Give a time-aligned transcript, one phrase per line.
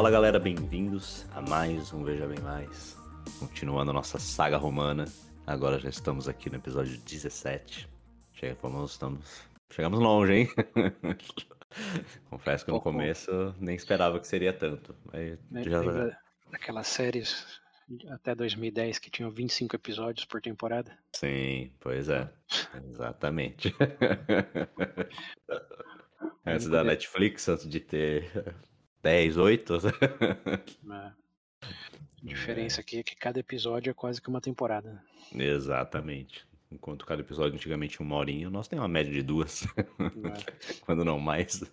[0.00, 2.96] Fala galera, bem-vindos a mais um Veja Bem Mais.
[3.38, 5.04] Continuando a nossa saga romana.
[5.46, 7.86] Agora já estamos aqui no episódio 17.
[8.32, 9.42] Chegamos, estamos...
[9.70, 10.48] Chegamos longe, hein?
[12.30, 14.96] Confesso que no começo nem esperava que seria tanto.
[15.04, 15.80] Mas Né, já...
[15.80, 16.18] lembra
[16.50, 17.60] Daquelas séries
[18.08, 20.96] até 2010 que tinham 25 episódios por temporada.
[21.14, 22.26] Sim, pois é.
[22.90, 23.76] Exatamente.
[26.46, 28.54] antes da Netflix, antes de ter
[29.02, 29.74] 10, 8.
[30.82, 31.12] Né?
[31.62, 31.66] A
[32.22, 35.02] diferença aqui é que cada episódio é quase que uma temporada.
[35.34, 36.46] Exatamente.
[36.70, 39.62] Enquanto cada episódio antigamente tinha uma horinha, nós temos uma média de duas,
[39.98, 40.34] né?
[40.86, 41.64] quando não mais.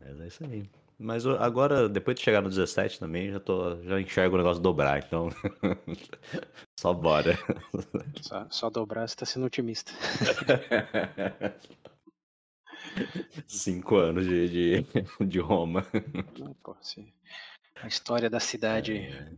[0.00, 0.68] Mas é isso aí.
[0.98, 4.60] Mas o- agora, depois de chegar no 17 também, já, tô, já enxergo o negócio
[4.62, 5.28] dobrar, então.
[6.78, 7.38] Só bora.
[8.20, 9.92] Só, só dobrar você tá sendo otimista.
[13.46, 14.48] Cinco anos de,
[14.82, 14.84] de,
[15.26, 15.86] de Roma.
[17.80, 19.30] A história da cidade É,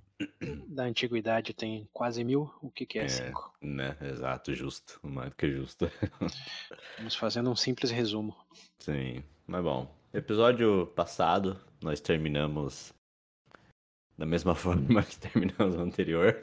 [0.66, 3.08] da antiguidade tem quase mil, o que, que é, É.
[3.08, 3.54] cinco?
[3.60, 3.96] né?
[4.00, 4.98] Exato, justo.
[5.02, 5.86] Mais do que justo.
[6.98, 8.34] Vamos fazendo um simples resumo.
[8.78, 9.94] Sim, mas bom.
[10.12, 12.92] Episódio passado, nós terminamos
[14.16, 16.40] da mesma forma que terminamos o anterior.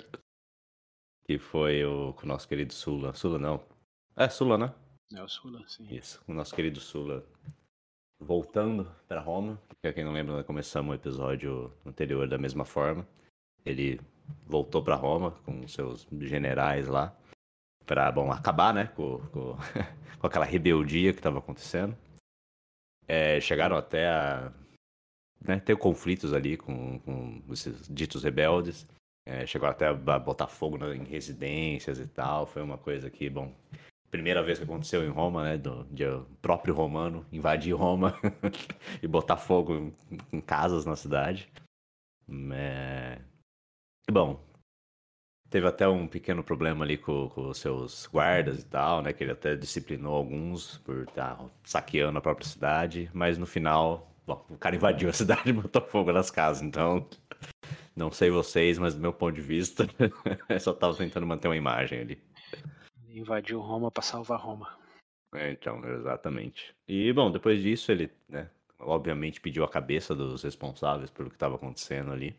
[1.26, 3.14] Que foi o com o nosso querido Sula.
[3.14, 3.62] Sula não.
[4.16, 4.74] É, Sula, né?
[5.16, 5.88] É o Sula, sim.
[5.90, 6.22] Isso.
[6.28, 7.26] O nosso querido Sula
[8.20, 9.62] voltando para Roma.
[9.82, 13.08] Pra quem não lembra, começamos o episódio anterior da mesma forma.
[13.66, 14.00] Ele
[14.46, 17.16] voltou para Roma com seus generais lá.
[17.86, 18.88] Pra, bom, acabar, né?
[18.88, 19.56] Com, com,
[20.20, 21.96] com aquela rebeldia que estava acontecendo.
[23.08, 24.52] É, chegaram até a
[25.40, 28.86] né, ter conflitos ali com, com esses ditos rebeldes.
[29.26, 32.46] É, chegou até a botar fogo em residências e tal.
[32.46, 33.54] Foi uma coisa que, bom,
[34.10, 35.58] primeira vez que aconteceu em Roma, né?
[35.58, 36.04] Do, de
[36.42, 38.18] próprio romano invadir Roma
[39.02, 39.94] e botar fogo em,
[40.34, 41.50] em casas na cidade.
[42.54, 43.20] É...
[44.10, 44.42] Bom,
[45.50, 49.14] teve até um pequeno problema ali com, com os seus guardas e tal, né?
[49.14, 54.46] Que ele até disciplinou alguns por estar saqueando a própria cidade, mas no final, bom,
[54.50, 57.08] o cara invadiu a cidade e botou fogo nas casas, então.
[57.96, 59.88] Não sei vocês, mas do meu ponto de vista,
[60.50, 62.22] eu só tava tentando manter uma imagem ali.
[63.18, 64.78] Invadiu Roma pra salvar Roma.
[65.34, 66.74] É, então, exatamente.
[66.88, 71.56] E, bom, depois disso ele, né, obviamente pediu a cabeça dos responsáveis pelo que estava
[71.56, 72.36] acontecendo ali.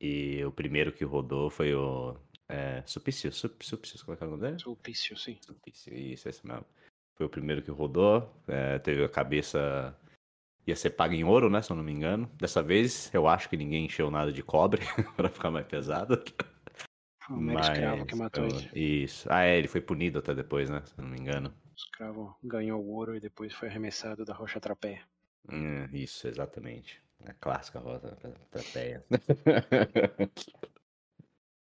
[0.00, 2.16] E o primeiro que rodou foi o
[2.48, 4.58] é, Supício, Sup, Supício, como é que é o nome dele?
[4.58, 5.38] Sulpício, sim.
[5.40, 6.66] Supício, isso, esse mesmo.
[7.16, 9.96] Foi o primeiro que rodou, é, teve a cabeça,
[10.66, 12.28] ia ser paga em ouro, né, se eu não me engano.
[12.34, 14.82] Dessa vez, eu acho que ninguém encheu nada de cobre,
[15.16, 16.22] para ficar mais pesado.
[17.30, 19.02] O mero escravo que Mas, matou ele.
[19.02, 19.28] Isso.
[19.30, 21.48] Ah, é, ele foi punido até depois, né, se não me engano.
[21.48, 25.02] O escravo ganhou o ouro e depois foi arremessado da rocha trapeia.
[25.48, 27.02] É, isso, exatamente.
[27.24, 29.04] A clássica pra peia.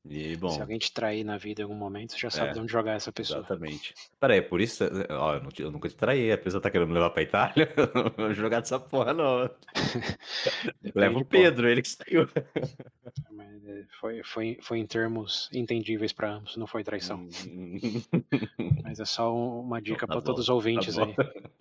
[0.08, 2.52] e, bom, Se alguém te trair na vida em algum momento, você já sabe É,
[2.54, 3.40] de onde jogar essa pessoa.
[3.40, 3.94] exatamente.
[4.20, 6.94] Peraí, por isso, ó, eu, não, eu nunca te traí, a pessoa tá querendo me
[6.94, 9.50] levar pra Itália, eu não vou jogar dessa porra, não.
[10.94, 11.24] Leva o.
[11.24, 12.28] Pedro, ele que saiu.
[13.70, 17.28] É, foi, foi, foi em termos entendíveis pra ambos, não foi traição.
[18.82, 21.04] Mas é só um- uma dica Tá pra bom, todos os tá ouvintes bom.
[21.04, 21.14] aí.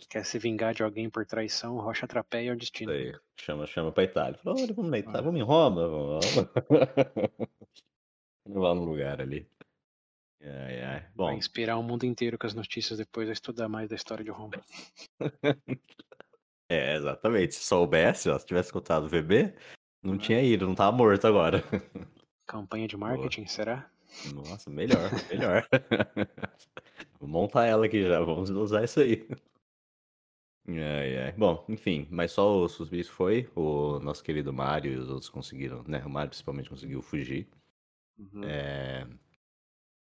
[0.10, 2.92] Quer se vingar de alguém por traição, rocha trapeia é o destino.
[2.92, 4.40] Aí, chama, chama pra Itália.
[4.42, 6.26] Falou, olha, vamos na Itália, vamos em Roma, vamos.
[6.26, 6.50] Vamos
[8.48, 9.48] lá no lugar ali.
[10.42, 11.00] Ai, ai.
[11.02, 14.24] Vai Bom, inspirar o mundo inteiro com as notícias depois a estudar mais da história
[14.24, 14.54] de Roma.
[16.70, 17.56] É, exatamente.
[17.56, 19.56] Se soubesse, ó, se tivesse escutado o VB,
[20.04, 20.20] não Né?
[20.20, 21.64] tinha ido, não tava morto agora.
[22.46, 23.90] Campanha de marketing, será?
[24.34, 25.66] Nossa, melhor, melhor.
[27.22, 29.26] Vou montar ela aqui já, vamos usar isso aí.
[30.68, 31.32] Ai, ai.
[31.32, 35.84] Bom, enfim, mas só o suspício foi, o nosso querido Mário e os outros conseguiram,
[35.88, 36.04] né?
[36.06, 37.48] O Mário principalmente conseguiu fugir.
[38.18, 38.44] Uhum.
[38.44, 39.08] É,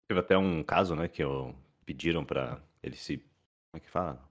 [0.09, 1.55] Teve até um caso, né, que eu...
[1.85, 3.19] pediram pra ele se.
[3.19, 4.23] Como é que fala?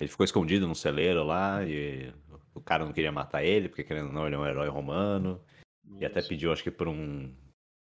[0.00, 2.12] Ele ficou escondido num celeiro lá e
[2.54, 5.42] o cara não queria matar ele, porque querendo ou não, ele é um herói romano.
[5.98, 6.28] E até Isso.
[6.28, 7.34] pediu, acho que por um.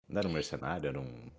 [0.09, 1.31] Não era um mercenário, era um.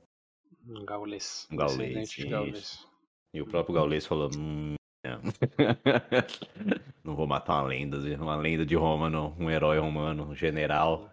[0.66, 1.46] Um gaulês.
[1.50, 2.28] Um gaulês, isso.
[2.28, 2.86] gaulês.
[3.34, 4.74] E o próprio Gaulês falou: hum,
[5.04, 5.20] não.
[7.04, 9.36] não vou matar uma lenda, uma lenda de Roma, não.
[9.38, 11.10] Um herói romano, um general,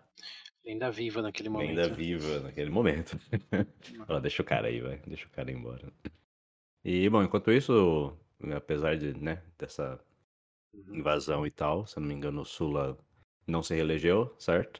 [0.66, 1.70] Ainda viva naquele momento.
[1.76, 3.20] lenda viva naquele momento.
[4.08, 4.98] Fala, deixa o cara aí, vai.
[5.06, 5.92] Deixa o cara ir embora.
[6.86, 8.18] E, bom, enquanto isso,
[8.56, 10.00] apesar de, né, dessa
[10.74, 10.96] Uhum.
[10.96, 12.98] invasão e tal, se eu não me engano, o Sula
[13.46, 14.80] não se reelegeu, certo?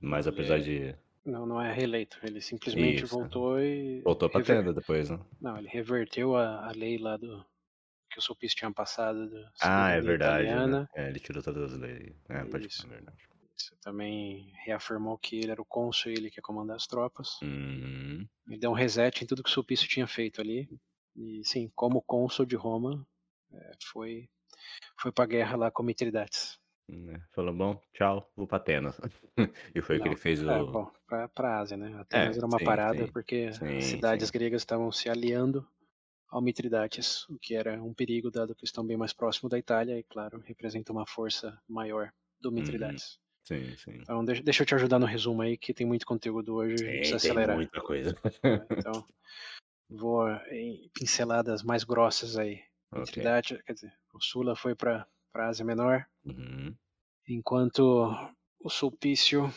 [0.00, 0.96] Mas Ele apesar é- de.
[1.24, 2.18] Não, não é reeleito.
[2.22, 3.14] Ele simplesmente Isso.
[3.14, 4.00] voltou e.
[4.02, 5.18] Voltou pra rever- tenda depois, né?
[5.40, 7.44] Não, ele reverteu a, a lei lá do.
[8.10, 9.28] Que o Sulpice tinha passado.
[9.60, 10.48] Ah, é verdade.
[10.48, 10.86] né?
[10.94, 12.14] É, ele tirou todas as leis.
[12.28, 12.86] É, pode Isso.
[12.86, 13.27] é verdade.
[13.58, 17.40] Isso também reafirmou que ele era o cônsul e ele que ia comandar as tropas.
[17.42, 18.26] Uhum.
[18.48, 20.68] Ele deu um reset em tudo que o Sulpício tinha feito ali.
[21.16, 23.04] E sim, como cônsul de Roma,
[23.52, 24.28] é, foi,
[24.96, 26.58] foi pra guerra lá com Mitridates.
[26.88, 28.98] Né, falou, bom, tchau, vou pra Atenas.
[29.74, 30.66] e foi o que ele fez É, o.
[30.66, 31.94] bom, pra, pra Ásia, né?
[32.00, 33.12] Atenas É, era uma sim, parada sim.
[33.12, 35.68] porque Sim, as cidades gregas estavam se aliando
[36.30, 39.98] ao Mitridates, o que era um perigo, dado que estão bem mais próximo da Itália
[39.98, 43.18] e, claro, representa uma força maior do Mitridates.
[43.48, 43.98] Sim, sim.
[44.02, 46.78] Então, deixa, deixa eu te ajudar no resumo aí, que tem muito conteúdo hoje, a
[46.78, 47.56] gente Tem, precisa tem acelerar.
[47.56, 48.12] muita coisa.
[48.12, 48.18] né?
[48.78, 49.04] Então,
[49.88, 52.62] vou em pinceladas mais grossas aí.
[52.92, 53.00] Ok.
[53.00, 56.74] Mitridates, quer dizer, o Sula foi para a Ásia Menor, Uhum.
[57.26, 58.10] enquanto
[58.60, 59.52] o Sulpício,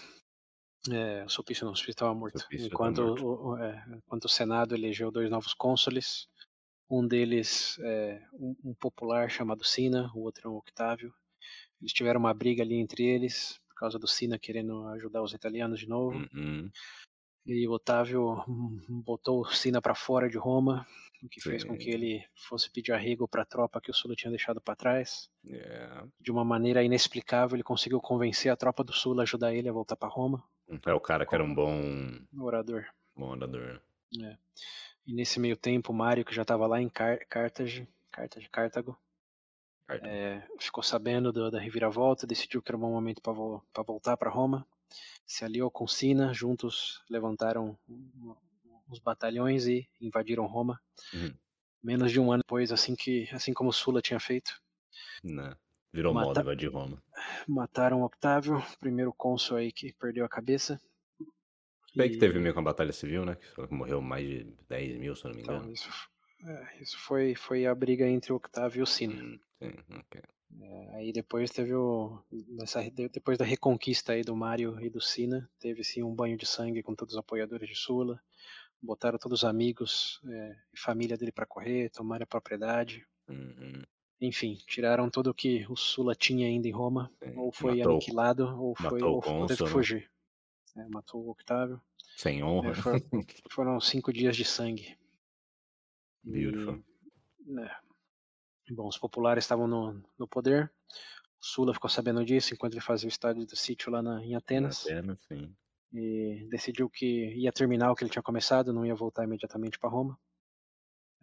[0.89, 3.25] é, o Sulpício não, o Sulpício estava morto, Sulpício tá enquanto, morto.
[3.25, 6.27] O, o- é, enquanto o Senado elegeu dois novos cônsules,
[6.89, 11.13] um deles é um, um popular chamado Sina, o outro é o Octávio.
[11.81, 15.88] Eles tiveram uma briga ali entre eles, causa do Sina querendo ajudar os italianos de
[15.88, 16.18] novo.
[16.33, 16.69] Uhum.
[17.45, 18.44] E o Otávio
[18.89, 20.86] botou o Sina para fora de Roma,
[21.24, 21.80] o que fez com Sim.
[21.80, 25.30] que ele fosse pedir arrego para a tropa que o Sula tinha deixado para trás.
[25.48, 26.04] É.
[26.19, 29.74] De uma maneira inexplicável, ele conseguiu convencer a tropa do Sula a ajudar ele a
[29.74, 30.44] voltar para Roma,
[30.86, 32.86] É o cara que era um bom, orador.
[33.16, 33.81] bom orador.
[35.06, 39.11] E nesse meio tempo, Mário, que já estava lá em Car Carthage, Carthage, Cartago, Carta.
[40.03, 44.15] É, ficou sabendo do- da reviravolta, decidiu que era um bom momento para vo voltar
[44.17, 44.65] para Roma,
[45.25, 47.77] se aliou com Sina, juntos levantaram
[48.89, 50.79] os batalhões e invadiram Roma.
[51.13, 51.33] Uhum.
[51.83, 54.61] Menos de um ano depois, assim que, assim como Sula tinha feito,
[55.23, 55.55] Né?
[55.93, 57.01] Virou Mata- moda invadir Roma.
[57.47, 60.79] mataram Octávio, primeiro cônsul aí que perdeu a cabeça.
[61.95, 63.35] Bem que E- teve meio com a batalha civil, né?
[63.35, 65.71] Que morreu mais de 10 mil, se eu não me Então, engano.
[65.71, 65.89] isso,
[66.45, 69.21] é, isso foi, foi a briga entre Octávio e o Sina.
[69.21, 70.21] Hum, sim, ok.
[70.93, 72.21] Aí depois teve o.
[72.49, 76.38] Nessa, de- depois da reconquista aí do Mário e do Sina, teve sim um banho
[76.38, 78.21] de sangue com todos os apoiadores de Sula.
[78.81, 83.05] Botaram todos os amigos é, e família dele para correr, tomaram a propriedade.
[83.29, 83.81] Uhum.
[84.19, 87.09] Enfim, tiraram tudo o que o Sula tinha ainda em Roma.
[87.23, 87.33] Sim.
[87.38, 89.69] Ou foi Matou- aniquilado, ou, foi, o ou, teve que né?
[89.69, 90.11] fugir.
[90.75, 91.81] É, matou o Octávio.
[92.17, 92.71] Sem honra.
[92.71, 93.03] É, foi-
[93.49, 94.97] Foram cinco dias de sangue.
[96.25, 96.83] E, Beautiful.
[97.45, 97.75] né,
[98.69, 100.71] Bom, os populares estavam no, no poder.
[101.39, 104.35] O Sula ficou sabendo disso enquanto ele fazia o estádio do sítio lá na, em
[104.35, 104.85] Atenas.
[104.85, 105.53] Apenas, sim.
[105.94, 109.89] E decidiu que ia terminar o que ele tinha começado, não ia voltar imediatamente para
[109.89, 110.18] Roma.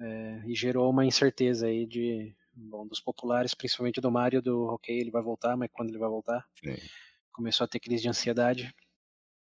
[0.00, 4.96] É, e gerou uma incerteza aí de, bom, dos populares, principalmente do Mário, do ok,
[4.96, 6.46] ele vai voltar, mas quando ele vai voltar?
[6.62, 6.76] sim.
[7.32, 8.74] Começou a ter crise de ansiedade.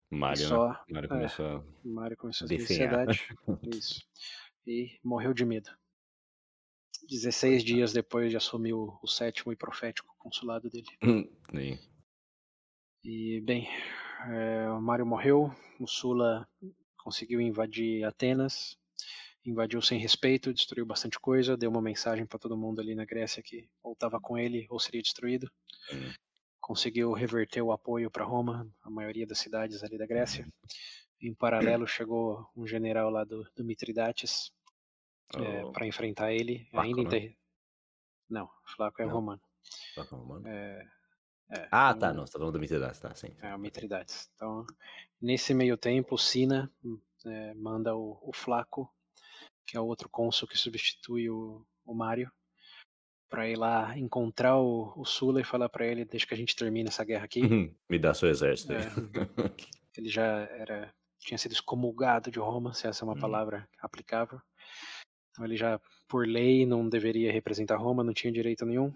[0.10, 0.80] Mário, e só, né?
[0.90, 3.28] Mário é, começou a Mário começou a ter ansiedade.
[3.76, 4.08] Isso.
[4.68, 5.72] E morreu de medo.
[7.10, 10.88] 16 dias depois de assumir o, o sétimo e profético consulado dele.
[11.02, 11.80] Hum, sim.
[13.04, 13.70] E, bem,
[14.30, 15.50] é, o Mário morreu,
[15.80, 16.46] o Sula
[16.98, 18.78] conseguiu invadir Atenas,
[19.46, 23.42] invadiu sem respeito, destruiu bastante coisa, deu uma mensagem para todo mundo ali na Grécia
[23.42, 25.50] que ou estava com ele ou seria destruído.
[25.94, 26.12] Hum.
[26.60, 30.46] Conseguiu reverter o apoio para Roma, a maioria das cidades ali da Grécia.
[31.22, 34.52] Em paralelo, chegou um general lá do, do Mitridates
[35.36, 37.10] Oh, para enfrentar ele, Flaco, ainda em né?
[37.10, 37.38] terri-
[38.30, 39.14] Não, Flaco é Não.
[39.14, 39.42] romano.
[39.96, 40.48] tá falando?
[40.48, 40.88] É,
[41.52, 43.36] é, Ah, tá, não, você tá falando do Mitridates, tá, sim.
[43.42, 44.30] É, o Mitridates.
[44.36, 44.66] Então,
[45.22, 48.90] nesse meio tempo, o Sina hum, é, manda o, o Flaco,
[49.66, 52.32] que é o outro cônsul que substitui o, o Mário,
[53.30, 56.56] para ir lá encontrar o, o Sula e falar para ele: deixa que a gente
[56.56, 57.42] termine essa guerra aqui.
[57.90, 58.80] Me dá seu exército aí.
[58.80, 58.88] É.
[59.98, 63.20] Ele já era tinha sido excomulgado de Roma, se essa é uma Hum.
[63.20, 64.40] palavra aplicável.
[65.38, 68.92] Então ele já, por lei, não deveria representar Roma, não tinha direito nenhum.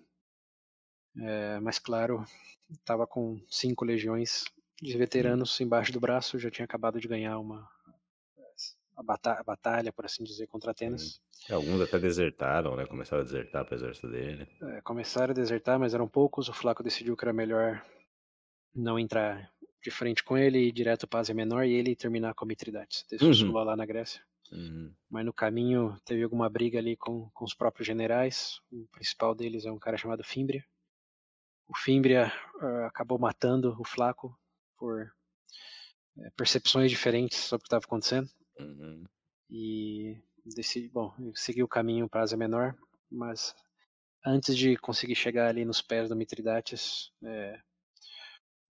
[1.19, 2.25] É, mas claro,
[2.71, 4.45] estava com cinco legiões
[4.81, 7.69] de veteranos embaixo do braço, já tinha acabado de ganhar uma
[8.97, 11.21] a bata- a batalha, por assim dizer, contra Atenas.
[11.49, 12.85] Alguns até desertaram, né?
[12.87, 14.47] Começaram a desertar pro exército dele.
[14.61, 16.49] É, começaram a desertar, mas eram poucos.
[16.49, 17.83] O Flaco decidiu que era melhor
[18.73, 19.51] não entrar
[19.83, 22.47] de frente com ele, ir direto para a Ásia Menor e ele terminar com a
[22.47, 23.51] Mitridates, descer Uhum.
[23.51, 24.21] o lá na Grécia.
[24.51, 24.93] Uhum.
[25.09, 28.59] Mas no caminho teve alguma briga ali com, com os próprios generais.
[28.71, 30.63] O principal deles é um cara chamado Fímbria.
[31.67, 34.37] O Fímbria ah, acabou matando o Flaco
[34.77, 35.09] por
[36.17, 38.29] eh, percepções diferentes sobre o que estava acontecendo.
[38.59, 39.05] Uhum.
[39.49, 42.75] E decidi, bom, seguiu o caminho para a Ásia Menor,
[43.09, 43.55] mas
[44.25, 47.59] antes de conseguir chegar ali nos pés do Mitridates, eh,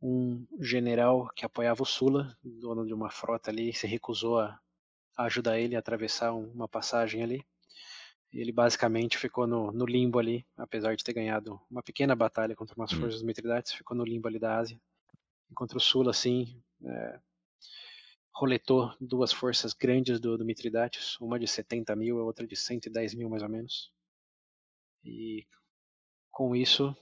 [0.02, 4.60] um general que apoiava o Sula, dono de uma frota ali, se recusou a
[5.18, 7.46] ajudar ele a atravessar um- uma passagem ali.
[8.32, 12.76] Ele basicamente ficou no, no limbo ali, apesar de ter ganhado uma pequena batalha contra
[12.76, 13.00] umas Hum.
[13.00, 14.80] forças do Mitridates, ficou no limbo ali da Ásia,
[15.52, 17.20] enquanto o Sula, assim, é,
[18.34, 23.14] roletou duas forças grandes do, do Mitridates, uma de 70 mil, a outra de 110
[23.14, 23.92] mil, mais ou menos.
[25.04, 25.46] E
[26.32, 26.96] com isso,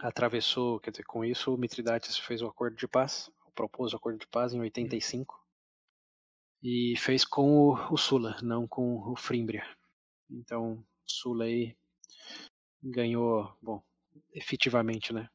[0.00, 4.18] atravessou, quer dizer, com isso o Mitridates fez o acordo de paz, propôs o acordo
[4.18, 5.42] de paz em 85
[6.62, 9.64] e fez com o, o Sula, não com o Frímbria.
[10.30, 11.76] Então, Sula aí
[12.82, 13.82] ganhou, bom,
[14.32, 15.28] efetivamente, né,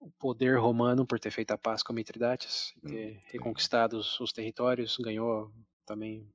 [0.00, 4.32] o poder romano por ter feito a paz com Mitridates, hum, ter reconquistado os, os
[4.32, 5.52] territórios, ganhou
[5.84, 6.28] também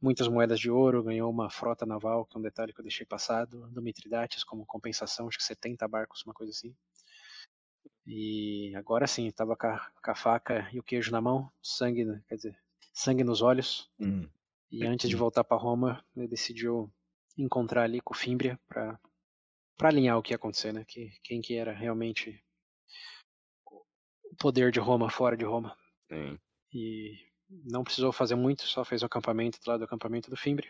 [0.00, 3.06] muitas moedas de ouro, ganhou uma frota naval, que é um detalhe que eu deixei
[3.06, 6.74] passado, do Mitridates como compensação, acho que 70 barcos, uma coisa assim.
[8.06, 9.68] E agora sim, estava com,
[10.02, 12.58] com, a faca e o queijo na mão, sangue, quer dizer,
[12.94, 13.90] sangue nos olhos.
[14.00, 14.26] Hum.
[14.70, 16.90] E antes de voltar para Roma, ele decidiu
[17.36, 18.98] encontrar ali com Fímbria para
[19.76, 20.84] para alinhar o que ia acontecer, né?
[20.86, 22.40] Que, quem que era realmente
[23.66, 25.76] o poder de Roma fora de Roma.
[26.08, 26.38] Sim.
[26.72, 27.18] E
[27.50, 30.68] não precisou fazer muito, só fez o acampamento lá do acampamento do Fimbre.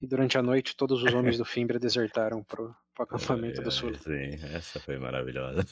[0.00, 3.94] E durante a noite, todos os homens do Fimbre desertaram pro, pro acampamento do Sul.
[3.94, 5.64] Sim, essa foi maravilhosa.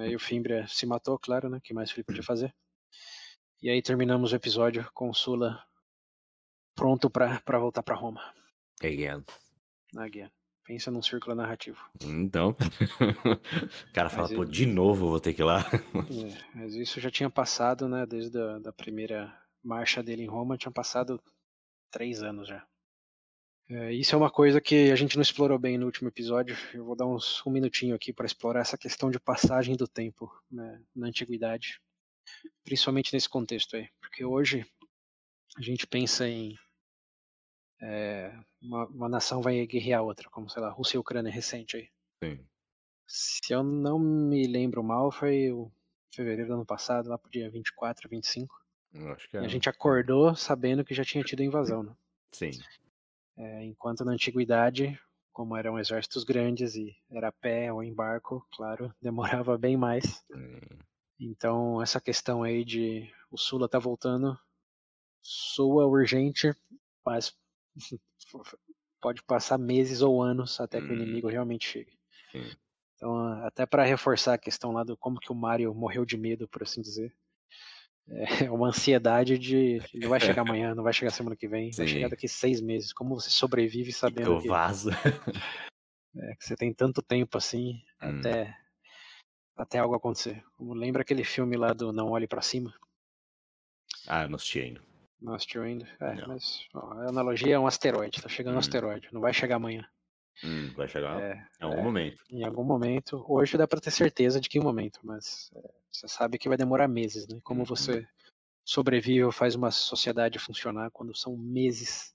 [0.00, 1.60] É, e o Fimbre se matou, claro, né?
[1.62, 2.54] que mais ele podia fazer?
[3.60, 5.60] E aí terminamos o episódio com o Sula
[6.76, 8.22] pronto para voltar para Roma.
[8.80, 9.24] Again.
[9.96, 10.30] Again.
[10.64, 11.78] Pensa num círculo narrativo.
[12.00, 12.50] Então.
[13.90, 15.60] o cara fala, mas pô, de novo vou ter que ir lá.
[15.62, 18.06] É, mas isso já tinha passado, né?
[18.06, 21.20] Desde a da primeira marcha dele em Roma, tinha passado
[21.90, 22.64] três anos já.
[23.70, 26.56] É, isso é uma coisa que a gente não explorou bem no último episódio.
[26.72, 30.30] Eu vou dar uns um minutinho aqui para explorar essa questão de passagem do tempo
[30.48, 31.80] né, na antiguidade,
[32.64, 34.66] principalmente nesse contexto aí, porque hoje
[35.56, 36.56] a gente pensa em
[37.80, 41.88] é, uma, uma, nação vai guerrear outra, como sei lá, Rússia e Ucrânia recente aí.
[42.22, 42.44] Sim.
[43.06, 45.70] Se eu não me lembro mal, foi o
[46.12, 48.54] fevereiro do ano passado, lá pro dia 24, 25.
[48.92, 49.42] Eu acho que é.
[49.42, 51.94] E a gente acordou sabendo que já tinha tido invasão, né?
[52.32, 52.50] Sim.
[53.36, 54.98] É, enquanto na antiguidade,
[55.32, 60.24] como eram exércitos grandes e era pé ou em barco, claro, demorava bem mais.
[60.34, 60.58] Hum.
[61.18, 64.38] Então essa questão aí de o Sula tá voltando
[65.22, 66.54] soa urgente,
[67.04, 67.36] mas
[69.00, 70.90] pode passar meses ou anos até que hum.
[70.90, 71.98] o inimigo realmente chegue.
[72.32, 72.50] Sim.
[72.94, 76.48] Então, até para reforçar a questão lá do como que o Mario morreu de medo,
[76.48, 77.14] por assim dizer.
[78.42, 81.82] É uma ansiedade de não vai chegar amanhã, não vai chegar semana que vem, Sim.
[81.82, 82.92] vai chegar daqui seis meses.
[82.92, 84.92] Como você sobrevive sabendo que, vaza.
[86.16, 88.18] É, que você tem tanto tempo assim hum.
[88.18, 88.56] até
[89.58, 90.42] até algo acontecer.
[90.56, 92.72] Como lembra aquele filme lá do Não Olhe para Cima?
[94.06, 94.80] Ah, eu não assisti ainda.
[95.20, 95.86] Não assistiu ainda?
[96.00, 96.28] É, não.
[96.28, 98.56] mas ó, a analogia é um asteroide, tá chegando hum.
[98.56, 99.86] um asteroide, não vai chegar amanhã.
[100.44, 102.24] Hum, vai chegar é, em algum é, momento.
[102.30, 103.24] Em algum momento.
[103.28, 105.60] Hoje dá para ter certeza de que um momento, mas é,
[105.90, 107.40] você sabe que vai demorar meses, né?
[107.42, 107.66] Como uhum.
[107.66, 108.06] você
[108.64, 112.14] sobrevive ou faz uma sociedade funcionar quando são meses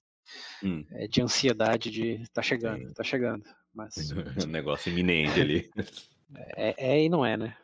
[0.64, 0.86] hum.
[0.92, 2.94] É, de ansiedade de tá chegando, Sim.
[2.94, 3.44] tá chegando.
[3.74, 4.12] Mas
[4.48, 5.70] um negócio iminente ali.
[6.56, 7.58] É, é, e não é, né?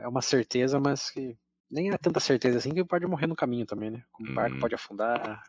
[0.00, 1.36] É uma certeza, mas que
[1.70, 4.04] nem é tanta certeza assim que pode morrer no caminho também, né?
[4.12, 4.60] Como o barco uhum.
[4.60, 5.42] pode afundar,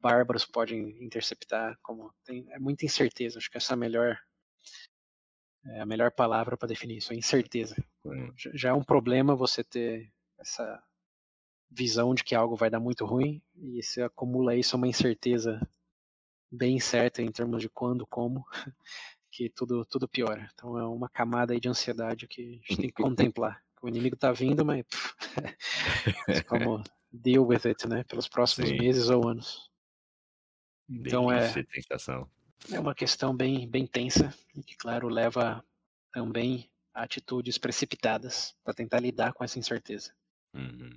[0.00, 3.38] bárbaros podem interceptar, como tem é muita incerteza.
[3.38, 4.18] Acho que essa é a melhor
[5.66, 7.76] é a melhor palavra para definir isso, é incerteza.
[8.04, 8.32] Uhum.
[8.36, 10.82] Já é um problema você ter essa
[11.70, 15.60] visão de que algo vai dar muito ruim e você acumula isso uma incerteza
[16.50, 18.44] bem incerta em termos de quando, como,
[19.30, 20.48] que tudo tudo piora.
[20.54, 23.62] Então é uma camada aí de ansiedade que a gente tem que contemplar.
[23.82, 24.84] O inimigo tá vindo, mas
[26.46, 28.04] como deal with it, né?
[28.04, 28.78] Pelos próximos Sim.
[28.78, 29.70] meses ou anos.
[30.88, 31.52] Então é,
[32.72, 35.64] é uma questão bem, bem tensa e que, claro, leva
[36.12, 40.12] também a atitudes precipitadas para tentar lidar com essa incerteza.
[40.52, 40.90] Uhum.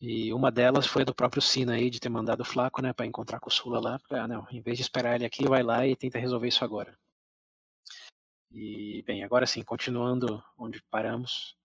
[0.00, 3.04] E uma delas foi do próprio Sina aí, de ter mandado o Flaco, né, para
[3.04, 4.00] encontrar com o Sula lá.
[4.10, 6.96] Ah, não, em vez de esperar ele aqui, vai lá e tenta resolver isso agora.
[8.50, 11.56] E, bem, agora sim, continuando onde paramos,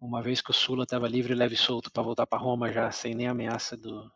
[0.00, 2.90] uma vez que o Sula estava livre, leve e solto para voltar para Roma já
[2.90, 4.10] sem nem ameaça do,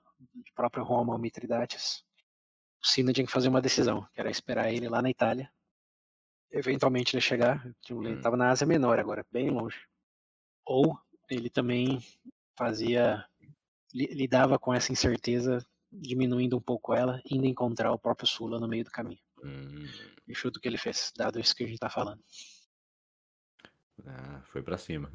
[0.55, 2.05] próprio Roma ou Mitridates,
[2.83, 5.51] o Sina tinha que fazer uma decisão, que era esperar ele lá na Itália.
[6.51, 8.39] Eventualmente ele chegar, ele estava hum.
[8.39, 9.81] na Ásia Menor agora, bem longe.
[10.65, 10.99] Ou
[11.31, 12.01] ele também
[12.57, 13.25] fazia,
[13.93, 18.85] lidava com essa incerteza, diminuindo um pouco ela, indo encontrar o próprio Sula no meio
[18.85, 19.21] do caminho.
[19.43, 19.87] Hum.
[20.29, 22.23] E chuto que ele fez, dado isso que a gente está falando.
[24.07, 25.11] Ah, foi para cima.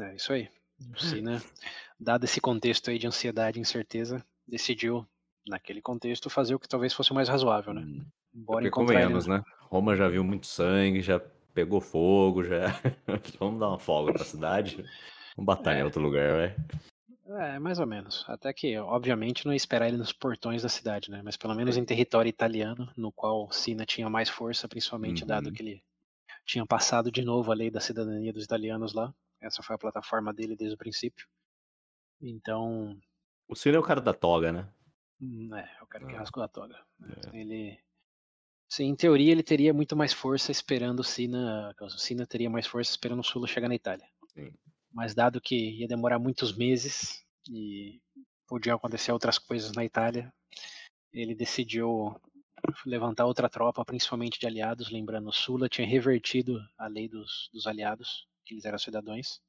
[0.00, 0.48] é, isso aí.
[0.94, 1.42] O Sina,
[1.98, 5.06] dado esse contexto aí de ansiedade e incerteza, decidiu,
[5.46, 7.82] naquele contexto, fazer o que talvez fosse o mais razoável, né?
[7.82, 8.06] Hum.
[8.34, 9.42] Embora Porque convenhamos, né?
[9.62, 11.18] Roma já viu muito sangue, já
[11.54, 12.66] pegou fogo já.
[13.40, 14.76] Vamos dar uma folga pra cidade.
[15.36, 15.82] Vamos batalhar É.
[15.82, 16.56] em outro lugar, vai.
[17.28, 18.24] É, mais ou menos.
[18.26, 21.20] Até que, obviamente, não ia esperar ele nos portões da cidade, né?
[21.22, 25.52] Mas pelo menos em território italiano, no qual Sina tinha mais força, principalmente dado Uhum.
[25.52, 25.84] que ele
[26.46, 29.14] tinha passado de novo a lei da cidadania dos italianos lá.
[29.42, 31.26] Essa foi a plataforma dele desde o princípio.
[32.20, 32.98] Então,
[33.46, 34.68] O Ciro é o cara da toga, né?
[35.20, 36.18] hum, é, é o cara que Ah.
[36.18, 36.78] rasgou a toga.
[36.98, 37.14] né?
[37.32, 37.36] É.
[37.38, 37.78] Ele.
[38.70, 41.74] Sim, em teoria ele teria muito mais força esperando o Sina.
[41.80, 44.06] O Sina teria mais força esperando o Sula chegar na Itália.
[44.34, 44.52] Sim.
[44.92, 48.00] Mas dado que ia demorar muitos meses e
[48.46, 50.32] podiam acontecer outras coisas na Itália,
[51.12, 52.18] ele decidiu
[52.84, 54.90] levantar outra tropa, principalmente de aliados.
[54.90, 59.40] Lembrando, Sula tinha revertido a lei dos, dos aliados, que eles eram cidadãos.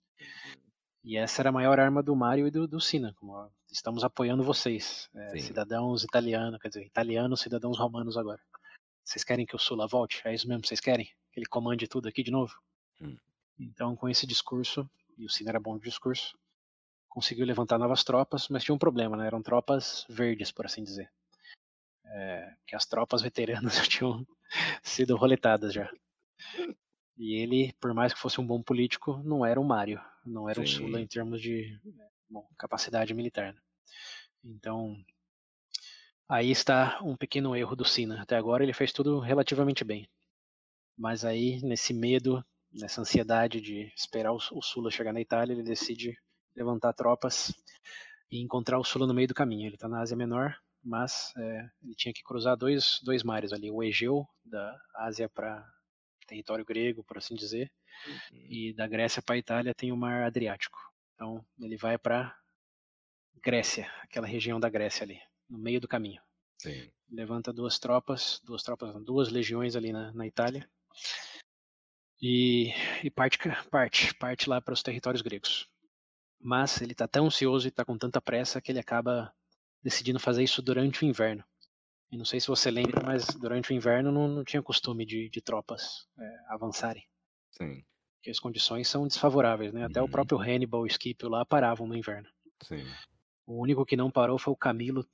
[1.03, 3.13] E essa era a maior arma do Mário e do, do Sina.
[3.15, 8.41] Como, estamos apoiando vocês, é, cidadãos italianos, quer dizer, italianos, cidadãos romanos agora.
[9.03, 10.22] Vocês querem que o Sula volte?
[10.25, 11.05] É isso mesmo, vocês querem?
[11.31, 12.53] Que ele comande tudo aqui de novo?
[13.01, 13.17] Hum.
[13.60, 16.35] Então, com esse discurso, e o Sina era bom de discurso,
[17.09, 19.27] conseguiu levantar novas tropas, mas tinha um problema, né?
[19.27, 21.11] Eram tropas verdes, por assim dizer.
[22.05, 24.25] É, que as tropas veteranas já tinham
[24.81, 25.91] sido roletadas já.
[27.17, 30.61] E ele, por mais que fosse um bom político, não era um Mário, não era
[30.61, 30.77] um Sim.
[30.77, 31.77] Sula em termos de
[32.29, 33.53] bom, capacidade militar.
[33.53, 33.61] né?
[34.41, 34.95] Então,
[36.29, 38.21] aí está um pequeno erro do Sina.
[38.21, 40.09] Até agora ele fez tudo relativamente bem.
[40.97, 46.17] Mas aí, nesse medo, nessa ansiedade de esperar o, Sula chegar na Itália, ele decide
[46.55, 47.53] levantar tropas
[48.31, 49.67] e encontrar o Sula no meio do caminho.
[49.67, 53.71] Ele está na Ásia Menor, mas é, ele tinha que cruzar dois, dois mares ali,
[53.71, 55.65] o Egeu, da Ásia para
[56.27, 57.71] território grego, por assim dizer,
[58.31, 60.77] e da Grécia para a Itália tem o Mar Adriático.
[61.15, 62.38] Então ele vai para
[63.43, 66.21] Grécia, aquela região da Grécia ali, no meio do caminho.
[66.59, 66.91] Sim.
[67.09, 70.69] Levanta duas tropas, duas tropas, duas legiões ali na, na Itália
[72.21, 73.38] e, e parte,
[73.69, 75.67] parte, parte lá para os territórios gregos.
[76.39, 79.34] Mas ele está tão ansioso e está com tanta pressa que ele acaba
[79.84, 81.43] decidindo fazer isso durante o inverno.
[82.12, 85.29] E não sei se você lembra, mas durante o inverno não, não tinha costume de,
[85.29, 87.03] de tropas é, avançarem,
[87.51, 87.84] Sim.
[88.15, 89.86] porque as condições são desfavoráveis, né?
[89.86, 90.10] Até o Uhum.
[90.10, 92.27] próprio Hannibal e Scipio lá paravam no inverno.
[92.63, 92.84] Sim.
[93.45, 95.05] O único que não parou foi o Camilo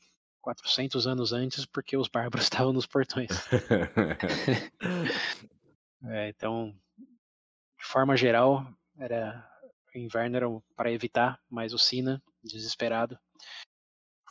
[0.42, 3.30] 400 anos antes, porque os bárbaros estavam nos portões.
[6.04, 8.66] É, então, de forma geral,
[9.00, 9.50] era
[9.94, 13.18] o inverno era para evitar, mas o Sina, desesperado,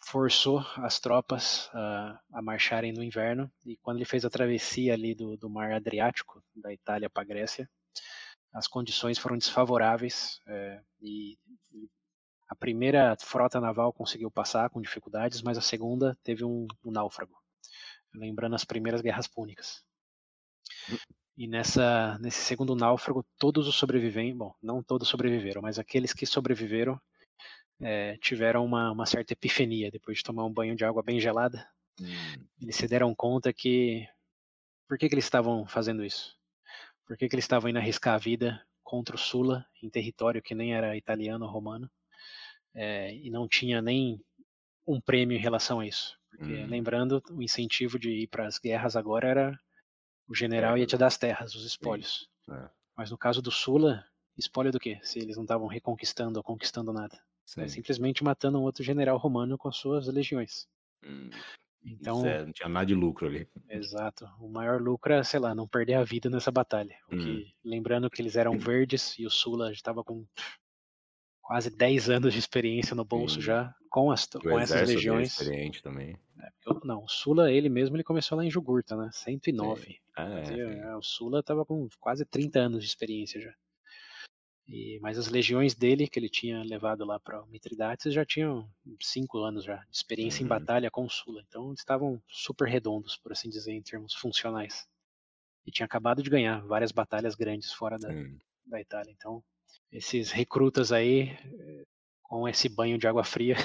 [0.04, 3.50] forçou as tropas a, a marcharem no inverno.
[3.64, 7.26] E quando ele fez a travessia ali do, do Mar Adriático, da Itália para a
[7.26, 7.68] Grécia,
[8.52, 11.38] as condições foram desfavoráveis é, e
[12.48, 17.34] a primeira frota naval conseguiu passar com dificuldades, mas a segunda teve um, um náufrago,
[18.14, 19.82] lembrando as primeiras guerras púnicas.
[21.36, 26.26] E nessa, nesse segundo náufrago, todos os sobreviventes, bom, não todos sobreviveram, mas aqueles que
[26.26, 27.00] sobreviveram
[27.80, 31.68] é, tiveram uma, uma certa epifania depois de tomar um banho de água bem gelada.
[31.98, 34.06] Hum, Eles se deram conta que.
[34.88, 36.36] Por que, que eles estavam fazendo isso?
[37.06, 40.54] Por que, que eles estavam indo arriscar a vida contra o Sula, em território que
[40.54, 41.90] nem era italiano ou romano,
[42.74, 44.20] é, e não tinha nem
[44.86, 46.18] um prêmio em relação a isso?
[46.30, 46.68] Porque, Hum.
[46.68, 49.60] lembrando, o incentivo de ir para as guerras agora era
[50.28, 52.28] o general ia te dar as terras, os espólios.
[52.50, 54.04] é, Mas no caso do Sula,
[54.36, 54.98] espólio do quê?
[55.02, 57.16] Se eles não estavam reconquistando ou conquistando nada.
[57.58, 57.68] É sim.
[57.68, 60.66] simplesmente matando um outro general romano com as suas legiões.
[61.04, 61.28] Hum,
[61.84, 63.46] Então, é, não tinha nada de lucro ali.
[63.68, 64.26] exato.
[64.40, 66.96] O maior lucro é, sei lá, não perder a vida nessa batalha.
[67.10, 70.26] Que, lembrando que eles eram verdes e o Sula estava com
[71.44, 73.42] quase 10 anos de experiência no bolso Sim.
[73.42, 75.38] já com, as, O com essas é legiões.
[75.38, 76.18] experiente também.
[76.66, 79.08] Eu- Não, o Sula, ele mesmo, ele começou lá em Jugurta, né?
[79.12, 80.00] 109.
[80.16, 80.58] Ah, é,
[80.90, 83.54] é, o Sula estava com quase 30 anos de experiência já.
[84.66, 88.66] E, mas as legiões dele, que ele tinha levado lá para Mitridates, já tinham
[89.02, 90.48] 5 anos já de experiência em Uhum.
[90.48, 91.42] batalha com o Sula.
[91.46, 94.86] Então eles estavam super redondos, por assim dizer, em termos funcionais.
[95.66, 98.38] E tinha acabado de ganhar várias batalhas grandes fora da, Sim.
[98.66, 99.12] da Itália.
[99.12, 99.44] Então,
[99.94, 101.36] esses recrutas aí,
[102.22, 103.56] com esse banho de água fria,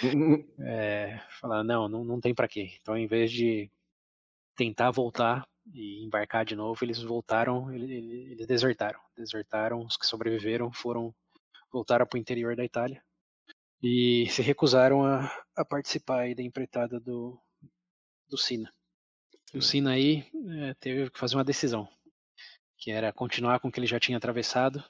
[0.60, 2.76] é, falaram, não, não, não tem para quê.
[2.80, 3.70] Então, em vez de
[4.56, 9.00] tentar voltar e embarcar de novo, eles voltaram, ele- ele- eles desertaram.
[9.16, 11.14] Desertaram, os que sobreviveram foram
[11.72, 13.02] voltaram para o interior da Itália
[13.82, 15.24] e se recusaram a,
[15.56, 17.40] a participar da empreitada do,
[18.28, 18.72] do Sina.
[19.54, 19.62] E o.
[19.62, 20.26] Sina aí
[20.60, 21.88] eh, teve que fazer uma decisão,
[22.76, 24.84] que era continuar com o que ele já tinha atravessado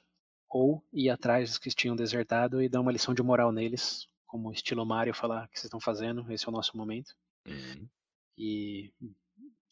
[0.53, 4.51] ou ir atrás dos que tinham desertado e dar uma lição de moral neles, como
[4.51, 7.15] estilo Mário falar o que vocês estão fazendo, esse é o nosso momento.
[7.47, 7.87] Hum,
[8.37, 8.93] E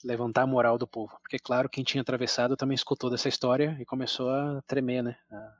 [0.03, 1.15] levantar a moral do povo.
[1.21, 5.15] Porque, claro, quem tinha atravessado também escutou dessa história e começou a tremer, né?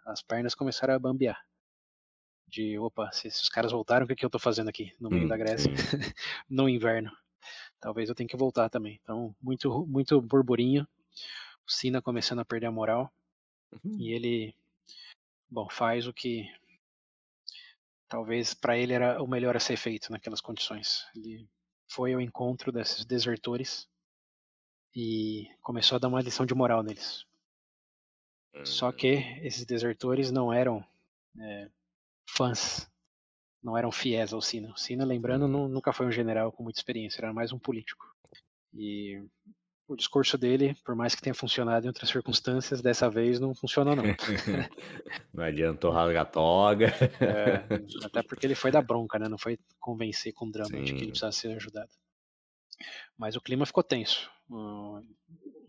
[0.08, 1.40] As pernas começaram a bambear.
[2.48, 5.26] De, opa, se os caras voltaram, o que, que eu tô fazendo aqui no meio
[5.26, 5.72] hum, da Grécia,
[6.50, 7.12] no inverno?
[7.80, 9.00] Talvez eu tenha que voltar também.
[9.04, 10.88] Então, muito, muito burburinho.
[11.68, 13.12] O Sina começando a perder a moral.
[13.72, 13.98] Uhum.
[14.00, 14.56] E ele,
[15.52, 16.50] bom, faz o que
[18.08, 21.06] talvez para ele era o melhor a ser feito naquelas condições.
[21.16, 21.48] Ele
[21.90, 23.88] foi ao encontro desses desertores
[24.96, 27.26] e começou a dar uma lição de moral neles.
[28.66, 30.86] Só que esses desertores não eram
[31.40, 31.70] é,
[32.28, 32.90] fãs,
[33.64, 34.72] não eram fiéis ao Sina.
[34.72, 35.68] O Sina, lembrando, uhum.
[35.68, 38.06] nunca foi um general com muita experiência, era mais um político.
[38.74, 39.24] E
[39.92, 43.96] o discurso dele, por mais que tenha funcionado em outras circunstâncias, dessa vez não funcionou
[43.96, 44.04] não.
[45.34, 46.88] não adiantou rasgar toga.
[47.20, 49.28] É, até porque ele foi da bronca, né?
[49.28, 50.84] Não foi convencer com drama Sim.
[50.84, 51.90] de que ele precisava ser ajudado.
[53.18, 54.32] Mas o clima ficou tenso.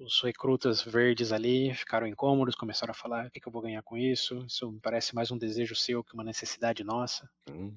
[0.01, 3.83] Os recrutas verdes ali ficaram incômodos, começaram a falar: o que, que eu vou ganhar
[3.83, 4.45] com isso?
[4.47, 7.29] Isso me parece mais um desejo seu que uma necessidade nossa.
[7.51, 7.77] Uhum.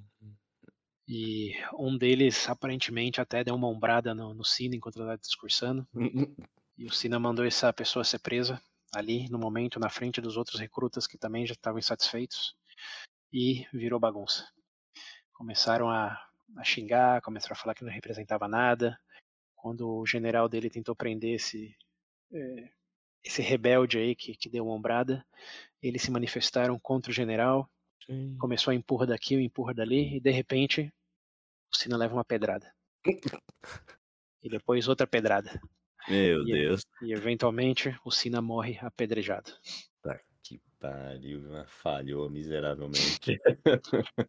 [1.08, 5.88] E um deles aparentemente até deu uma ombrada no, no Sina enquanto ele estava discursando.
[5.94, 6.36] Uhum.
[6.78, 8.62] E o Sina mandou essa pessoa ser presa
[8.94, 12.56] ali no momento, na frente dos outros recrutas que também já estavam insatisfeitos.
[13.32, 14.48] E virou bagunça.
[15.34, 16.18] Começaram a,
[16.58, 18.98] a xingar, começaram a falar que não representava nada
[19.66, 21.76] quando o general dele tentou prender esse,
[22.32, 22.70] é,
[23.24, 25.26] esse rebelde aí que, que deu uma ombrada,
[25.82, 27.68] eles se manifestaram contra o general,
[28.06, 28.38] Sim.
[28.38, 30.94] começou a empurra daqui, empurra dali, e de repente
[31.72, 32.72] o Sina leva uma pedrada.
[34.44, 35.60] e depois outra pedrada.
[36.08, 36.86] Meu e, Deus.
[37.02, 39.52] E eventualmente o Sina morre apedrejado.
[40.02, 43.40] Tá que pariu, falhou miseravelmente.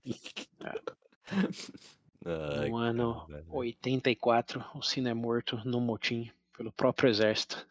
[2.25, 7.65] Ai, no ano cara, 84, o Sina é morto no motim pelo próprio exército.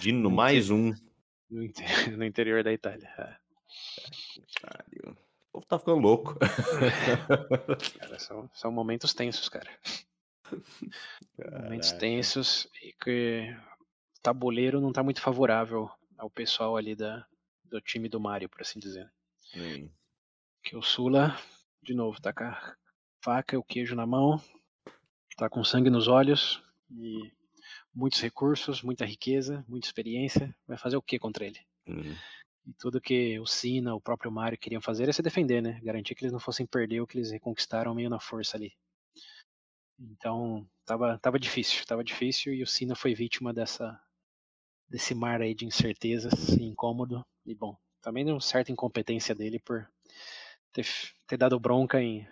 [0.00, 0.92] De no mais um.
[1.48, 1.62] No,
[2.18, 3.08] no, interior da Itália.
[3.16, 3.36] É.
[5.54, 6.36] O povo tá ficando louco.
[8.00, 9.70] Cara, são, são momentos tensos, cara.
[11.36, 11.62] Caraca.
[11.62, 13.56] Momentos tensos e que
[14.18, 15.88] o tabuleiro não tá muito favorável
[16.18, 17.24] ao pessoal ali da,
[17.66, 19.08] do time do Mario, por assim dizer.
[19.38, 19.92] Sim.
[20.60, 21.38] Que o Sula,
[21.80, 22.76] de novo, tá com a
[23.22, 24.42] faca e o queijo na mão,
[25.30, 27.32] está com sangue nos olhos e
[27.94, 30.52] muitos recursos, muita riqueza, muita experiência.
[30.66, 31.60] Vai fazer o que contra ele?
[31.86, 32.16] Uhum.
[32.66, 35.80] E tudo que o Sina, o próprio Mario queriam fazer é se defender, né?
[35.82, 38.72] Garantir que eles não fossem perder o que eles reconquistaram meio na força ali.
[39.98, 44.00] Então, tava, tava difícil, tava difícil e o Sina foi vítima dessa
[44.88, 47.24] desse mar aí de incertezas e incômodo.
[47.44, 49.88] E bom, também de uma certa incompetência dele por
[50.72, 50.86] ter,
[51.26, 52.26] ter dado bronca em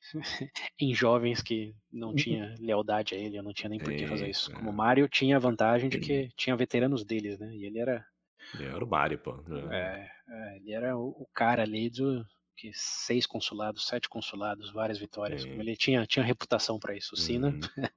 [0.80, 2.14] em jovens que não uhum.
[2.14, 4.52] tinha lealdade a ele, eu não tinha nem por que fazer isso.
[4.52, 7.54] Como o Mario tinha a vantagem de que tinha veteranos deles, né?
[7.54, 8.06] E ele era.
[8.54, 9.34] Ele era o Mario, pô.
[9.70, 12.24] É, é, ele era o, o, cara ali do
[12.56, 15.44] que seis consulados, sete consulados, várias vitórias.
[15.44, 17.14] Ele tinha, tinha reputação para isso.
[17.14, 17.60] O Sina uhum.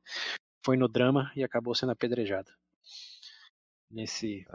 [0.64, 2.52] foi no drama e acabou sendo apedrejado.
[3.90, 4.46] Nesse,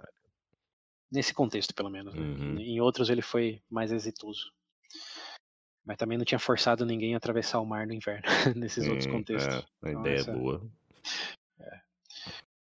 [1.10, 2.14] nesse contexto, pelo menos.
[2.14, 2.20] Né?
[2.20, 2.58] Uhum.
[2.58, 4.52] Em outros ele foi mais exitoso.
[5.84, 8.24] Mas também não tinha forçado ninguém a atravessar o mar no inverno,
[8.56, 9.54] nesses Sim, outros contextos.
[9.54, 10.30] É, a então, ideia essa...
[10.30, 10.62] é boa.
[11.58, 11.80] É.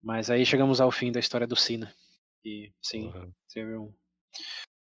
[0.01, 1.93] Mas aí chegamos ao fim da história do Sina.
[2.43, 3.31] E sim, uhum.
[3.53, 3.93] teve um,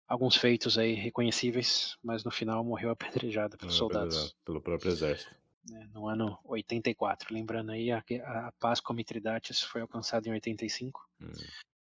[0.06, 2.90] alguns feitos aí reconhecíveis, mas no final morreu
[3.30, 4.34] apedrejado pelos soldados.
[4.44, 5.34] Pelo próprio exército.
[5.72, 7.34] É, no ano 84.
[7.34, 11.08] Lembrando aí, a, a paz com Mitridates foi alcançada em 85.
[11.20, 11.32] Hum.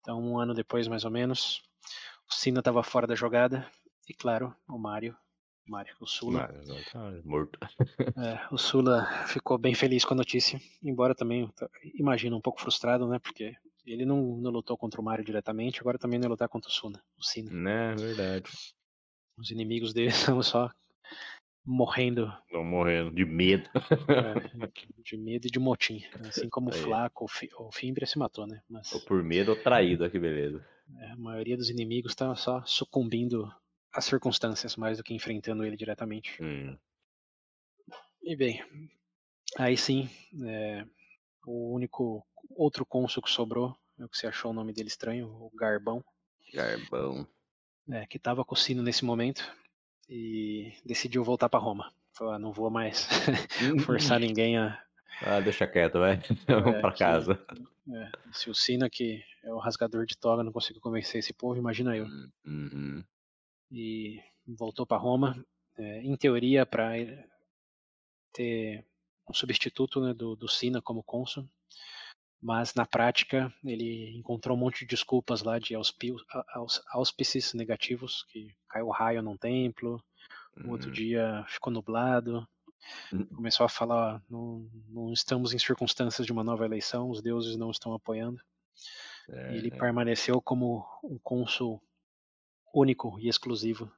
[0.01, 1.61] Então, um ano depois, mais ou menos,
[2.29, 3.69] o Sina estava fora da jogada.
[4.09, 5.15] E claro, o Mário
[5.67, 6.49] Mário, o Sula.
[6.93, 7.59] Mário, morto.
[8.17, 11.49] É, o Sula ficou bem feliz com a notícia, embora também,
[11.95, 13.19] imagino, um pouco frustrado, né?
[13.19, 16.69] Porque ele não, não lutou contra o Mário diretamente, agora também não ia lutar contra
[16.69, 17.51] o Suna, o Sina.
[17.51, 18.51] Né, verdade.
[19.37, 20.69] Os inimigos dele estão só
[21.65, 22.31] morrendo.
[22.45, 23.69] Estão morrendo de medo.
[24.07, 24.69] É,
[25.03, 26.03] de medo e de motim.
[26.27, 27.25] Assim como o Flaco,
[27.57, 28.61] o Fimbria se matou, né?
[28.69, 28.91] Mas...
[28.93, 30.65] Ou por medo ou traído, que beleza.
[30.99, 33.51] É, a maioria dos inimigos está só sucumbindo
[33.93, 36.41] as circunstâncias mais do que enfrentando ele diretamente.
[36.41, 36.77] Hum.
[38.23, 38.63] E bem,
[39.57, 40.07] aí sim,
[40.45, 40.85] é,
[41.45, 42.25] o único
[42.55, 46.03] outro cônsul que sobrou, é o que você achou o nome dele estranho, o Garbão.
[46.53, 47.27] Garbão.
[47.89, 49.43] É, que estava com o sino nesse momento
[50.07, 51.93] e decidiu voltar para Roma.
[52.13, 53.07] Falou, ah, não vou mais
[53.85, 54.81] forçar ninguém a.
[55.21, 56.17] Ah, deixa quieto, vai.
[56.47, 57.45] Vamos é, para casa.
[57.93, 61.59] É, se o Sina, que é o rasgador de toga, não conseguiu convencer esse povo,
[61.59, 62.05] imagina eu.
[62.45, 63.03] Uhum
[63.71, 65.43] e voltou para Roma,
[65.77, 66.91] é, em teoria para
[68.33, 68.85] ter
[69.31, 71.47] um substituto né, do, do Sina como cônsul.
[72.41, 75.75] mas na prática ele encontrou um monte de desculpas lá de
[76.91, 80.03] auspícios negativos, que caiu raio num templo,
[80.65, 82.47] o outro Hum, dia ficou nublado,
[83.13, 87.55] hum, começou a falar, não, não estamos em circunstâncias de uma nova eleição, os deuses
[87.55, 88.41] não estão apoiando.
[89.29, 89.77] E ele é, é.
[89.77, 91.81] permaneceu como um cônsul
[92.73, 93.91] único e exclusivo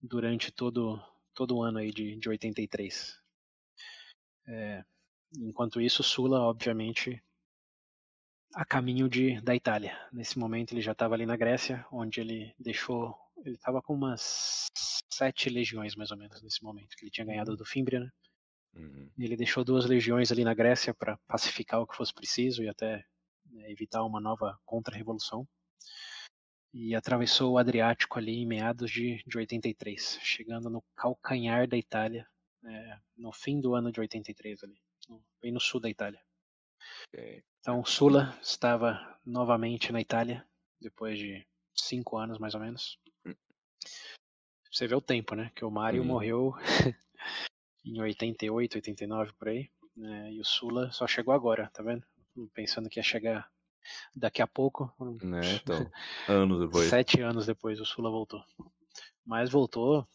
[0.00, 1.00] durante todo,
[1.34, 3.20] todo o ano aí de, de 83.
[4.48, 4.82] É,
[5.36, 7.22] enquanto isso, Sula, obviamente,
[8.54, 9.96] a caminho de, da Itália.
[10.12, 14.66] Nesse momento ele já estava ali na Grécia, onde ele deixou, ele estava com umas
[15.12, 18.10] sete legiões mais ou menos nesse momento, que ele tinha ganhado do Fimbria, né?
[18.74, 19.10] Uhum.
[19.18, 23.04] Ele deixou duas legiões ali na Grécia para pacificar o que fosse preciso e até
[23.50, 25.46] né, evitar uma nova contra-revolução.
[26.72, 32.26] E atravessou o Adriático ali em meados de, de 83, chegando no calcanhar da Itália,
[32.64, 34.80] é, no fim do ano de 83 ali,
[35.40, 36.20] bem no sul da Itália.
[37.08, 37.42] Ok.
[37.60, 40.46] Então Sula estava novamente na Itália,
[40.80, 42.98] depois de cinco anos mais ou menos.
[44.70, 45.50] Você vê o tempo, né?
[45.54, 46.06] Que o Mário Uhum.
[46.08, 46.54] morreu
[47.84, 50.32] em 88, 89 por aí, né?
[50.32, 52.04] E o Sula só chegou agora, tá vendo?
[52.54, 53.50] Pensando que ia chegar
[54.14, 54.92] daqui a pouco,
[55.22, 55.90] Né, então,
[56.28, 56.88] anos depois.
[56.88, 58.44] sete anos depois o Sula voltou.
[59.24, 60.06] Mas voltou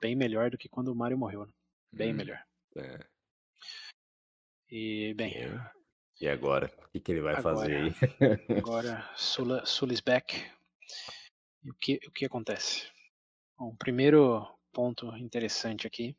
[0.00, 1.52] bem melhor do que quando o Mário morreu, né?
[1.92, 2.44] Bem Hum, melhor.
[2.76, 3.06] é.
[4.70, 5.34] E bem.
[6.20, 6.70] E agora?
[6.86, 7.56] O que, que ele vai Agora.
[7.56, 8.58] fazer aí?
[8.58, 9.64] Agora, Sula,
[10.04, 10.36] back.
[11.64, 12.88] E o que, o que acontece?
[13.58, 16.16] Bom, o primeiro ponto interessante aqui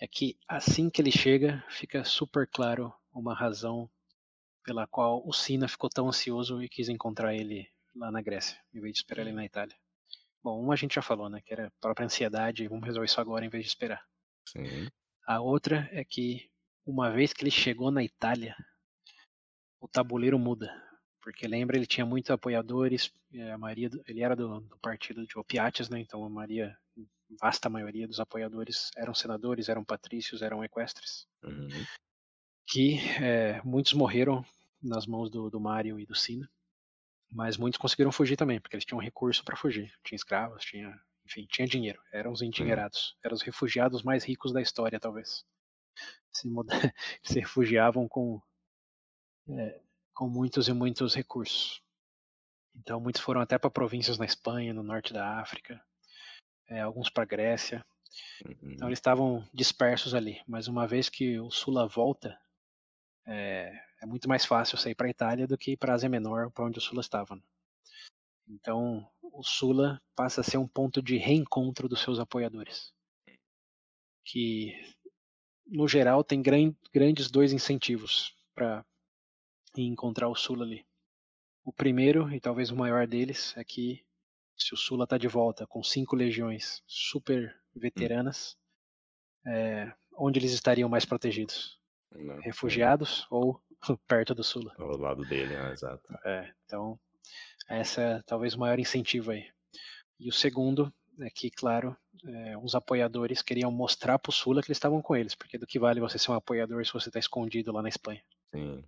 [0.00, 3.90] é que assim que ele chega, fica super claro uma razão
[4.64, 8.80] pela qual o Sina ficou tão ansioso e quis encontrar ele lá na Grécia, em
[8.80, 9.76] vez de esperar ele na Itália.
[10.42, 11.40] Bom, uma a gente já falou, né?
[11.44, 14.02] Que era a própria ansiedade, vamos resolver isso agora em vez de esperar.
[14.52, 14.88] Sim.
[15.26, 16.50] A outra é que,
[16.86, 18.56] uma vez que ele chegou na Itália,
[19.80, 20.72] o tabuleiro muda.
[21.20, 25.38] Porque lembra, ele tinha muitos apoiadores, eh, a maioria, ele era do, do partido de
[25.38, 26.00] Opiates, né?
[26.00, 26.76] Então a maioria,
[27.40, 31.26] vasta maioria dos apoiadores eram senadores, eram patrícios, eram equestres.
[31.42, 31.68] Uhum.
[32.66, 34.44] Que eh, muitos morreram
[34.82, 36.50] nas mãos do, do Mário e do Sina,
[37.30, 39.92] mas muitos conseguiram fugir também, porque eles tinham recurso para fugir.
[40.02, 42.02] Tinha escravos, tinha, enfim, tinha dinheiro.
[42.10, 45.44] Eram os endinheirados, eram os refugiados mais ricos da história, talvez.
[46.32, 46.72] Se, muda-
[47.22, 48.40] se refugiavam com,
[49.50, 49.80] é,
[50.14, 51.82] com muitos e muitos recursos.
[52.74, 55.84] Então, muitos foram até para províncias na Espanha, no norte da África,
[56.68, 57.84] é, alguns para Grécia.
[58.44, 58.72] Uhum.
[58.72, 60.40] Então, eles estavam dispersos ali.
[60.46, 62.38] Mas uma vez que o Sula volta,
[63.26, 66.50] é, é muito mais fácil sair para a Itália do que para a Ásia Menor,
[66.50, 67.36] para onde o Sula estava.
[67.36, 67.42] né?
[68.48, 72.92] Então, o Sula passa a ser um ponto de reencontro dos seus apoiadores,
[74.24, 74.72] que
[75.66, 78.84] no geral tem gran- grandes dois incentivos para
[79.76, 80.86] encontrar o Sula ali.
[81.64, 84.04] O primeiro e talvez o maior deles é que
[84.56, 88.56] se o Sula está de volta com cinco legiões super veteranas,
[89.46, 91.78] é, onde eles estariam mais protegidos?
[92.10, 92.40] Não.
[92.40, 93.62] Refugiados ou
[94.08, 94.74] perto do Sula?
[94.78, 95.72] Ao lado dele, né?
[95.72, 96.12] Exato.
[96.24, 96.98] É, então,
[97.68, 99.46] essa é talvez o maior incentivo aí.
[100.18, 104.68] E o segundo é que, claro, é, os apoiadores queriam mostrar para o Sula que
[104.68, 107.18] eles estavam com eles, porque do que vale você ser um apoiador se você está
[107.18, 108.22] escondido lá na Espanha?
[108.54, 108.84] Sim.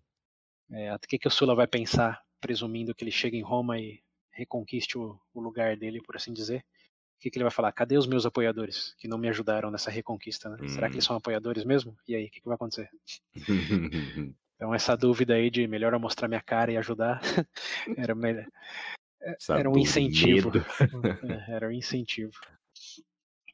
[0.70, 4.00] É, o que, que o Sula vai pensar, presumindo que ele chega em Roma e
[4.32, 6.64] reconquiste o, o lugar dele, por assim dizer?
[7.18, 7.72] O que, que ele vai falar?
[7.72, 10.48] Cadê os meus apoiadores que não me ajudaram nessa reconquista?
[10.48, 10.68] Né?
[10.68, 11.94] Será que eles são apoiadores mesmo?
[12.08, 12.88] E aí, o que, que vai acontecer?
[14.60, 17.18] Então, essa dúvida aí de melhor eu mostrar minha cara e ajudar
[17.96, 18.46] era, melhor,
[19.48, 20.52] era um incentivo.
[21.48, 22.38] É, era um incentivo.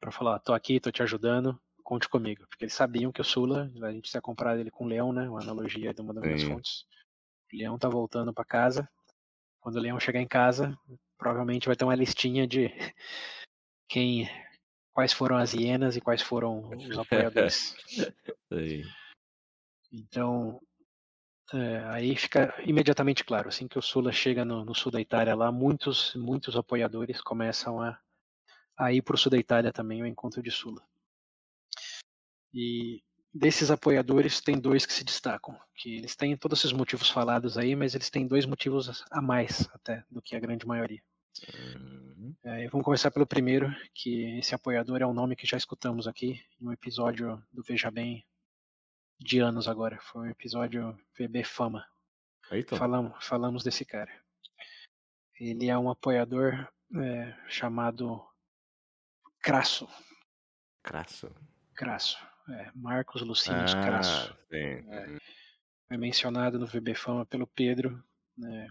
[0.00, 2.44] Para falar, tô aqui, tô te ajudando, conte comigo.
[2.48, 5.28] Porque eles sabiam que o Sula, a gente tinha comprado ele com o Leão, né?
[5.28, 6.84] Uma analogia de uma das minhas fontes.
[7.52, 8.88] O Leão tá voltando para casa.
[9.60, 10.76] Quando o Leão chegar em casa,
[11.16, 12.66] provavelmente vai ter uma listinha de
[13.88, 14.28] quem,
[14.92, 17.76] quais foram as hienas e quais foram os apoiadores.
[19.92, 20.60] Então,
[21.52, 25.34] é, aí fica imediatamente claro, assim que o Sula chega no, no sul da Itália
[25.34, 27.98] lá, muitos, muitos apoiadores começam a,
[28.76, 30.82] a ir para o sul da Itália também, o encontro de Sula.
[32.52, 37.56] E desses apoiadores tem dois que se destacam, que eles têm todos esses motivos falados
[37.56, 41.02] aí, mas eles têm dois motivos a mais até do que a grande maioria.
[41.54, 42.34] Uhum.
[42.42, 46.40] É, vamos começar pelo primeiro, que esse apoiador é um nome que já escutamos aqui
[46.60, 48.24] em um episódio do Veja Bem
[49.18, 49.98] de anos agora.
[50.00, 51.86] Foi um episódio VB Fama.
[52.52, 54.12] Então, Falamos, falamos desse cara.
[55.38, 58.24] Ele é um apoiador é, chamado
[59.40, 59.88] Crasso.
[60.82, 61.30] crasso.
[61.74, 62.18] Crasso.
[62.48, 64.36] É, Marcos Lucínios Ah, Crasso.
[64.52, 65.18] É.
[65.88, 68.02] Foi mencionado no VB Fama pelo Pedro,
[68.36, 68.68] né,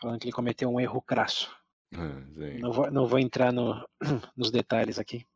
[0.00, 1.54] falando que ele cometeu um erro crasso.
[1.94, 2.24] Ah.
[2.60, 3.86] Não vou, não vou entrar no,
[4.36, 5.26] nos detalhes aqui,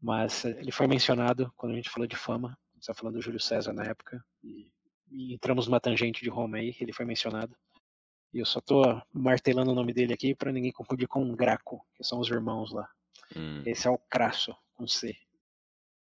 [0.00, 3.72] mas ele foi mencionado quando a gente falou de fama, está falando do Júlio César
[3.72, 4.70] na época, e,
[5.08, 7.56] e entramos numa tangente de Roma aí, ele foi mencionado.
[8.34, 12.02] E eu só tô martelando o nome dele aqui para ninguém confundir com Graco, que
[12.02, 12.88] são os irmãos lá.
[13.36, 15.16] Hum, Esse é o Crasso, com C.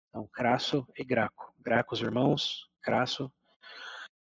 [0.09, 1.55] Então, Crasso e Graco.
[1.59, 3.33] Graco, os irmãos, Crasso.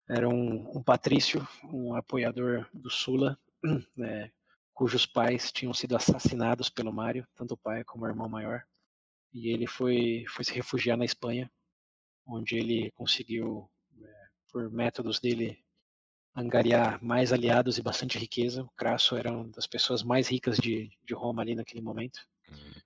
[0.10, 3.38] Era um, um patrício, um apoiador do Sula,
[3.96, 4.32] né,
[4.74, 8.64] cujos pais tinham sido assassinados pelo Mário, tanto o pai como o irmão maior.
[9.34, 11.50] E ele foi, foi se refugiar na Espanha,
[12.28, 13.70] onde ele conseguiu,
[14.02, 15.64] é, por métodos dele,
[16.36, 18.64] angariar mais aliados e bastante riqueza.
[18.64, 22.20] O Crasso era uma das pessoas mais ricas de, de Roma ali naquele momento
[22.52, 22.82] hum.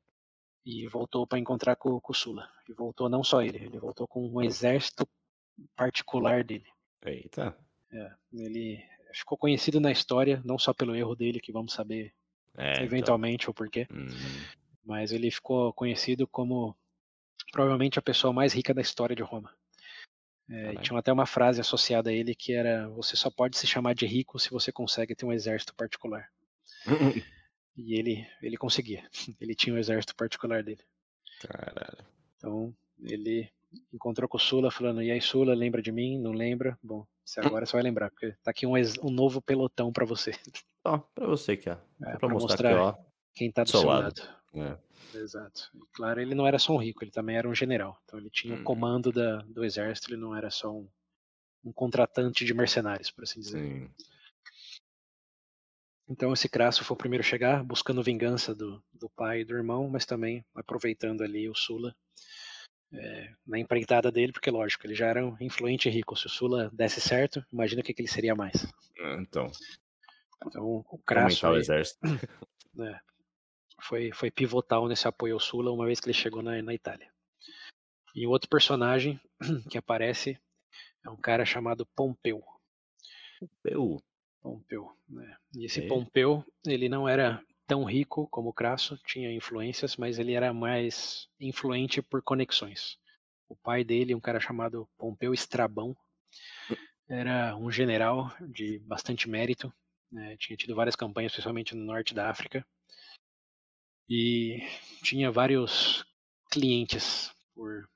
[0.65, 2.49] e voltou para encontrar com, com o Sula.
[2.69, 5.06] E voltou não só ele, ele voltou com um exército
[5.75, 6.67] particular dele.
[7.06, 7.58] Eita.
[7.91, 8.82] É, ele
[9.13, 12.13] ficou conhecido na história, não só pelo erro dele, que vamos saber
[12.58, 12.86] É, então.
[12.86, 14.08] eventualmente o porquê, Hum,
[14.86, 16.73] mas ele ficou conhecido como
[17.51, 19.54] provavelmente a pessoa mais rica da história de Roma.
[20.49, 23.95] É, tinha até uma frase associada a ele que era: Você só pode se chamar
[23.95, 26.30] de rico se você consegue ter um exército particular.
[27.77, 29.10] E ele, ele conseguia.
[29.39, 30.84] Ele tinha um exército particular dele.
[31.39, 32.06] Caralho.
[32.38, 33.49] Então, ele
[33.93, 36.19] encontrou com o Sula, falando: E aí, Sula, lembra de mim?
[36.19, 36.77] Não lembra?
[36.84, 40.32] Bom, se agora você vai lembrar, porque tá aqui um, um novo pelotão para você.
[40.84, 41.73] Ó, pra você que ó.
[41.73, 44.04] É, Só pra pra mostrar, mostrar aqui, quem tá do Seu seu lado.
[44.04, 44.40] lado.
[44.53, 44.77] É.
[45.17, 45.69] Exato.
[45.73, 47.99] E, claro, ele não era só um rico, ele também era um general.
[48.03, 48.63] Então, ele tinha o Hum.
[48.63, 50.87] comando da, do exército, ele não era só um,
[51.63, 53.59] um contratante de mercenários, por assim dizer.
[53.59, 53.89] Sim.
[56.11, 59.55] Então esse Crasso foi o primeiro a chegar, buscando vingança do, do pai e do
[59.55, 61.95] irmão, mas também aproveitando ali o Sula
[62.91, 66.17] é, na empreitada dele, porque lógico, ele já era um influente e rico.
[66.17, 68.67] Se o Sula desse certo, imagina o que, que ele seria mais.
[69.19, 69.49] Então,
[70.45, 71.99] Então o Crasso aumentar o exército.
[72.75, 72.99] né,
[73.82, 77.12] foi, foi pivotal nesse apoio ao Sula, uma vez que ele chegou na, na Itália.
[78.15, 79.20] E outro personagem
[79.70, 80.39] que aparece
[81.06, 82.44] é um cara chamado Pompeu.
[83.63, 84.02] Eu.
[84.41, 84.91] Pompeu.
[85.08, 85.38] Né?
[85.56, 85.88] E esse É.
[85.88, 92.02] Pompeu, ele não era tão rico como Crasso, tinha influências, mas ele era mais influente
[92.02, 92.98] por conexões.
[93.48, 95.96] O pai dele, um cara chamado Pompeu Estrabão,
[97.08, 99.74] era um general de bastante mérito,
[100.12, 100.36] né?
[100.38, 102.65] tinha tido várias campanhas, especialmente no norte da África,
[104.13, 104.60] e
[105.02, 106.06] tinha vários
[106.52, 107.89] clientes por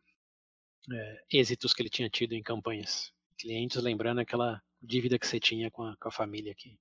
[0.90, 3.12] é, êxitos que ele tinha tido em campanhas.
[3.38, 6.80] Clientes, lembrando aquela dívida que você tinha com a, com a família que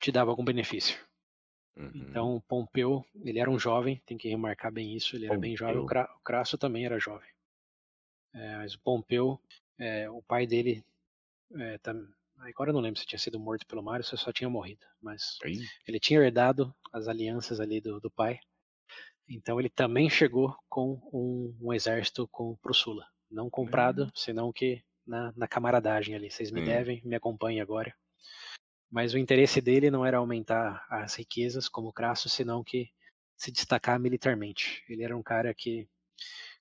[0.00, 0.98] te dava algum benefício.
[1.76, 1.92] Uhum.
[1.94, 5.56] Então, o Pompeu, ele era um jovem, tem que remarcar bem isso, ele era bem
[5.56, 5.88] jovem, o, Pompeu.
[5.88, 7.30] Cra o Crasso também era jovem.
[8.34, 9.40] É, mas o Pompeu,
[9.78, 10.84] é, o pai dele,
[11.54, 14.48] é, tam- agora eu não lembro se tinha sido morto pelo Mário, se só tinha
[14.48, 15.38] morrido, mas
[15.86, 18.40] ele tinha herdado as alianças ali do, do pai,
[19.28, 24.82] então ele também chegou com um, um exército com, pro Sula, não comprado, senão que
[25.06, 26.66] na, na camaradagem ali, vocês me Sim.
[26.66, 27.94] devem, me acompanhem agora.
[28.90, 32.90] Mas o interesse dele não era aumentar as riquezas como Crasso, senão que
[33.36, 34.84] se destacar militarmente.
[34.88, 35.88] Ele era um cara que,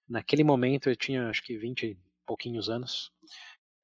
[0.07, 3.11] naquele momento, eu tinha acho que 20 e pouquinhos anos,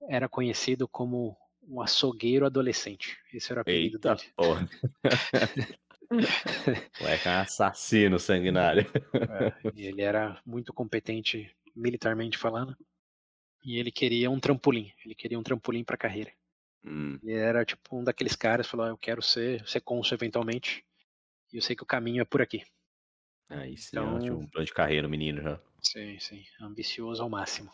[0.08, 1.36] era conhecido como
[1.68, 3.18] um açougueiro adolescente.
[3.34, 4.30] Esse era o apelido Eita dele.
[4.36, 4.70] porra.
[7.02, 8.86] Moleque é um assassino sanguinário.
[9.14, 12.76] É, ele era muito competente militarmente falando.
[13.64, 14.92] E ele queria um trampolim.
[15.04, 16.32] Ele queria um trampolim para carreira.
[16.84, 20.86] Hum, Ele era tipo um daqueles caras, falou, "Ah, eu quero ser, ser cônsul eventualmente.
[21.52, 22.64] E eu sei que o caminho é por aqui.
[23.50, 25.60] aí sim, Então- tinha um plano de carreira, o menino já.
[25.82, 26.44] Sim, sim.
[26.62, 27.72] Ambicioso ao máximo.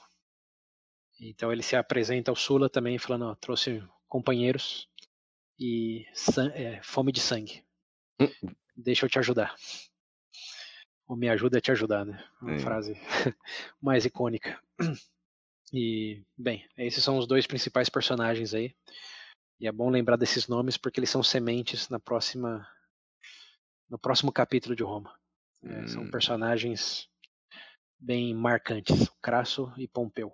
[1.21, 4.89] Então ele se apresenta ao Sula também, falando, ó, trouxe companheiros
[5.59, 6.03] e
[6.55, 7.63] é, fome de sangue.
[8.19, 8.27] Hum.
[8.75, 9.55] Deixa eu te ajudar.
[11.07, 12.27] Ou me ajuda a te ajudar, né?
[12.41, 12.93] Uma frase
[13.79, 14.59] mais icônica.
[15.71, 18.75] E, bem, esses são os dois principais personagens aí.
[19.59, 22.67] E é bom lembrar desses nomes porque eles são sementes na próxima
[23.87, 25.13] no próximo capítulo de Roma.
[25.63, 26.09] É, São Hum.
[26.09, 27.07] personagens
[27.99, 30.33] bem marcantes, Crasso e Pompeu.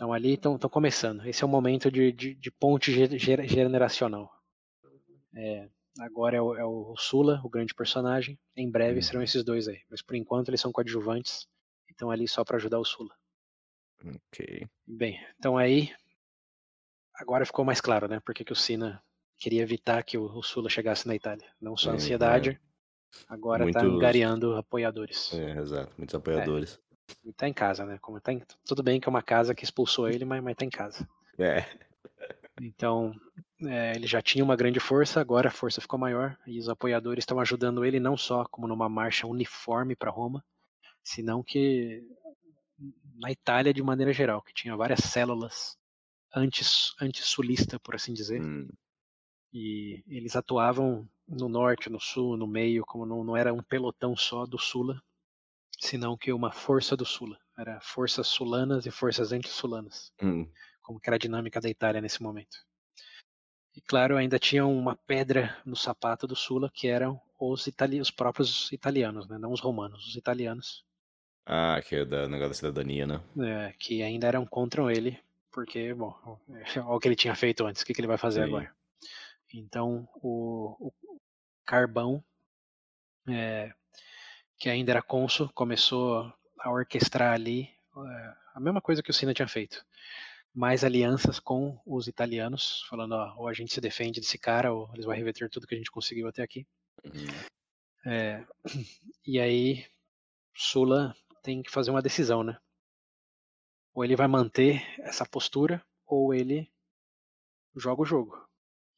[0.00, 1.26] Então ali estão começando.
[1.26, 4.32] Esse é o momento de, de, de ponte ge- ge- generacional.
[5.36, 5.68] É,
[6.00, 8.38] agora é o, é o Sula, o grande personagem.
[8.56, 9.02] Em breve Uhum.
[9.02, 9.78] serão esses dois aí.
[9.90, 11.46] Mas por enquanto eles são coadjuvantes.
[11.90, 13.14] Então ali só para ajudar o Sula.
[14.02, 14.66] Ok.
[14.86, 15.94] Bem, então aí
[17.14, 18.20] agora ficou mais claro, né?
[18.24, 19.04] Porque que o Sina
[19.36, 21.46] queria evitar que o, o Sula chegasse na Itália.
[21.60, 22.58] Não só a É, ansiedade,
[23.28, 25.30] agora está Muitos- angariando apoiadores.
[25.34, 25.92] É, exato.
[25.98, 26.80] Muitos apoiadores.
[27.24, 27.98] Ele tá em casa, né?
[28.00, 28.42] Como tá em...
[28.64, 31.08] Tudo bem que é uma casa que expulsou ele, mas, mas tá em casa.
[31.38, 31.64] É.
[32.60, 33.14] Então,
[33.62, 37.22] é, ele já tinha uma grande força, agora a força ficou maior e os apoiadores
[37.22, 40.44] estão ajudando ele não só como numa marcha uniforme para Roma,
[41.02, 42.02] senão que
[43.18, 45.78] na Itália de maneira geral, que tinha várias células
[46.34, 46.64] anti,
[47.00, 48.42] anti-sulista, por assim dizer.
[48.42, 48.68] Hum.
[49.52, 54.16] E eles atuavam no norte, no sul, no meio, como não, não era um pelotão
[54.16, 55.02] só do Sula,
[55.80, 57.38] senão que uma força do Sula.
[57.58, 60.12] Era forças sulanas e forças anti-sulanas.
[60.22, 60.46] Hum.
[60.82, 62.56] Como que era a dinâmica da Itália nesse momento.
[63.74, 68.10] E claro, ainda tinha uma pedra no sapato do Sula, que eram os, itali os
[68.10, 69.38] próprios italianos, né?
[69.38, 70.84] não os romanos, os italianos.
[71.46, 73.20] Ah, que é da negócio da cidadania, né?
[73.38, 75.18] É, que ainda eram contra ele,
[75.50, 76.14] porque, bom,
[76.76, 78.48] olha o que ele tinha feito antes, o que, que ele vai fazer Sim.
[78.48, 78.74] agora.
[79.52, 81.20] Então, o, o
[81.64, 82.22] Carbão,
[83.28, 83.72] é,
[84.60, 89.32] que ainda era cônsul, começou a orquestrar ali é, a mesma coisa que o Sina
[89.32, 89.82] tinha feito.
[90.54, 94.90] Mais alianças com os italianos, falando, ó, ou a gente se defende desse cara, ou
[94.92, 96.66] eles vão reverter tudo que a gente conseguiu até aqui.
[97.02, 98.12] Uhum.
[98.12, 98.44] É,
[99.26, 99.86] e aí,
[100.54, 102.58] Sula tem que fazer uma decisão, né?
[103.94, 106.70] Ou ele vai manter essa postura, ou ele
[107.74, 108.46] joga o jogo.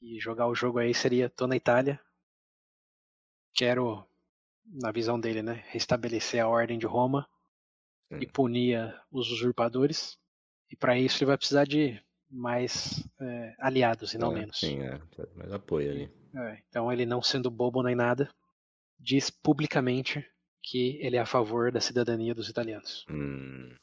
[0.01, 2.01] E jogar o jogo aí seria: tô na Itália,
[3.55, 4.05] quero,
[4.65, 7.29] na visão dele, né, restabelecer a ordem de Roma
[8.13, 8.19] Sim.
[8.21, 10.19] e punir os usurpadores.
[10.71, 12.01] E para isso ele vai precisar de
[12.31, 14.59] mais é, aliados e não É, menos.
[14.59, 14.99] Sim, é.
[15.37, 16.11] Mais apoio ali.
[16.35, 18.31] É, então ele não sendo bobo nem nada,
[18.99, 20.25] diz publicamente
[20.63, 23.05] que ele é a favor da cidadania dos italianos.
[23.11, 23.75] Hum.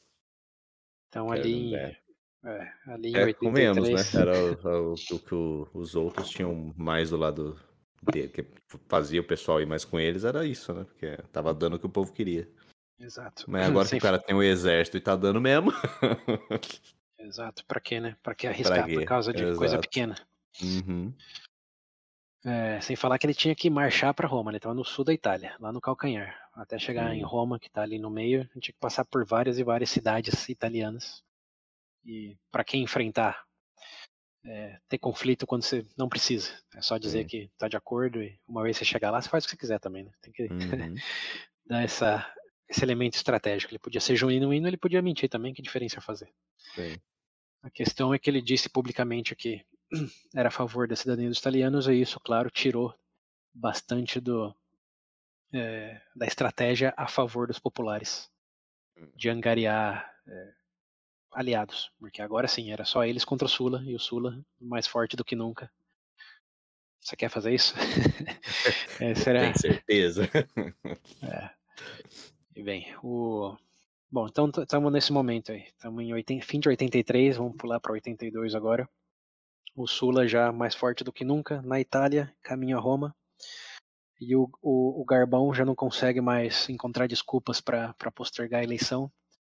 [1.10, 1.98] Então ali, é,
[2.88, 4.22] ali em É, convenhamos, 83, né?
[4.22, 4.34] Era
[4.80, 7.60] o, o- o que os outros tinham mais do lado
[8.34, 8.46] que
[8.88, 10.84] fazia o pessoal ir mais com eles, era isso, né?
[10.84, 12.48] Porque tava dando o que o povo queria.
[13.00, 13.46] Exato.
[13.48, 15.72] Mas agora que Sem o cara tem o exército e tá dando mesmo.
[17.18, 17.66] Exato.
[17.66, 18.18] Pra quê, né?
[18.22, 18.96] Pra que arriscar quê?
[18.96, 19.82] por causa de coisa Exato.
[19.82, 20.16] pequena?
[20.62, 21.14] Uhum.
[22.44, 25.14] É, sem falar que ele tinha que marchar para Roma, ele estava no sul da
[25.14, 26.38] Itália, lá no calcanhar.
[26.54, 27.22] Até chegar em.
[27.22, 31.24] Roma, que está ali no meio, tinha que passar por várias e várias cidades italianas.
[32.06, 33.46] E para quem enfrentar,
[34.46, 36.52] é, ter conflito quando você não precisa.
[36.76, 37.28] É só dizer Sim.
[37.28, 39.58] que está de acordo e uma vez você chegar lá, você faz o que você
[39.58, 40.12] quiser também, né?
[40.22, 40.50] Tem que Uhum.
[41.66, 42.34] dar essa,
[42.70, 43.72] esse elemento estratégico.
[43.72, 46.30] Ele podia ser genuíno, ele podia mentir também, que diferença fazer?
[46.76, 46.96] Sim.
[47.62, 49.66] A questão é que ele disse publicamente que
[50.36, 52.96] era a favor da cidadania dos italianos e isso, claro, tirou
[53.54, 54.56] bastante do
[55.52, 58.30] é, da estratégia a favor dos populares
[59.16, 60.54] de angariar é,
[61.32, 65.16] aliados, porque agora sim era só eles contra o Sula e o Sula mais forte
[65.16, 65.72] do que nunca.
[67.00, 67.74] Você quer fazer isso?
[69.00, 70.30] Essa era Tem certeza.
[72.56, 73.56] E bem, o.
[74.12, 75.62] Bom, então estamos nesse momento aí.
[75.68, 78.90] Estamos em 80, fim de 83, vamos pular para 82 agora.
[79.74, 83.16] O Sula já mais forte do que nunca na Itália, caminho a Roma.
[84.20, 89.10] E o, o, o Garbão já não consegue mais encontrar desculpas para postergar a eleição.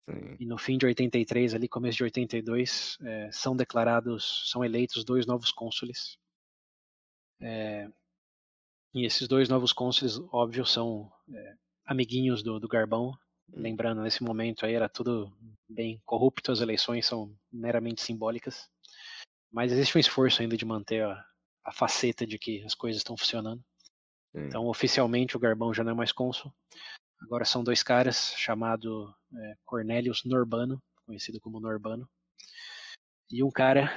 [0.09, 0.37] Sim.
[0.39, 5.27] E no fim de 83, ali começo de 82, é, são declarados, são eleitos dois
[5.27, 6.19] novos cônsules.
[7.41, 7.89] É,
[8.93, 13.13] e esses dois novos cônsules, óbvio, são é, amiguinhos do, do Garbão.
[13.53, 15.33] Lembrando, nesse momento aí era tudo
[15.69, 18.71] bem corrupto, as eleições são meramente simbólicas.
[19.51, 21.25] Mas existe um esforço ainda de manter a,
[21.65, 23.63] a faceta de que as coisas estão funcionando.
[24.33, 24.47] Sim.
[24.47, 26.53] Então, oficialmente, o Garbão já não é mais cônsul.
[27.25, 32.09] Agora são dois caras, chamado é, Cornelius Norbano, conhecido como Norbano,
[33.31, 33.91] e um cara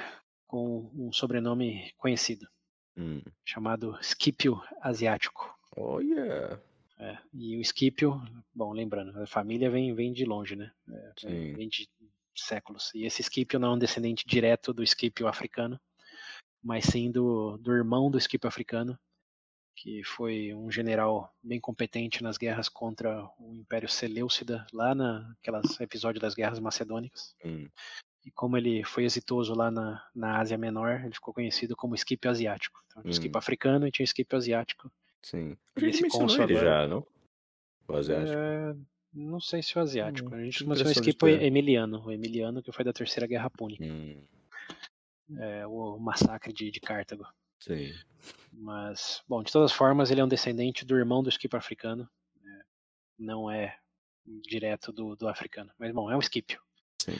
[0.46, 2.48] com um sobrenome conhecido,
[2.96, 3.22] Hum.
[3.44, 5.54] chamado Scipio Asiático.
[5.76, 6.60] Olha.
[6.98, 8.20] É, e o Scipio,
[8.52, 10.72] bom, lembrando, a família vem, vem de longe, né?
[10.90, 11.52] É, Sim.
[11.54, 11.88] vem de
[12.34, 12.90] séculos.
[12.94, 15.78] E esse Scipio não é um descendente direto do Scipio africano,
[16.62, 18.98] mas sim do, do irmão do Scipio africano,
[19.80, 26.20] que foi um general bem competente nas guerras contra o Império Seleucida, lá naquelas episódio
[26.20, 27.36] das guerras macedônicas.
[27.44, 27.68] Hum.
[28.26, 32.28] E como ele foi exitoso lá na, na Ásia Menor, ele ficou conhecido como Scipio
[32.28, 32.80] Asiático.
[32.86, 33.14] Então, tinha Hum.
[33.14, 34.90] Scipio africano e tinha Scipio Asiático.
[35.22, 35.56] Sim.
[35.76, 37.06] A gente mencionou ele já, não?
[37.86, 38.36] O asiático.
[38.36, 38.76] É,
[39.14, 40.34] não sei se o asiático.
[40.34, 41.42] Hum, a gente tinha mencionou o ter.
[41.42, 42.04] Emiliano.
[42.04, 43.84] O Emiliano que foi da Terceira Guerra Púnica.
[43.84, 44.20] Hum.
[45.38, 47.24] É, o massacre de, de Cartago.
[47.60, 47.92] Sim.
[48.52, 52.08] Mas, bom, de todas formas, ele é um descendente do irmão do Scipio africano.
[52.42, 52.62] né?
[53.18, 53.76] Não é
[54.26, 55.72] direto do, do africano.
[55.78, 56.60] Mas, bom, é um Scipio.
[57.02, 57.16] Sim.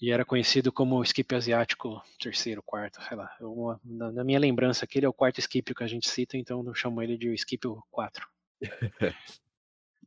[0.00, 3.34] E era conhecido como o Scipio asiático terceiro, quarto, sei lá.
[3.40, 6.36] Eu- na, na minha lembrança aqui, ele é o quarto Scipio que a gente cita,
[6.36, 8.26] então eu chamo ele de Scipio 4.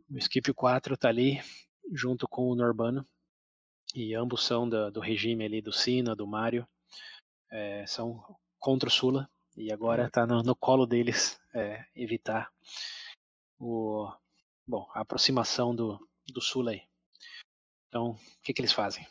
[0.09, 1.39] o Scipio 4 tá ali
[1.91, 3.05] junto com o Norbano,
[3.93, 6.67] e ambos são da, do regime ali do Sina, do Mário,
[7.51, 8.23] é, são
[8.57, 12.51] contra o Sula, e agora está no, no, colo deles é, evitar
[13.59, 14.11] o,
[14.67, 15.99] bom, a aproximação do,
[16.31, 16.81] do Sula aí.
[17.87, 19.05] Então, o que, que eles fazem?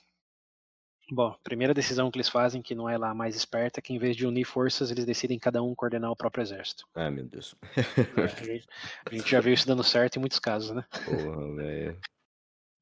[1.10, 3.92] Bom, primeira decisão que eles fazem, que não é lá a mais esperta, é que
[3.92, 6.86] em vez de unir forças, eles decidem cada um coordenar o próprio exército.
[6.94, 7.54] Ah, meu Deus.
[7.76, 8.66] É, a, gente,
[9.04, 10.84] a, gente, já viu isso dando certo em muitos casos, né?
[11.04, 12.00] Porra, velho.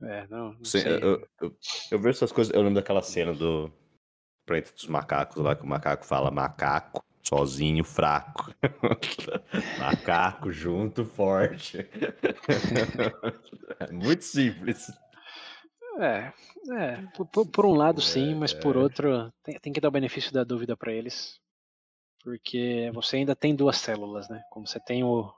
[0.03, 1.57] É, não, não Sim, eu, eu,
[1.91, 3.71] eu, vejo essas coisas, eu lembro daquela cena do
[4.47, 8.55] Planeta dos Macacos lá, que o macaco fala macaco, sozinho, fraco.
[9.79, 11.79] macaco, junto, forte.
[13.81, 14.91] é muito simples.
[15.99, 16.33] É,
[16.73, 18.79] é por, por, um lado sim, mas por é.
[18.79, 21.39] outro tem, tem que dar o benefício da dúvida para eles,
[22.23, 24.43] porque você ainda tem duas células, né?
[24.51, 25.33] Como você tem o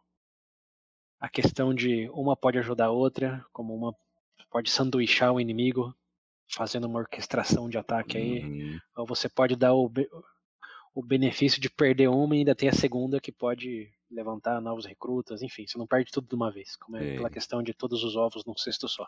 [1.19, 3.95] a questão de uma pode ajudar a outra, como uma
[4.51, 5.95] pode sanduichar o inimigo,
[6.51, 8.79] fazendo uma orquestração de ataque aí, uhum.
[8.97, 9.91] ou você pode dar o,
[10.95, 15.43] o benefício de perder uma e ainda ter a segunda que pode levantar novos recrutas,
[15.43, 17.17] enfim, você não perde tudo de uma vez, como é, é.
[17.17, 19.07] pela questão de todos os ovos num cesto só.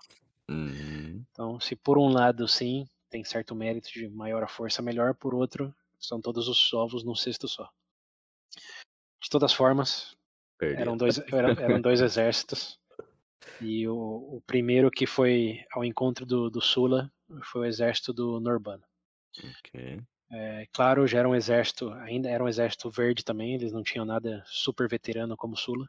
[0.49, 1.23] Uhum.
[1.31, 5.35] Então, se por um lado sim, tem certo mérito de maior a força melhor, por
[5.35, 7.71] outro, são todos os ovos num cesto só.
[9.23, 10.17] De todas formas,
[10.61, 12.79] eram dois, eram, eram dois exércitos.
[13.61, 17.13] E o, o, primeiro que foi ao encontro do, do Sula
[17.45, 18.83] foi o exército do Norbano.
[19.39, 20.01] Okay.
[20.37, 24.05] É, claro, já era um exército, ainda era um exército verde também, eles não tinham
[24.05, 25.89] nada super veterano como Sula.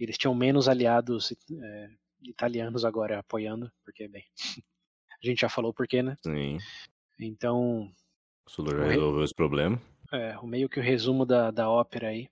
[0.00, 1.90] Eles tinham menos aliados é,
[2.22, 4.24] italianos agora apoiando, porque, bem,
[5.22, 6.16] a gente já falou porquê, né?
[6.24, 6.58] Sim.
[7.20, 7.88] Então.
[8.44, 9.80] O Sula já resolveu esse problema.
[10.12, 12.28] É, o meio que o resumo da, da ópera aí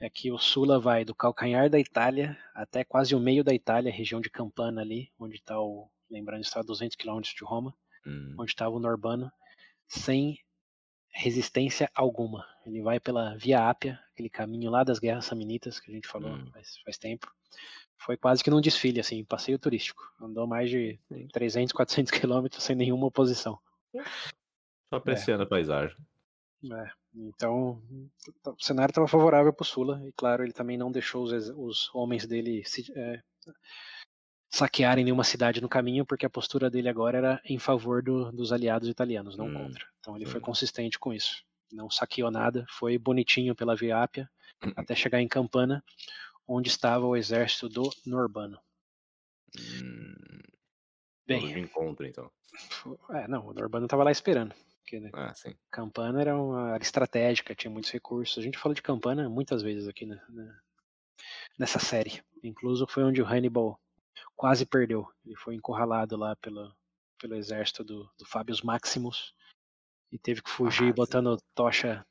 [0.00, 3.92] é que o Sula vai do calcanhar da Itália até quase o meio da Itália,
[3.92, 5.90] região de Campana ali, onde está o.
[6.10, 7.74] Lembrando, está a 200 quilômetros de Roma,
[8.06, 8.34] hum.
[8.38, 9.32] onde estava o Norbano,
[9.88, 10.38] sem
[11.12, 12.46] resistência alguma.
[12.66, 16.32] Ele vai pela Via Ápia, aquele caminho lá das guerras samnitas que a gente falou
[16.32, 16.50] hum.
[16.52, 17.30] faz, faz, tempo.
[17.98, 20.02] Foi quase que num desfile, assim, passeio turístico.
[20.20, 20.98] Andou mais de
[21.32, 23.58] 300, 400 quilômetros sem nenhuma oposição.
[24.88, 25.46] Só apreciando é.
[25.46, 25.96] a paisagem.
[26.72, 26.90] É.
[27.14, 27.82] Então,
[28.46, 31.90] o cenário estava favorável para o Sula, e claro, ele também não deixou os, os
[31.94, 33.20] homens dele se, é,
[34.52, 38.52] saquearem nenhuma cidade no caminho, porque a postura dele agora era em favor do, dos
[38.52, 39.86] aliados italianos, não hum, contra.
[39.98, 41.42] Então ele foi consistente com isso.
[41.72, 44.30] Não saqueou nada, foi bonitinho pela Via Ápia
[44.62, 44.70] hum.
[44.76, 45.82] até chegar em Campana,
[46.46, 48.60] onde estava o exército do Norbano.
[49.56, 50.42] Hum,
[51.26, 52.30] Bem, encontro, então.
[53.10, 54.54] É, não, o Norbano estava lá esperando.
[54.80, 55.54] Porque, né, ah, sim.
[55.70, 58.36] Campana era uma área estratégica, tinha muitos recursos.
[58.36, 60.20] A gente fala de Campana muitas vezes aqui né,
[61.58, 62.22] nessa série.
[62.42, 63.80] Incluso foi onde o Hannibal
[64.36, 65.08] quase perdeu.
[65.24, 66.74] Ele foi encurralado lá pelo,
[67.18, 69.34] pelo exército do, do Fabius Maximus
[70.10, 72.04] e teve que fugir ah, botando tocha,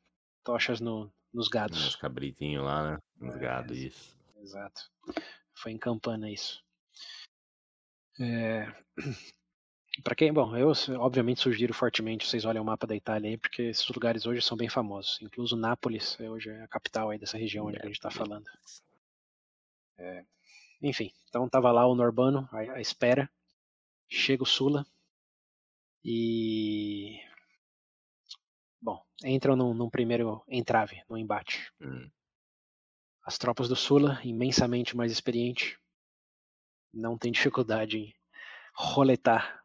[0.43, 1.84] tochas no, nos gados.
[1.84, 2.97] Nos cabritinhos lá, né?
[3.18, 4.18] Nos é, gados, isso.
[4.38, 4.89] Exato.
[5.54, 6.64] Foi em Campana isso.
[8.20, 8.66] É...
[10.04, 13.64] Para quem, bom, eu obviamente sugiro fortemente vocês olhem o mapa da Itália aí, porque
[13.64, 15.22] esses lugares hoje são bem famosos.
[15.22, 18.45] Incluso Nápoles, hoje é a capital aí dessa região onde a gente está falando.
[19.97, 20.26] É,
[20.82, 23.30] enfim, então tava lá o Norbano à, à espera.
[24.10, 24.86] Chega o Sula
[26.04, 27.20] e
[28.82, 31.72] bom, entram num, num primeiro entrave, no embate.
[31.80, 32.10] Hum.
[33.24, 35.80] As tropas do Sula, imensamente mais experiente,
[36.94, 38.14] não tem dificuldade em
[38.74, 39.64] roletar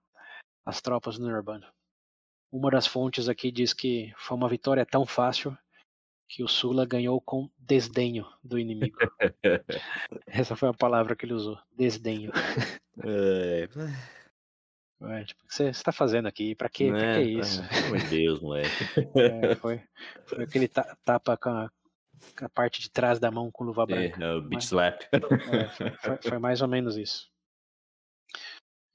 [0.65, 1.67] as tropas do Norbano.
[2.53, 5.57] Uma das fontes aqui diz que foi uma vitória tão fácil
[6.29, 8.99] que o Sula ganhou com desdenho do inimigo.
[10.27, 12.33] Essa foi a palavra que ele usou, desdenho.
[13.03, 13.69] É...
[15.03, 16.55] É, tipo, o que você está fazendo aqui?
[16.55, 16.89] Pra quê?
[16.89, 17.63] Pra que isso?
[17.91, 18.71] Meu Deus, moleque.
[19.15, 19.83] É, foi,
[20.25, 21.71] foi aquele tapa com a,
[22.39, 24.25] com a, parte de trás da mão com luva é, branca.
[24.25, 25.03] É, o beat slap.
[25.13, 25.69] É,
[25.99, 27.31] foi, foi, mais ou menos isso.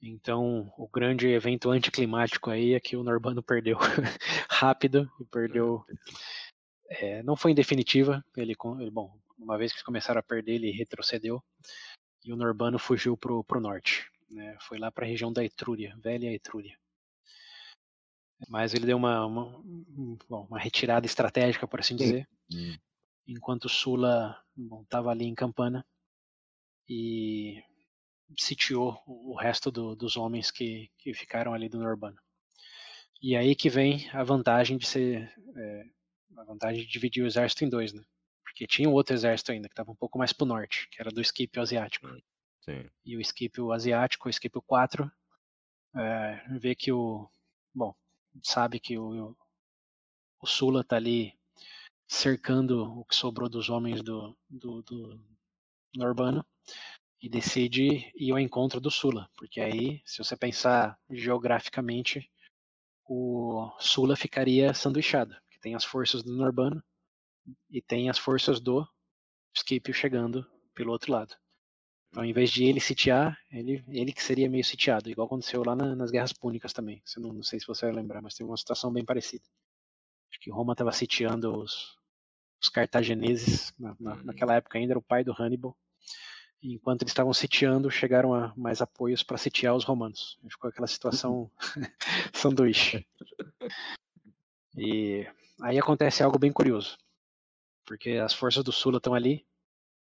[0.02, 3.78] Então, o grande evento anticlimático aí é que o Norbano perdeu
[4.50, 5.84] rápido e perdeu
[7.00, 10.70] é, não foi em definitiva, ele, ele, bom, uma vez que começaram a perder, ele
[10.70, 11.42] retrocedeu
[12.24, 14.10] e o Norbano fugiu para o norte.
[14.30, 16.78] Né, foi lá para a região da Etrúria, velha Etrúria.
[18.48, 19.62] Mas ele deu uma, uma,
[20.28, 22.76] bom, uma retirada estratégica, por assim dizer, hum.
[23.26, 24.36] enquanto Sula
[24.82, 25.86] estava ali em Campana
[26.88, 27.62] e
[28.36, 32.18] sitiou o resto do, dos homens que, que ficaram ali do Norbano.
[33.20, 35.84] E aí que vem a vantagem de ser é,
[36.36, 38.02] a vantagem de dividir o exército em dois, né?
[38.42, 41.10] Porque tinha um outro exército ainda, que estava um pouco mais pro norte, que era
[41.10, 42.06] do Esquipe Asiático.
[42.64, 42.88] Sim.
[43.04, 45.10] e o Scipio asiático, o Scipio 4,
[45.96, 47.28] é, vê que o.
[47.74, 47.94] Bom,
[48.42, 49.36] sabe que o,
[50.40, 51.36] o Sula tá ali
[52.06, 55.20] cercando o que sobrou dos homens do, do, do
[55.96, 56.44] Norbano
[57.20, 62.30] e decide ir ao encontro do Sula, porque aí, se você pensar geograficamente,
[63.04, 66.82] o Sula ficaria sanduichado, tem as forças do Norbano
[67.70, 68.86] e tem as forças do
[69.56, 71.34] Scipio chegando pelo outro lado.
[72.10, 75.74] Então, em vez de ele sitiar, ele, ele que seria meio sitiado, igual aconteceu lá
[75.74, 77.02] na, nas Guerras Púnicas também.
[77.16, 79.44] Não, não sei se você vai lembrar, mas teve uma situação bem parecida.
[80.30, 81.96] Acho que Roma estava sitiando os,
[82.62, 84.24] os cartagineses, na, na, Uhum.
[84.24, 85.76] naquela época ainda era o pai do Hannibal.
[86.62, 90.38] E enquanto eles estavam sitiando, chegaram a mais apoios para sitiar os romanos.
[90.50, 91.50] Ficou aquela situação
[92.34, 93.06] sanduíche.
[94.76, 95.26] E
[95.60, 96.96] aí acontece algo bem curioso,
[97.86, 99.46] porque as forças do Sula estão ali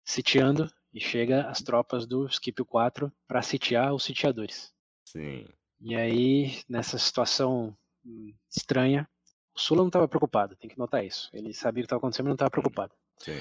[0.04, 4.72] sitiando e chega as tropas do Scipio 4 para sitiar os sitiadores.
[5.04, 5.46] Sim.
[5.80, 9.08] E aí, nessa situação hum, estranha,
[9.54, 11.28] o Sula não estava preocupado, tem que notar isso.
[11.32, 12.94] Ele sabia o que estava acontecendo, mas não estava preocupado.
[13.18, 13.40] Sim.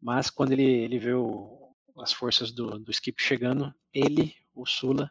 [0.00, 5.10] Mas quando ele, ele vê o- as forças do, do Scipio chegando, ele, o Sula,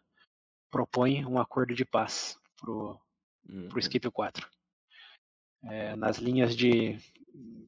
[0.72, 3.00] propõe um acordo de paz pro,
[3.48, 3.70] Uhum.
[3.70, 4.48] pro Scipio 4.
[5.64, 6.98] É, nas linhas de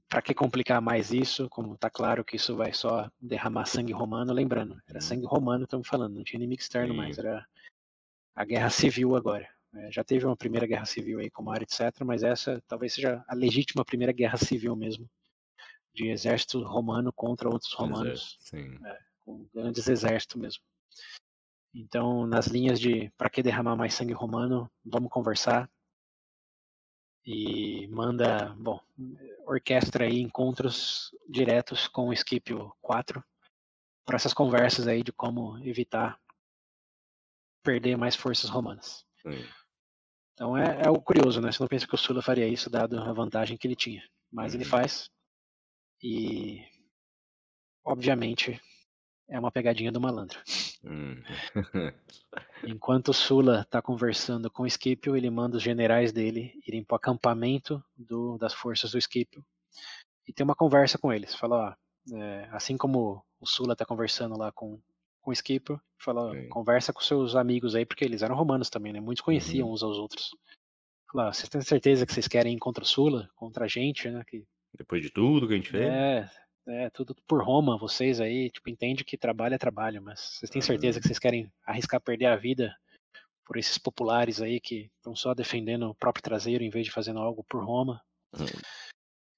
[0.08, 4.34] para que complicar mais isso, como tá claro que isso vai só derramar sangue romano,
[4.34, 6.98] lembrando, era sangue romano, estamos falando, não tinha inimigo externo Sim.
[6.98, 7.48] mais, era
[8.36, 9.48] a guerra civil agora.
[9.74, 13.24] É, já teve uma primeira guerra civil aí com Mar, etc., mas essa talvez seja
[13.26, 15.10] a legítima primeira guerra civil mesmo,
[15.94, 18.78] de exército romano contra outros romanos Sim.
[19.20, 20.64] com grandes exércitos mesmo.
[21.74, 25.70] Então, nas linhas de para que derramar mais sangue romano, vamos conversar.
[27.26, 28.80] E manda, bom,
[29.46, 33.24] orquestra aí encontros diretos com o Scipio 4
[34.06, 36.20] para essas conversas aí de como evitar
[37.64, 39.06] perder mais forças romanas.
[39.22, 39.48] Sim.
[40.34, 41.52] Então é, é o curioso, né?
[41.52, 44.56] Você não pensa que o Sula faria isso dado a vantagem que ele tinha, mas
[44.56, 44.70] ele Uhum.
[44.70, 45.10] faz.
[46.02, 46.66] E
[47.86, 48.60] obviamente
[49.32, 50.38] é uma pegadinha do malandro.
[50.84, 51.22] Hum.
[52.64, 56.96] Enquanto o Sula está conversando com o Scipio, ele manda os generais dele irem para
[56.96, 59.44] o acampamento do- das forças do Scipio
[60.28, 61.34] e tem uma conversa com eles.
[61.36, 61.76] Fala,
[62.12, 64.80] ó, é, assim como o Sula está conversando lá com,
[65.22, 68.94] com o Scipio, fala, ó, conversa com seus amigos aí, porque eles eram romanos também,
[68.94, 69.00] né?
[69.00, 69.74] Muitos conheciam Uhum.
[69.74, 70.30] uns aos outros.
[71.12, 74.24] Fala, vocês têm certeza que vocês querem ir contra o Sula, contra a gente, né?
[74.28, 74.46] Que,
[74.78, 75.84] Depois de tudo que a gente fez.
[75.84, 76.30] é,
[76.68, 80.62] é, tudo por Roma, vocês aí, tipo, entende que trabalho é trabalho, mas vocês têm
[80.62, 82.76] certeza que vocês querem arriscar perder a vida
[83.46, 87.20] por esses populares aí que estão só defendendo o próprio traseiro em vez de fazendo
[87.20, 88.02] algo por Roma?
[88.34, 88.46] Hum.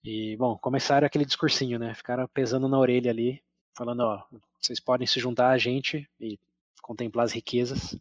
[0.03, 1.93] E, bom, começaram aquele discursinho, né?
[1.93, 3.41] Ficaram pesando na orelha ali,
[3.76, 4.24] falando, ó,
[4.59, 6.38] vocês podem se juntar a gente e
[6.82, 7.97] contemplar as riquezas,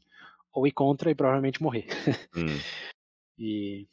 [0.53, 1.87] ou ir contra e provavelmente morrer.
[2.37, 2.47] Hum.
[3.39, 3.89] E.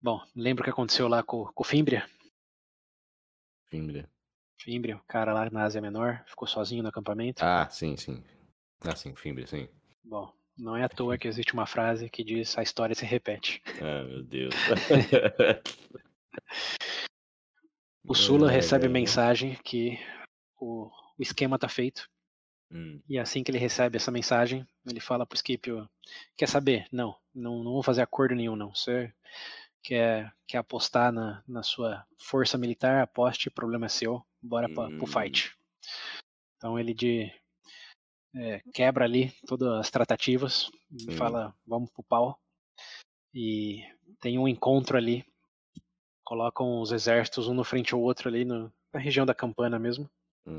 [0.00, 2.08] Bom, lembra o que aconteceu lá com, com o Fimbria?
[3.72, 4.06] Fimbria.
[4.60, 7.42] Fimbria, o cara lá na Ásia Menor, ficou sozinho no acampamento.
[7.42, 8.22] Ah, sim, sim.
[8.82, 9.66] Ah, sim, Fimbria, sim.
[10.04, 13.62] Bom, não é à toa que existe uma frase que diz a história se repete.
[13.80, 14.54] Ah, meu Deus.
[18.04, 18.92] O Sula É, recebe velho.
[18.92, 19.98] mensagem que
[20.60, 20.86] o,
[21.18, 22.10] o esquema tá feito.
[22.70, 23.00] Hum.
[23.08, 25.88] E assim que ele recebe essa mensagem, ele fala pro Scipio,
[26.36, 26.86] quer saber?
[26.92, 28.74] Não, não, não vou fazer acordo nenhum, não.
[28.74, 29.12] Você
[29.82, 35.04] quer, quer apostar na, na sua força militar, aposte, problema é seu, bora pra, pro
[35.04, 35.06] Hum.
[35.06, 35.56] fight.
[36.56, 37.32] Então ele de,
[38.34, 40.70] é, quebra ali todas as tratativas
[41.16, 42.40] fala, vamos pro pau.
[43.34, 43.82] E
[44.20, 45.24] tem um encontro ali,
[46.24, 50.08] colocam os exércitos um no frente ao outro ali no- na região da Campana mesmo
[50.46, 50.58] Hum.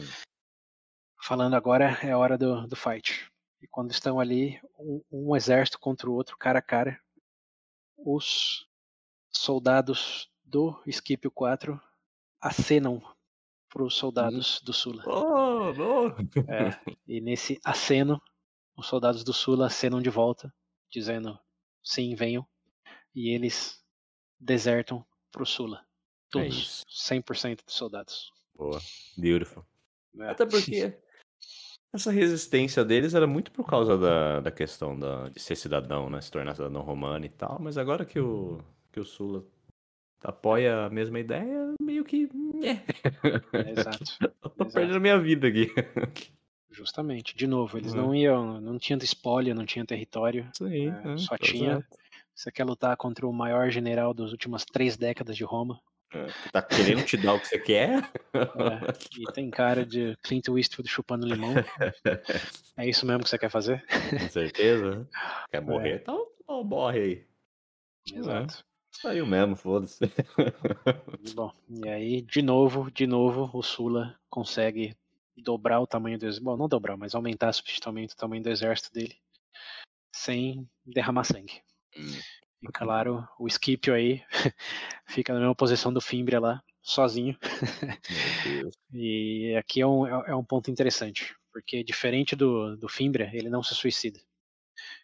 [1.22, 3.30] falando agora é a hora do, do fight.
[3.62, 7.00] E quando estão ali, um, um exército contra o outro, cara a cara,
[7.98, 8.68] os
[9.34, 11.80] soldados do Scipio 4
[12.40, 13.02] acenam
[13.70, 15.04] para os soldados do Sula.
[15.08, 16.08] Oh, não.
[16.48, 18.22] É, e nesse aceno,
[18.78, 20.54] os soldados do Sula acenam de volta,
[20.92, 21.40] dizendo
[21.84, 22.48] sim, venham.
[23.16, 23.84] E eles
[24.40, 25.78] desertam para o Sula.
[25.78, 25.84] É
[26.30, 27.14] Todos, isso.
[27.14, 28.32] 100% dos soldados.
[28.56, 28.80] Boa.
[29.18, 29.66] Beautiful.
[30.20, 30.30] É.
[30.30, 31.00] Até porque
[31.92, 36.22] essa resistência deles era muito por causa da, da questão da, de ser cidadão, né?
[36.22, 37.60] Se tornar cidadão romano e tal.
[37.60, 38.64] Mas agora que o,
[38.94, 39.44] que o Sula
[40.24, 42.30] apoia a mesma ideia, meio que.
[42.64, 43.70] É.
[43.72, 44.04] Exato.
[44.22, 44.74] Eu tô Exato.
[44.74, 45.74] perdendo minha vida aqui.
[46.72, 47.36] Justamente.
[47.36, 48.02] De novo, eles Uhum.
[48.02, 50.50] não iam, não tinham espólio, não tinham território.
[50.56, 51.98] Sim, É, é, só tinha- exato.
[52.36, 55.80] Você quer lutar contra o maior general das últimas três décadas de Roma.
[56.12, 58.10] É, tá querendo te dar o que você quer?
[58.34, 61.54] É, e tem cara de Clint Eastwood chupando limão.
[62.78, 63.86] É isso mesmo que você quer fazer?
[64.10, 65.08] Com certeza.
[65.52, 65.91] Quer morrer?
[65.91, 65.96] É.
[65.98, 67.28] Então, então morre aí.
[68.12, 68.66] Exato.
[69.02, 70.00] Saiu mesmo, foda-se.
[71.36, 74.96] Bom, e aí, de novo, de novo, o Sula consegue
[75.36, 76.44] dobrar o tamanho do exército.
[76.44, 79.16] Bom, não dobrar, mas aumentar substancialmente o tamanho do exército dele
[80.14, 81.62] sem derramar sangue.
[81.98, 82.20] Hum.
[82.62, 84.24] E claro, o Scipio aí
[85.06, 87.38] fica na mesma posição do Fimbria lá, sozinho.
[88.94, 93.50] e aqui é um, é, é um ponto interessante, porque diferente do, do Fimbria, ele
[93.50, 94.20] não se suicida.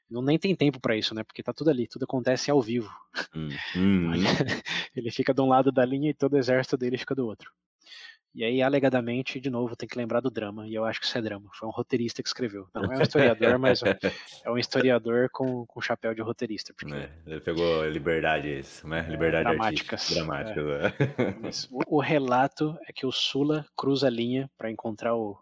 [0.10, 1.24] Não nem tem tempo para isso, né?
[1.24, 2.90] Porque tá tudo ali, tudo acontece ao vivo.
[3.36, 3.50] Hum.
[3.76, 4.12] Hum.
[4.96, 7.52] ele fica de um lado da linha e todo o exército dele fica do outro.
[8.34, 11.18] E aí, alegadamente, de novo, tem que lembrar do drama, e eu acho que isso
[11.18, 11.50] é drama.
[11.54, 12.68] Foi um roteirista que escreveu.
[12.74, 16.74] Não é um historiador, mas é um historiador com, com chapéu de roteirista.
[16.74, 16.94] Porque...
[16.94, 19.06] É, ele pegou liberdades, né?
[19.08, 20.10] É, liberdade é, dramáticas.
[20.12, 20.66] Dramáticas.
[20.66, 21.70] É.
[21.72, 25.38] O, o, relato é que o Sula cruza a linha para encontrar o,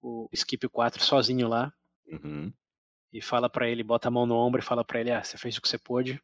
[0.00, 1.72] o Skip 4 sozinho lá.
[2.06, 2.52] Uhum.
[3.12, 5.36] E fala para ele, bota a mão no ombro e fala para ele: Ah, você
[5.36, 6.20] fez o que você pôde.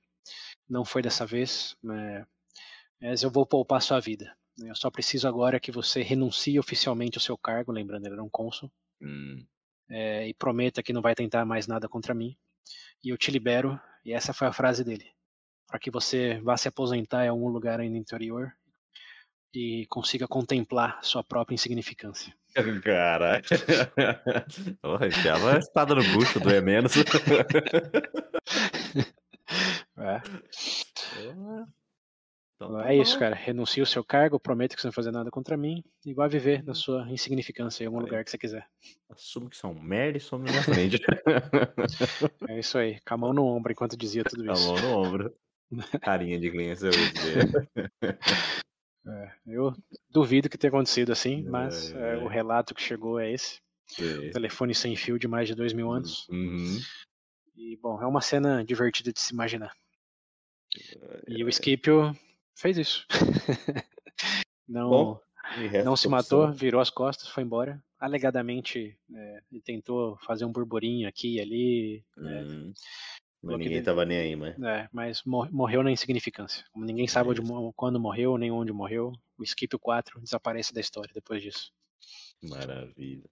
[0.68, 4.36] Não foi dessa vez, mas eu vou poupar sua vida.
[4.58, 8.28] Eu só preciso agora que você renuncie oficialmente ao seu cargo, lembrando, ele era um
[8.28, 8.70] cônsul,
[9.00, 9.46] hum.
[9.88, 12.36] é, e prometa que não vai tentar mais nada contra mim.
[13.02, 15.08] E eu te libero, e essa foi a frase dele,
[15.66, 18.52] para que você vá se aposentar em algum lugar no interior
[19.54, 22.34] e consiga contemplar sua própria insignificância.
[22.82, 23.40] Cara,
[24.82, 26.94] porra, enfiava a espada no bucho, doer menos.
[29.96, 30.22] é.
[32.58, 33.36] Então, tá é isso, cara.
[33.36, 36.28] Renuncie o seu cargo, prometa que você não vai fazer nada contra mim e vai
[36.28, 38.02] viver na sua insignificância em algum é.
[38.02, 38.66] lugar que você quiser.
[39.08, 40.98] Assume que um merda e some na frente.
[42.48, 42.98] é isso aí.
[43.06, 44.66] Com a mão no ombro enquanto dizia tudo isso.
[44.66, 45.32] Com a mão no ombro.
[46.00, 46.90] Carinha de cliente, eu
[49.08, 49.74] é, eu
[50.10, 53.60] duvido que tenha acontecido assim, mas é, é, o relato que chegou é esse.
[53.98, 56.28] O telefone sem fio de mais de dois mil anos.
[56.28, 56.78] Uhum.
[57.56, 59.72] E, bom, é uma cena divertida de se imaginar.
[61.26, 62.14] E o Scipio
[62.54, 63.06] fez isso.
[64.68, 65.20] não Bom,
[65.84, 67.82] não se matou, virou as costas, foi embora.
[67.98, 72.04] Alegadamente, é, tentou fazer um burburinho aqui e ali.
[72.16, 72.42] Né.
[72.42, 72.72] Hum,
[73.42, 74.58] mas ninguém tava nem aí, mas.
[74.60, 76.64] É, mas morreu na insignificância.
[76.72, 77.40] Como ninguém sabe onde,
[77.76, 81.72] quando morreu, nem onde morreu, o Skip 4 desaparece da história depois disso.
[82.42, 83.24] Maravilha.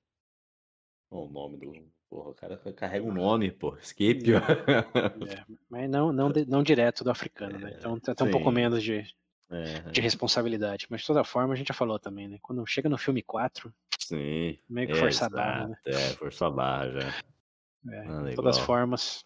[1.11, 1.96] o nome do.
[2.09, 3.76] Porra, o cara carrega um nome, pô.
[3.82, 4.30] Skip.
[4.32, 4.36] É,
[5.40, 7.74] é, mas não, não, não direto do africano, né?
[7.76, 9.04] Então tem um pouco menos de,
[9.50, 10.86] é, de responsabilidade.
[10.88, 12.38] Mas de toda forma, a gente já falou também, né?
[12.40, 15.76] Quando chega no filme 4, Sim, meio que é, força a barra, né?
[15.84, 17.09] É, força a barra já.
[17.88, 19.24] É, ah, de todas as formas,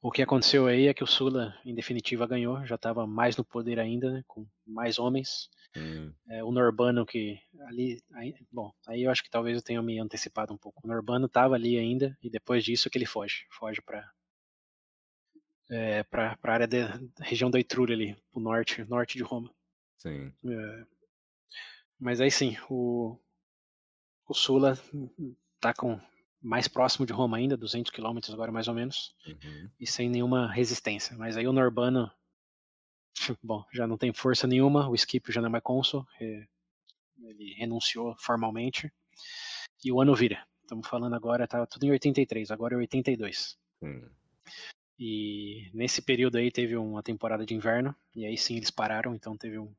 [0.00, 3.44] o que aconteceu aí é que o Sula, em definitiva, ganhou, já estava mais no
[3.44, 5.48] poder ainda, né, com mais homens.
[5.76, 6.12] Hum.
[6.28, 7.38] É, o Norbano que
[7.68, 10.80] ali, aí, bom, aí eu acho que talvez eu tenha me antecipado um pouco.
[10.84, 14.10] O Norbano estava ali ainda e depois disso que ele foge, foge para
[15.70, 19.50] é, para a área da região da Etrúria ali, o norte, norte de Roma.
[19.96, 20.32] Sim.
[20.44, 20.86] É,
[21.98, 23.16] mas aí sim, o,
[24.28, 24.78] o Sula
[25.54, 25.98] está com
[26.42, 29.70] mais próximo de Roma ainda, 200 quilômetros agora mais ou menos, uhum.
[29.78, 31.16] e sem nenhuma resistência.
[31.16, 32.10] Mas aí o Norbano,
[33.42, 38.16] bom, já não tem força nenhuma, o Skip já não é mais cônsul, ele renunciou
[38.18, 38.92] formalmente,
[39.84, 40.44] e o ano vira.
[40.62, 43.58] Estamos falando agora, tá tudo em 83, agora é 82.
[43.82, 44.10] Uhum.
[44.98, 49.36] E nesse período aí teve uma temporada de inverno, e aí sim eles pararam, então
[49.36, 49.74] teve um,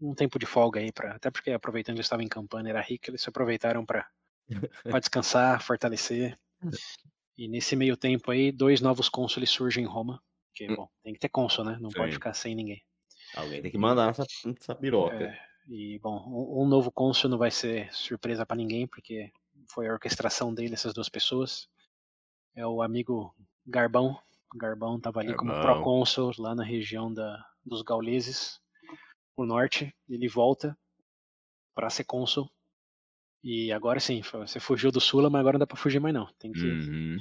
[0.00, 2.80] um tempo de folga aí, pra, até porque aproveitando que eles estavam em campanha, era
[2.80, 4.08] rico, eles se aproveitaram para
[5.00, 6.38] descansar, fortalecer.
[7.36, 10.76] E nesse meio tempo aí, dois novos cônsules surgem em Roma, porque, hum.
[10.76, 11.76] bom, tem que ter cônsul, né?
[11.80, 11.96] Não sim.
[11.96, 12.80] pode ficar sem ninguém.
[13.34, 15.24] Alguém tem que mandar nessa, nessa piroca.
[15.24, 15.36] É,
[15.66, 19.32] e, bom, um, um novo cônsul não vai ser surpresa para ninguém, porque
[19.68, 21.68] foi a orquestração dele, essas duas pessoas.
[22.54, 23.34] É o amigo
[23.66, 24.16] Garbão,
[24.54, 25.48] Garbão estava ali Garbão.
[25.48, 28.60] como procônsul lá na região da, dos gauleses,
[29.36, 29.92] o norte.
[30.08, 30.78] Ele volta
[31.74, 32.48] para ser cônsul.
[33.44, 36.26] E agora sim, você fugiu do Sula, mas agora não dá para fugir mais não.
[36.38, 37.18] Tem que, uhum.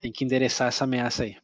[0.00, 1.36] tem que endereçar essa ameaça aí.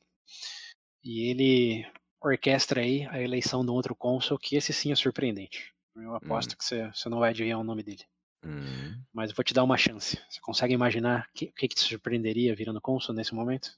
[1.02, 1.84] E ele
[2.22, 5.74] orquestra aí a eleição de um outro cônsul, que esse sim é surpreendente.
[5.96, 6.56] Eu aposto uhum.
[6.58, 8.04] que você, você não vai adivinhar o nome dele.
[8.44, 9.02] Uhum.
[9.12, 10.16] Mas eu vou te dar uma chance.
[10.28, 13.76] Você consegue imaginar o que, que, que te surpreenderia virando cônsul nesse momento?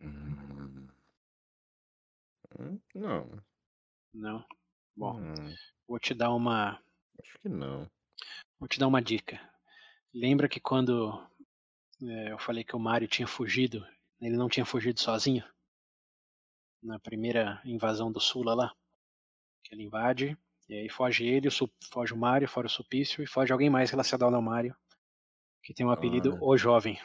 [0.00, 0.88] Hum.
[2.58, 3.42] Hum, não.
[4.14, 4.44] Não?
[4.96, 5.54] Bom, hum.
[5.86, 6.80] vou te dar uma.
[7.20, 7.90] Acho que não.
[8.64, 9.38] Vou te dar uma dica.
[10.10, 11.22] Lembra que quando
[12.02, 13.86] é, eu falei que o Mario tinha fugido,
[14.18, 15.44] ele não tinha fugido sozinho?
[16.82, 18.74] Na primeira invasão do Sula lá?
[19.62, 20.34] que ele invade.
[20.66, 21.50] E aí foge ele, o
[21.92, 24.74] foge o Mario, fora o Supício e foge alguém mais relacionado ao Mario,
[25.62, 26.38] que tem um apelido Ah.
[26.40, 26.98] O Jovem.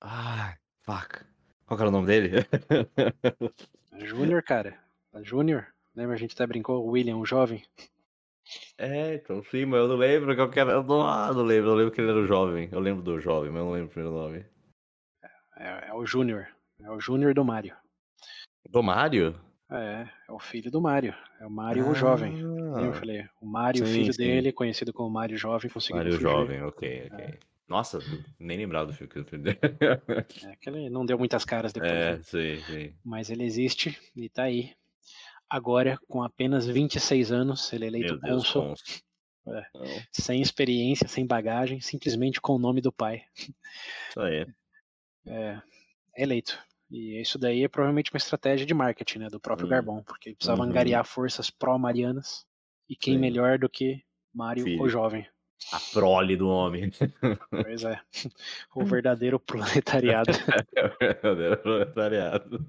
[0.00, 1.24] Ah, fuck.
[1.66, 2.30] Qual que era o nome dele?
[4.04, 4.76] Júnior, cara.
[5.22, 5.72] Júnior.
[5.94, 7.64] Lembra, a gente até brincou, o William, o Jovem.
[8.78, 10.72] É, então sim, mas eu não lembro qual que era.
[10.72, 12.68] Eu não, ah, não lembro, eu lembro que ele era o jovem.
[12.72, 14.44] Eu lembro do jovem, mas eu não lembro o primeiro nome.
[15.56, 16.48] É, é o Júnior.
[16.80, 17.76] É o Júnior do Mario.
[18.68, 19.38] Do Mario?
[19.70, 21.14] É, é o filho do Mario.
[21.38, 22.34] É o Mario o Jovem.
[22.34, 22.80] Lembra?
[22.86, 24.18] Eu Ah, falei, o Mario, Sim, filho sim.
[24.22, 26.22] dele, conhecido como Mario Jovem, conseguiu Mario fugir.
[26.24, 27.38] Jovem, ok, ok.
[27.68, 28.00] Nossa,
[28.38, 29.24] nem lembrava do filme que eu
[30.50, 31.92] É que ele não deu muitas caras depois.
[31.92, 32.22] É, né?
[32.22, 32.92] sim, sim.
[33.04, 34.72] Mas ele existe e tá aí.
[35.50, 38.74] Agora, com apenas 26 anos, ele é eleito Meu cônsul.
[39.48, 39.64] É.
[40.12, 43.22] Sem experiência, sem bagagem, simplesmente com o nome do pai.
[43.36, 44.46] Isso aí.
[45.26, 45.60] É,
[46.16, 46.56] eleito.
[46.90, 49.70] E isso daí é provavelmente uma estratégia de marketing né, do próprio Hum.
[49.70, 50.68] Garbon, porque ele precisava Uhum.
[50.68, 52.44] angariar forças pró-marianas.
[52.88, 53.20] E quem Sim.
[53.20, 54.02] melhor do que
[54.62, 54.82] Filho.
[54.82, 55.26] o jovem?
[55.72, 56.90] A prole do homem.
[57.50, 58.00] Pois é.
[58.74, 60.30] O verdadeiro proletariado.
[60.76, 62.66] É o verdadeiro proletariado.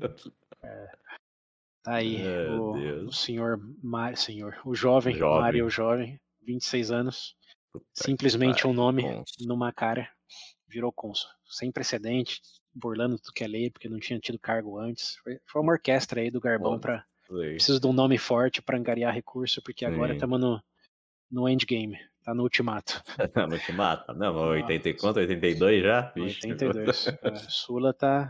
[1.84, 5.42] Tá aí, o, o senhor, Mário, senhor, o jovem, Jovem.
[5.42, 7.36] Mário Jovem, 26 anos,
[7.72, 9.48] Puta simplesmente um nome Consul.
[9.48, 10.08] numa cara,
[10.68, 11.30] virou cônsul.
[11.46, 12.40] Sem precedente,
[12.74, 15.16] burlando tudo que é lei, porque não tinha tido cargo antes.
[15.24, 16.80] Foi, foi uma orquestra aí do Garbão.
[17.28, 17.52] Sei.
[17.54, 20.62] Preciso de um nome forte pra angariar recurso, porque agora estamos no,
[21.32, 23.02] no endgame, tá no ultimato.
[23.36, 24.14] Não te mata.
[24.14, 25.18] Não, mas 80 e quanto?
[25.18, 26.12] 82 já?
[26.14, 27.08] Vixe, 82.
[27.08, 28.30] É, Sula tá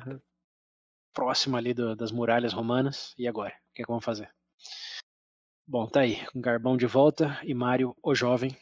[1.14, 3.14] próximo ali do- das muralhas romanas.
[3.18, 3.50] E agora?
[3.72, 4.34] O que, é que vamos fazer?
[5.68, 6.26] Bom, tá aí.
[6.28, 8.56] Com Garbão de volta e Mário, o jovem,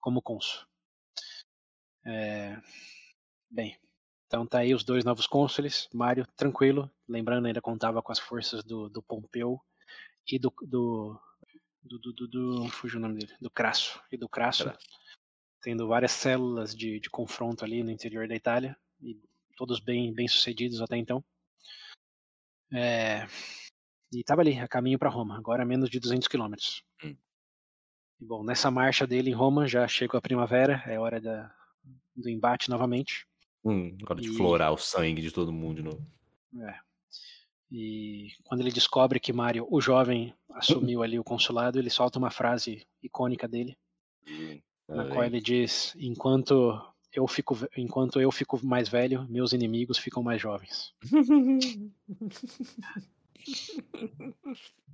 [0.00, 0.64] como cônsul.
[2.04, 2.60] É,
[3.50, 3.78] Bem,
[4.26, 5.88] então tá aí os dois novos cônsules.
[5.92, 6.90] Mário, tranquilo.
[7.08, 9.60] Lembrando, ainda contava com as forças do, do Pompeu
[10.30, 10.52] e do.
[10.62, 11.20] do
[11.84, 14.78] do, do, do, do- fugiu o nome dele, do Crasso e do Crasso, Crasso.
[15.60, 19.20] tendo várias células de, de confronto ali no interior da Itália e
[19.56, 21.24] todos bem bem sucedidos até então.
[22.72, 23.26] É,
[24.12, 26.82] e estava ali, a caminho para Roma, agora a menos de 200 quilômetros.
[27.04, 27.16] Hum.
[28.20, 31.52] Bom, nessa marcha dele em Roma já chegou a primavera, é hora da,
[32.14, 33.26] do embate novamente.
[33.64, 36.06] Hum, hora de E- florar o sangue de todo mundo de novo.
[36.60, 36.78] É.
[37.70, 42.30] E quando ele descobre que Mário, o jovem, assumiu ali o consulado, ele solta uma
[42.30, 43.76] frase icônica dele,
[44.86, 46.78] na qual ele diz: "Enquanto
[47.12, 50.92] eu fico, enquanto eu fico mais velho, meus inimigos ficam mais jovens."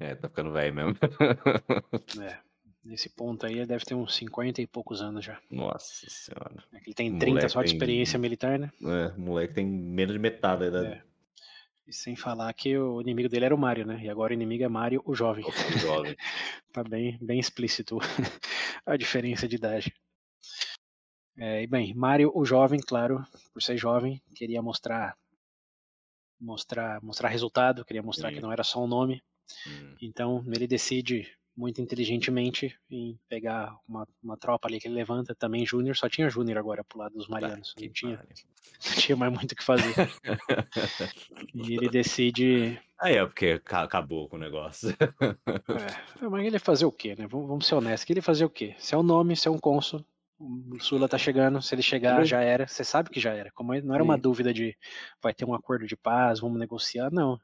[0.01, 0.97] É, tá ficando velho mesmo.
[2.23, 2.39] É.
[2.85, 5.39] Nesse ponto aí, ele deve ter uns 50 e poucos anos já.
[5.51, 6.65] Nossa senhora.
[6.73, 8.71] É Ele tem O 30 só de moleque tem- experiência militar, né?
[8.83, 10.87] É, o moleque tem menos de metade da idade.
[10.95, 11.03] É.
[11.87, 14.01] E sem falar que o inimigo dele era o Mario, né?
[14.03, 15.45] E agora o inimigo é Mario, o jovem.
[15.45, 16.17] O jovem.
[16.73, 17.99] Tá bem, bem explícito
[18.87, 19.93] a diferença de idade.
[21.39, 25.17] É, e bem, Mario, o jovem, claro, por ser jovem, queria mostrar
[26.41, 28.37] mostrar mostrar resultado, queria mostrar Sim.
[28.37, 29.23] que não era só um nome.
[29.67, 35.35] Hum, Então ele decide muito inteligentemente em pegar uma, uma tropa ali que ele levanta,
[35.35, 38.17] também Júnior, só tinha Júnior agora pro lado dos marianos, que não tinha,
[38.87, 39.95] não tinha mais muito o que fazer.
[41.55, 44.91] E ele decide Aí é porque ca- acabou com o negócio.
[44.91, 47.27] É, mas ele fazer o quê, né?
[47.29, 48.05] Vamos, vamos ser honestos.
[48.05, 48.75] Que ele fazer o quê?
[48.79, 50.05] Se é um nome, se é um cônsul,
[50.39, 52.67] o Sula tá chegando, se ele chegar, já era.
[52.67, 53.51] Você sabe que já era.
[53.55, 54.21] Como não era uma Sim.
[54.21, 54.77] dúvida de
[55.23, 57.39] vai ter um acordo de paz, vamos negociar, não.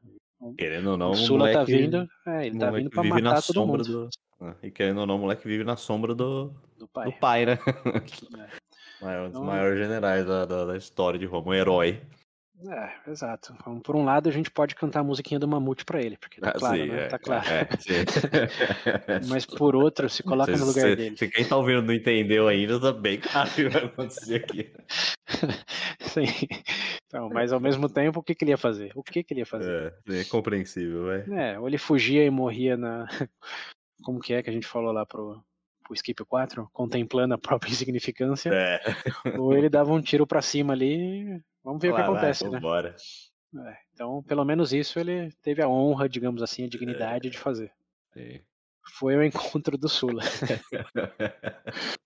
[0.59, 3.67] Querendo ou não, o Sula tá moleque- vindo, é, ele tá vindo pra matar todo
[3.67, 4.09] mundo do.
[4.41, 7.05] Ah, E querendo ou não, o moleque vive na sombra do, do pai.
[7.07, 7.59] do pai, né?
[8.39, 8.65] É.
[9.05, 12.01] Maior, um dos Então- maiores generais da, da, da história de Roma, um herói.
[12.67, 13.53] É, exato.
[13.61, 16.41] Então, por um lado, a gente pode cantar a musiquinha do Mamute pra ele, porque
[16.41, 17.05] tá Ah, claro, sim, né?
[17.05, 17.47] é, Tá claro.
[17.49, 17.93] é, sim.
[19.29, 21.17] Mas por outro, se coloca no lugar se- dele.
[21.17, 24.73] Se quem tá ouvindo não entendeu ainda, tá bem claro o que vai acontecer aqui.
[26.01, 26.27] Sim.
[27.07, 28.93] Então, mas ao mesmo tempo, o que, que ele ia fazer?
[28.95, 29.95] O que, que ele ia fazer?
[30.09, 31.25] É, é compreensível, vai.
[31.53, 33.07] É, ou ele fugia e morria na.
[34.05, 35.43] Como que é que a gente falou lá pro,
[35.83, 36.69] pro Skip 4?
[36.73, 38.51] Contemplando a própria insignificância.
[38.53, 38.81] É.
[39.39, 41.41] Ou ele dava um tiro pra cima ali.
[41.65, 42.61] Vamos ver o que Vai lá, acontece, né?
[43.71, 47.73] É, então, pelo menos isso ele teve a honra, digamos assim, a dignidade de fazer.
[48.13, 48.41] Sim.
[48.99, 50.23] Foi o encontro do Sula.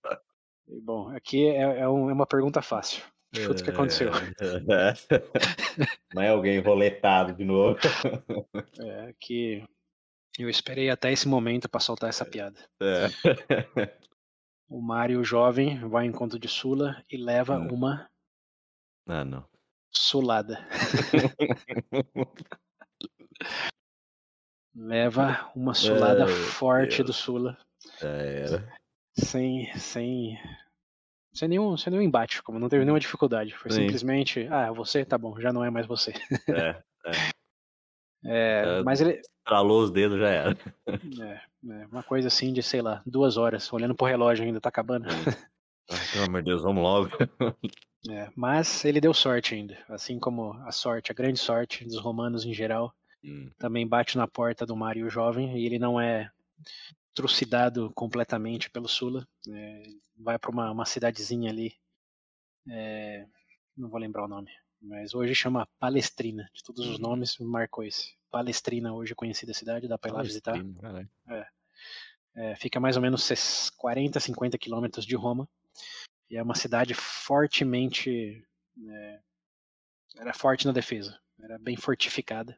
[0.71, 3.03] E, bom, aqui é, é um- é uma pergunta fácil.
[3.35, 4.11] Chuta o que aconteceu.
[6.13, 7.79] Não é alguém roletado de novo.
[8.79, 9.63] É que
[10.37, 12.59] eu esperei até esse momento pra soltar essa piada.
[12.81, 13.07] É.
[14.69, 17.69] O Mario jovem vai ao encontro de Sula e leva Hum.
[17.73, 18.07] uma
[19.07, 19.43] Ah, não.
[19.91, 20.65] Sulada.
[24.75, 27.17] leva uma sulada Ai, forte do Deus.
[27.17, 27.57] Sula,
[28.01, 28.71] era.
[29.17, 30.39] sem, sem,
[31.33, 33.55] sem, nenhum, sem nenhum embate, como não teve nenhuma dificuldade.
[33.55, 33.81] Foi Sim.
[33.81, 36.13] simplesmente, ah, você, tá bom, já não é mais você.
[36.47, 37.05] É, É,
[38.21, 38.83] É.
[38.83, 40.57] mas ele, estralou os dedos, já era.
[40.87, 44.69] é, é, uma coisa assim de, sei lá, duas horas, olhando pro relógio ainda, tá
[44.69, 45.07] acabando.
[45.91, 47.09] Ai, pelo amor de Deus, vamos logo.
[48.09, 52.45] É, mas ele deu sorte ainda, assim como a sorte, a grande sorte dos romanos
[52.45, 56.31] em geral, Hum, também bate na porta do Mário jovem e ele não é
[57.13, 59.27] trucidado completamente pelo Sula.
[59.49, 59.83] é,
[60.17, 61.73] vai para uma, uma cidadezinha ali,
[62.69, 63.25] é,
[63.75, 64.49] não vou lembrar o nome,
[64.81, 66.49] mas hoje chama Palestrina.
[66.53, 67.09] De todos os Uhum.
[67.09, 68.13] nomes, marcou esse.
[68.31, 70.63] Palestrina, hoje conhecida cidade, dá para ir lá visitar.
[70.79, 71.09] Caralho.
[72.35, 75.49] É, fica mais ou menos ses- 40, 50 quilômetros de Roma.
[76.29, 78.43] E é uma cidade fortemente.
[78.87, 79.19] é,
[80.17, 82.57] era forte na defesa, era bem fortificada.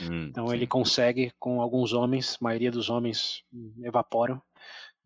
[0.00, 0.54] Hum, Então sim.
[0.54, 4.42] ele consegue, com alguns homens, a maioria dos homens hum, evaporam,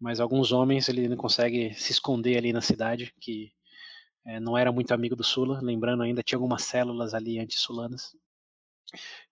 [0.00, 3.52] mas alguns homens ele não consegue se esconder ali na cidade, que
[4.26, 8.16] eh, não era muito amigo do Sula, lembrando ainda tinha algumas células ali anti-sulanas.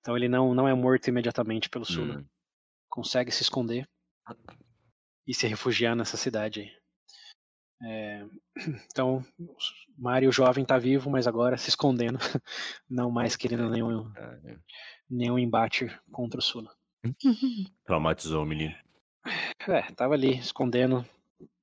[0.00, 2.26] Então ele não, não é morto imediatamente pelo Sula, Hum,
[2.90, 3.88] consegue se esconder
[5.26, 6.81] e se refugiar nessa cidade aí.
[7.84, 8.24] É,
[8.90, 9.56] então, o
[9.98, 12.18] Mário jovem está vivo, mas agora se escondendo,
[12.88, 14.10] não mais querendo nenhum,
[15.08, 16.70] nenhum embate contra o Sula.
[17.84, 18.74] Traumatizou o menino.
[19.68, 21.04] É, tava ali escondendo,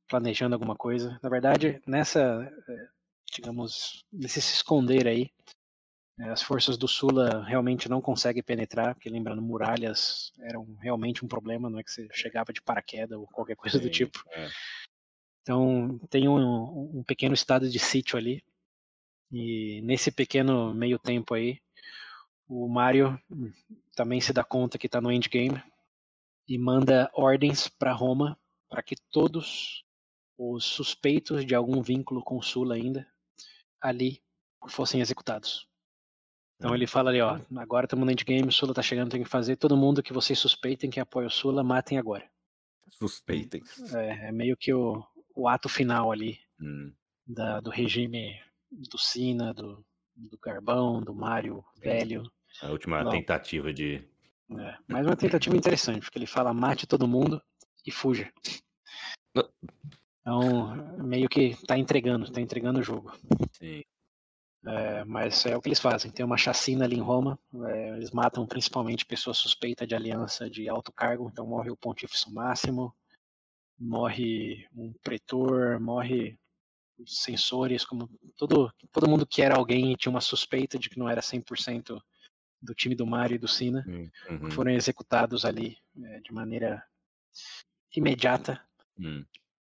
[0.08, 1.20] planejando alguma coisa.
[1.22, 2.20] Na verdade, nessa,
[2.68, 2.88] é,
[3.34, 5.32] digamos, nesse se esconder aí,
[6.20, 11.28] é, as forças do Sula realmente não conseguem penetrar, porque lembrando, muralhas eram realmente um
[11.28, 14.24] problema, não é que você chegava de paraquedas ou qualquer coisa do Sim, tipo.
[14.32, 14.50] é.
[15.50, 18.44] Então tem um, um pequeno estado de sítio ali.
[19.32, 21.60] E nesse pequeno meio tempo aí,
[22.48, 23.20] o Mario
[23.96, 25.60] também se dá conta que está no endgame
[26.48, 28.40] e manda ordens para Roma
[28.70, 29.84] para que todos
[30.38, 33.08] os suspeitos de algum vínculo com Sula ainda
[33.82, 34.22] ali
[34.68, 35.68] fossem executados.
[36.58, 39.56] Então ele fala ali, ó, agora estamos no endgame, Sula tá chegando, tem que fazer,
[39.56, 42.30] todo mundo que vocês suspeitem que apoia o Sula, matem agora.
[42.92, 43.62] Suspeitem.
[43.94, 45.04] É, é meio que o,
[45.40, 46.94] o ato final ali Hum,
[47.26, 48.40] da- do regime
[48.72, 49.84] do Sina, do,
[50.16, 52.30] do Garbão, do Mário Velho.
[52.62, 53.12] a última Não.
[53.12, 54.04] tentativa de.
[54.52, 57.42] É, mas uma tentativa interessante, porque ele fala mate todo mundo
[57.86, 58.32] e fuja.
[60.22, 63.12] Então, meio que tá entregando, tá entregando o jogo.
[63.54, 63.84] Sim.
[64.66, 66.12] É, mas é o que eles fazem.
[66.12, 70.68] Tem uma chacina ali em Roma, é, eles matam principalmente pessoas suspeitas de aliança de
[70.68, 72.94] alto cargo, então morre o pontífice máximo,
[73.80, 76.38] morre um pretor, morre
[76.98, 81.00] os censores, como todo, todo mundo que era alguém e tinha uma suspeita de que
[81.00, 82.02] não era 100%
[82.62, 86.84] do time do Mário e do Sina, Hum, uhum, foram executados ali é, de maneira
[87.96, 88.62] imediata
[89.00, 89.24] hum,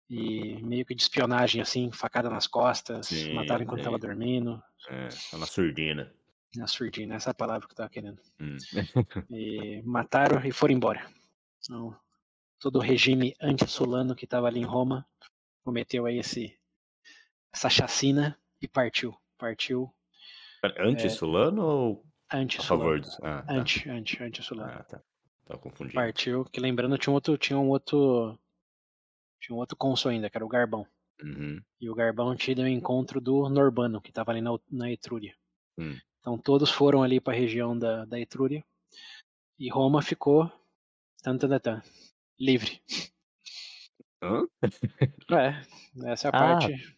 [0.10, 5.08] e meio que de espionagem, assim, facada nas costas, Sim, mataram enquanto estava dormindo, é,
[5.38, 6.14] na surdina.
[6.54, 8.22] na surdina, essa é a palavra que eu estava querendo.
[8.42, 8.58] Hum.
[9.30, 11.10] E mataram e foram embora.
[11.64, 11.98] Então,
[12.62, 15.06] todo o regime anti-solano que estava ali em Roma
[15.66, 16.56] cometeu aí esse,
[17.52, 19.18] essa chacina e partiu.
[19.38, 19.92] Partiu
[20.64, 22.84] Anti-Sulano ou a anti-solano.
[22.84, 23.20] favor dos.
[23.22, 23.54] Ah, tá.
[23.54, 24.72] Anti, anti, anti-solano.
[24.72, 25.02] Ah, tá.
[25.46, 25.96] Tava confundindo.
[25.96, 28.40] Partiu, que lembrando tinha um outro, tinha um outro,
[29.40, 30.86] tinha um outro cônsul ainda, que era o Garbão.
[31.22, 31.60] Uhum.
[31.80, 35.36] E o Garbão tinha ido ao encontro do Norbano, que estava ali na, na Etrúria.
[35.80, 35.98] Hum.
[36.20, 38.64] Então todos foram ali para a região da, da Etrúria.
[39.58, 40.52] E Roma ficou
[41.24, 41.82] tan, tan, tan, tan,
[42.42, 42.82] livre.
[44.22, 44.46] Hã?
[45.32, 46.98] É, essa é a Ah, parte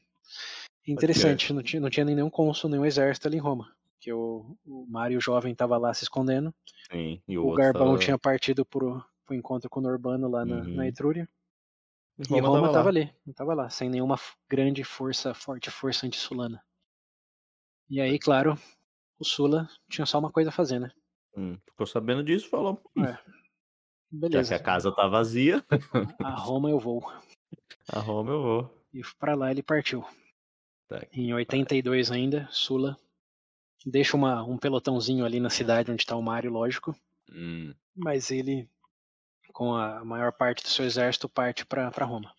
[0.87, 1.53] interessante.
[1.53, 3.71] Não tinha, não tinha nenhum cônsul, nenhum exército ali em Roma.
[3.99, 6.53] Que o, o Mário jovem estava lá se escondendo.
[6.91, 7.21] Sim.
[7.27, 10.55] E o, O, Garbão tava- tinha partido pro, pro encontro com o Norbano lá na,
[10.57, 10.75] Uhum.
[10.75, 11.29] na Etrúria.
[12.19, 12.89] E E Roma tava estava lá.
[12.89, 14.19] ali, estava lá, sem nenhuma
[14.49, 16.61] grande força, forte força anti-sulana.
[17.89, 18.57] E aí, claro,
[19.19, 20.91] o Sula tinha só uma coisa a fazer, né?
[21.37, 22.81] Hum, ficou sabendo disso, falou.
[22.95, 23.03] "Hum,
[24.13, 24.15] É.
[24.15, 25.63] Já Beleza, que a casa tá vazia,
[26.23, 27.01] a Roma eu vou.
[27.91, 28.83] a Roma eu vou.
[28.93, 30.05] E pra lá ele partiu.
[30.87, 31.05] Tá.
[31.11, 32.97] Em 82 ainda, Sula
[33.85, 36.95] deixa uma, um pelotãozinho ali na cidade onde está o Mário, lógico.
[37.31, 38.69] Hum, Mas ele,
[39.51, 42.33] com a maior parte do seu exército, parte para Roma.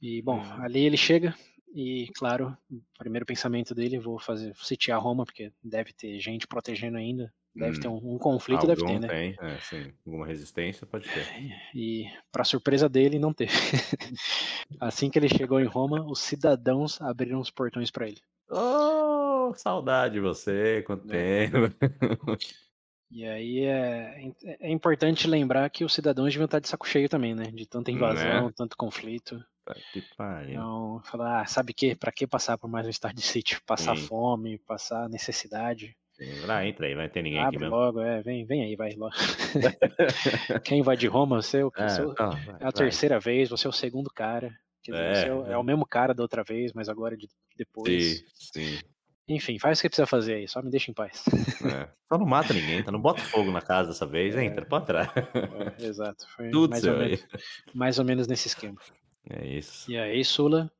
[0.00, 0.62] E, bom, Hum.
[0.62, 1.34] ali ele chega
[1.74, 6.96] e, claro, o primeiro pensamento dele, vou fazer sitiar Roma, porque deve ter gente protegendo
[6.98, 7.32] ainda.
[7.54, 7.80] Deve Hum.
[7.80, 9.08] ter um, um conflito, deve ter, algum né?
[9.08, 9.92] tem, é, sim.
[10.06, 11.26] Alguma resistência pode ter.
[11.74, 13.52] E, para surpresa dele, não teve.
[14.80, 18.20] assim que ele chegou em Roma, os cidadãos abriram os portões para ele.
[18.50, 21.48] Oh, saudade de você, quanto É.
[21.48, 21.74] tempo.
[23.10, 24.30] E aí é,
[24.60, 27.44] é importante lembrar que os cidadãos deviam estar de saco cheio também, né?
[27.44, 28.52] De tanta invasão, Né?
[28.54, 29.42] tanto conflito.
[29.92, 30.60] Que pariu.
[30.60, 31.94] Então, falar, ah, sabe que?
[31.96, 33.60] Pra que passar por mais um estado de sítio?
[33.66, 34.06] Passar Sim.
[34.06, 35.96] fome, passar necessidade.
[36.46, 37.74] Lá, entra aí, vai ter ninguém aqui Abre mesmo.
[37.76, 39.14] logo, é, vem, vem aí, vai logo.
[40.64, 41.40] Quem vai de Roma?
[41.40, 42.72] Você é o, É, você é o- então, vai, é a vai.
[42.72, 44.52] terceira vez, você é o segundo cara.
[44.82, 45.64] Dizer, É, é, o, é o é.
[45.64, 48.18] mesmo cara da outra vez, mas agora de, depois.
[48.52, 48.78] Sim, sim.
[49.28, 51.22] Enfim, faz o que precisa fazer aí, só me deixa em paz.
[51.28, 51.88] É.
[52.08, 52.90] Só não mata ninguém, tá?
[52.90, 54.42] Não bota fogo na casa dessa vez, É.
[54.44, 55.12] entra, pode entrar.
[55.78, 57.10] É, exato, foi Tudo mais seu ou, aí.
[57.10, 57.26] menos,
[57.74, 58.80] mais ou menos nesse esquema.
[59.28, 59.90] É isso.
[59.90, 60.72] E aí, Sula,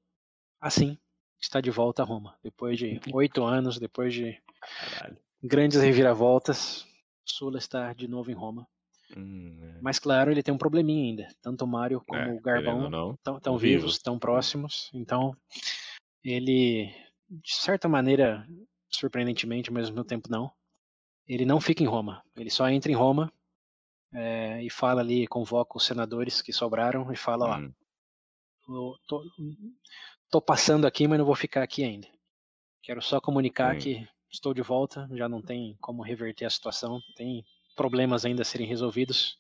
[0.61, 0.97] assim,
[1.39, 2.35] está de volta a Roma.
[2.43, 4.41] Depois de oito anos, depois de
[4.91, 5.19] Caralho.
[5.43, 6.87] Grandes reviravoltas,
[7.25, 8.67] Sula está de novo em Roma.
[9.17, 9.79] Hum, é.
[9.81, 11.29] Mas claro, ele tem um probleminha ainda.
[11.41, 14.91] Tanto o Mário como É, o Garbão estão tão vivos, estão próximos.
[14.93, 15.37] Então,
[16.25, 16.93] ele,
[17.31, 18.47] de certa maneira,
[18.89, 20.51] surpreendentemente, mas ao mesmo tempo não,
[21.27, 22.23] ele não fica em Roma.
[22.37, 23.33] Ele só entra em Roma
[24.13, 27.73] é, e fala ali, convoca os senadores que sobraram e fala, ó, Hum,
[28.69, 29.25] eu tô,
[30.31, 32.09] tô passando aqui, mas não vou ficar aqui ainda.
[32.83, 33.79] Quero só comunicar Sim.
[33.81, 37.45] que estou de volta, já não tem como reverter a situação, tem
[37.77, 39.39] problemas ainda a serem resolvidos,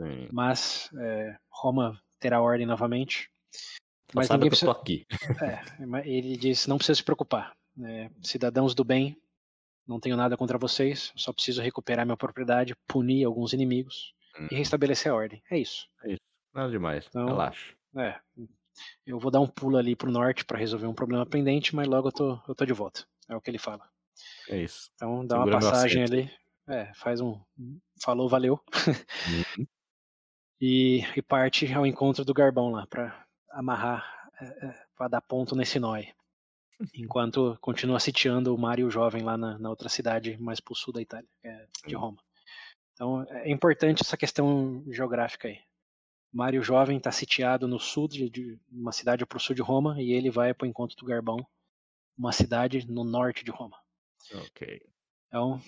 [0.00, 0.28] sim.
[0.32, 3.30] mas é, Roma terá ordem novamente.
[4.14, 4.70] Mas sabe ninguém que precisa.
[4.72, 5.06] aqui.
[5.82, 7.52] É, mas ele disse: não precisa se preocupar.
[7.76, 9.16] né, cidadãos do bem,
[9.86, 14.54] não tenho nada contra vocês, só preciso recuperar minha propriedade, punir alguns inimigos Hum, e
[14.56, 15.40] restabelecer a ordem.
[15.50, 15.86] É isso.
[16.52, 17.74] Nada demais, Então- relaxa.
[17.96, 18.18] É,
[19.06, 22.08] eu vou dar um pulo ali pro norte para resolver um problema pendente, mas logo
[22.08, 23.06] eu tô, eu tô de volta.
[23.28, 23.88] É o que ele fala.
[24.48, 24.90] É isso.
[24.94, 26.30] Então dá uma Segura meu passagem ali,
[26.68, 27.40] é, faz um
[28.02, 28.60] falou, valeu
[29.58, 29.66] Uhum.
[30.60, 35.54] e, e parte ao encontro do Garbão lá para amarrar, é, é, para dar ponto
[35.54, 35.94] nesse nó.
[35.94, 36.08] aí.
[36.94, 41.00] Enquanto continua sitiando o Mário Jovem lá na, na outra cidade mais pro sul da
[41.00, 41.94] Itália, é, de.
[41.94, 42.18] Roma.
[42.92, 45.58] Então é importante essa questão geográfica aí.
[46.32, 50.12] Mário Jovem está sitiado no sul de, de uma cidade pro sul de Roma e
[50.12, 51.46] ele vai para o encontro do Garbão,
[52.18, 53.76] uma cidade no norte de Roma.
[54.32, 54.82] Ok.
[55.28, 55.60] Então,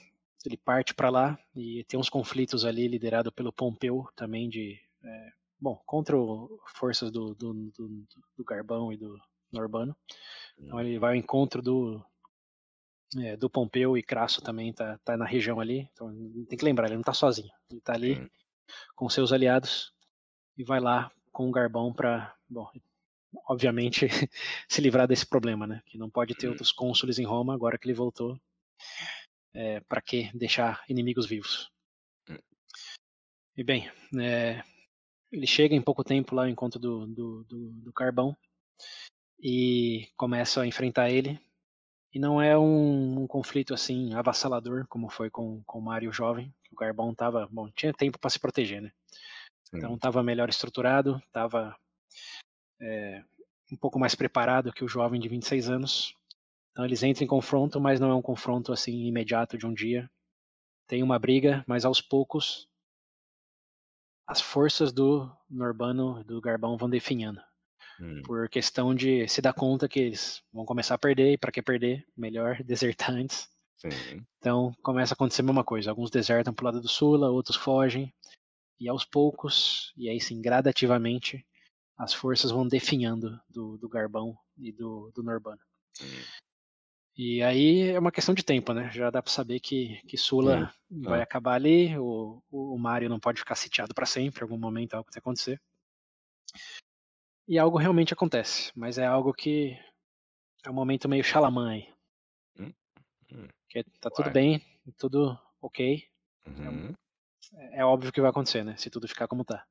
[0.44, 5.32] ele parte para lá e tem uns conflitos ali liderado pelo Pompeu também de é,
[5.60, 9.18] bom contra o, forças do, do, do, do Garbão e do
[9.52, 9.96] Norbano.
[10.58, 12.04] Então ele vai ao encontro do
[13.18, 15.88] é, do Pompeu e Crasso também tá, tá na região ali.
[15.92, 16.12] Então
[16.48, 17.52] tem que lembrar, ele não tá sozinho.
[17.70, 18.30] Ele tá ali Sim.
[18.94, 19.92] com seus aliados
[20.56, 22.70] e vai lá com o Garbão para, bom,
[23.48, 24.06] obviamente
[24.68, 25.82] se livrar desse problema, né?
[25.86, 28.38] Que não pode ter outros cônsules em Roma agora que ele voltou.
[29.54, 31.70] É, para que deixar inimigos vivos?
[32.28, 32.38] Hum.
[33.56, 34.62] E bem, é,
[35.32, 38.36] ele chega em pouco tempo lá ao encontro do, do, do, do Carbão
[39.40, 41.40] e começa a enfrentar ele.
[42.12, 46.54] E não é um, um conflito assim avassalador como foi com, com o Mário Jovem.
[46.72, 48.92] O Carbão tava, bom, tinha tempo para se proteger, né?
[49.74, 51.76] Então estava melhor estruturado, estava
[52.80, 53.22] é,
[53.72, 56.14] um pouco mais preparado que o jovem de 26 anos.
[56.72, 60.10] Então eles entram em confronto, mas não é um confronto assim imediato de um dia.
[60.88, 62.68] Tem uma briga, mas aos poucos
[64.26, 67.40] as forças do Norbano, do Garbão vão definhando.
[67.98, 71.52] Hum, Por questão de se dar conta que eles vão começar a perder, e para
[71.52, 72.06] que perder?
[72.16, 73.48] Melhor desertar antes.
[73.76, 74.26] sim.
[74.38, 75.90] Então começa a acontecer a mesma coisa.
[75.90, 78.14] Alguns desertam pro lado do Sula, outros fogem.
[78.80, 81.46] E aos poucos, e aí sim, gradativamente,
[81.96, 85.60] as forças vão definhando do, do Garbão e do, do Norbano.
[87.16, 88.90] E aí é uma questão de tempo, né?
[88.92, 91.22] Já dá pra saber que, que Sula vai Ah.
[91.22, 95.10] acabar ali, o, o Mario não pode ficar sitiado pra sempre, em algum momento algo
[95.10, 95.60] que acontecer.
[97.48, 99.78] E algo realmente acontece, mas é algo que
[100.64, 101.88] é um momento meio xalamã aí.
[102.58, 102.72] Hum,
[103.32, 103.48] hum.
[103.70, 104.32] Que tá tudo Uai.
[104.32, 106.06] bem, tudo ok,
[106.58, 106.92] Uhum.
[107.72, 108.76] é óbvio que vai acontecer, né?
[108.76, 109.64] Se tudo ficar como tá.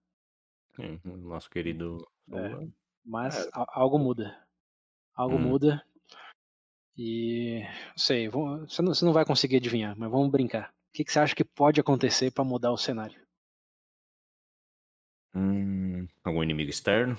[0.75, 2.05] Sim, o Nosso querido.
[2.31, 2.67] É.
[3.03, 3.49] Mas É.
[3.53, 4.37] algo muda.
[5.13, 5.41] Algo Hum.
[5.41, 5.85] muda.
[6.97, 10.69] E não sei, vamos- você, não, você não vai conseguir adivinhar, mas vamos brincar.
[10.69, 13.21] O que, que você acha que pode acontecer para mudar o cenário?
[15.33, 17.17] Hum, algum inimigo externo?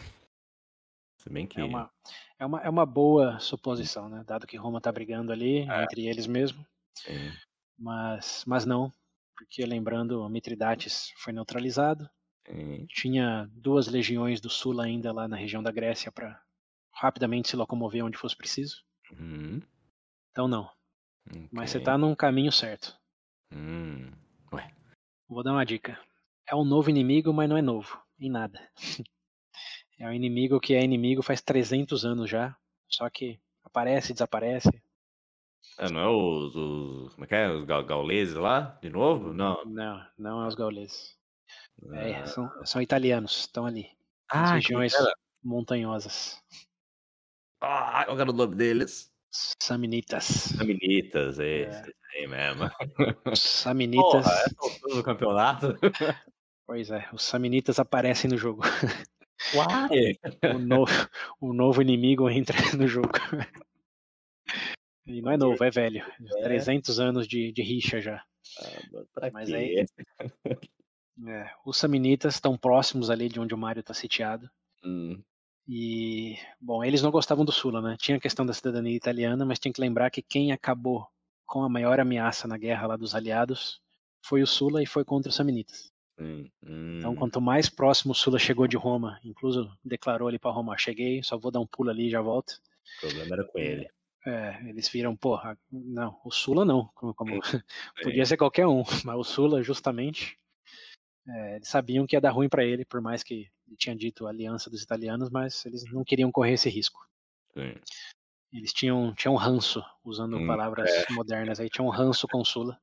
[1.21, 1.61] Se bem que.
[1.61, 1.91] É uma,
[2.39, 4.25] é uma, é uma boa suposição, né?
[4.27, 5.83] Dado que Roma tá brigando ali É.
[5.85, 6.65] entre eles mesmo.
[6.95, 7.31] Sim.
[7.79, 8.91] Mas, mas não,
[9.37, 12.09] porque lembrando, Mitridates foi neutralizado.
[12.47, 12.87] Sim.
[12.89, 16.41] Tinha duas legiões do sul ainda lá na região da Grécia para
[16.93, 18.83] rapidamente se locomover onde fosse preciso.
[19.13, 19.61] Uhum.
[20.31, 20.71] Então não.
[21.51, 22.97] Mas você tá num caminho certo.
[23.53, 24.11] Hum.
[24.53, 24.71] Ué.
[25.29, 25.99] Vou dar uma dica.
[26.49, 28.01] É um novo inimigo, mas não é novo.
[28.19, 28.61] Em nada.
[29.99, 32.55] É um inimigo que é inimigo faz 300 anos já.
[32.87, 34.69] Só que aparece, desaparece.
[35.79, 37.51] É, não é os, os- Como é que é?
[37.51, 38.79] Os ga- gauleses lá?
[38.83, 39.33] De novo?
[39.33, 39.65] Não.
[39.65, 41.16] Não, não é os gauleses.
[41.93, 43.91] É, Ah, são, são italianos, estão ali.
[44.31, 44.93] Ah, regiões
[45.43, 46.43] montanhosas.
[47.61, 49.13] Ah, qual era o nome deles?
[49.63, 50.25] Samnitas.
[50.57, 51.83] Samnitas, É.
[52.15, 52.71] aí mesmo.
[53.31, 54.03] Os Samnitas.
[54.25, 55.75] Porra, altura do campeonato?
[56.67, 58.63] Pois é, os Samnitas aparecem no jogo.
[59.55, 60.19] Uai!
[60.55, 60.93] O novo,
[61.41, 63.13] o novo inimigo entra no jogo.
[65.07, 66.05] E não é novo, é velho.
[66.43, 68.25] 300 anos de, de rixa já.
[68.61, 69.55] Ah, Mas quê?
[69.55, 69.87] aí-
[71.29, 74.51] É, os Samnitas estão próximos ali de onde o Mario está sitiado.
[74.83, 75.25] Hum,
[75.69, 77.97] E, bom, eles não gostavam do Sula, né?
[77.99, 81.07] Tinha a questão da cidadania italiana, mas tinha que lembrar que quem acabou
[81.45, 83.81] com a maior ameaça na guerra lá dos aliados
[84.25, 85.93] foi o Sula e foi contra os Samnitas.
[86.19, 86.51] hum,
[86.99, 87.17] Então, hum.
[87.17, 91.39] quanto mais próximo o Sula chegou de Roma, incluso declarou ali para Roma: cheguei, só
[91.39, 92.61] vou dar um pulo ali e já volto.
[92.97, 93.89] O problema era com ele.
[94.27, 97.41] É, eles viram, porra, não, o Sula não, como, como-
[97.97, 98.03] Sim.
[98.03, 100.39] podia ser qualquer um, mas o Sula justamente,
[101.29, 104.27] é, eles sabiam que ia dar ruim para ele, por mais que ele tinha dito
[104.27, 107.01] aliança dos italianos, mas eles não queriam correr esse risco.
[107.53, 107.75] Sim.
[108.53, 112.81] Eles tinham, tinham ranço, usando Hum, palavras modernas aí, tinham ranço com Sula.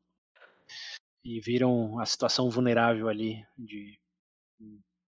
[1.23, 3.97] E viram a situação vulnerável ali de.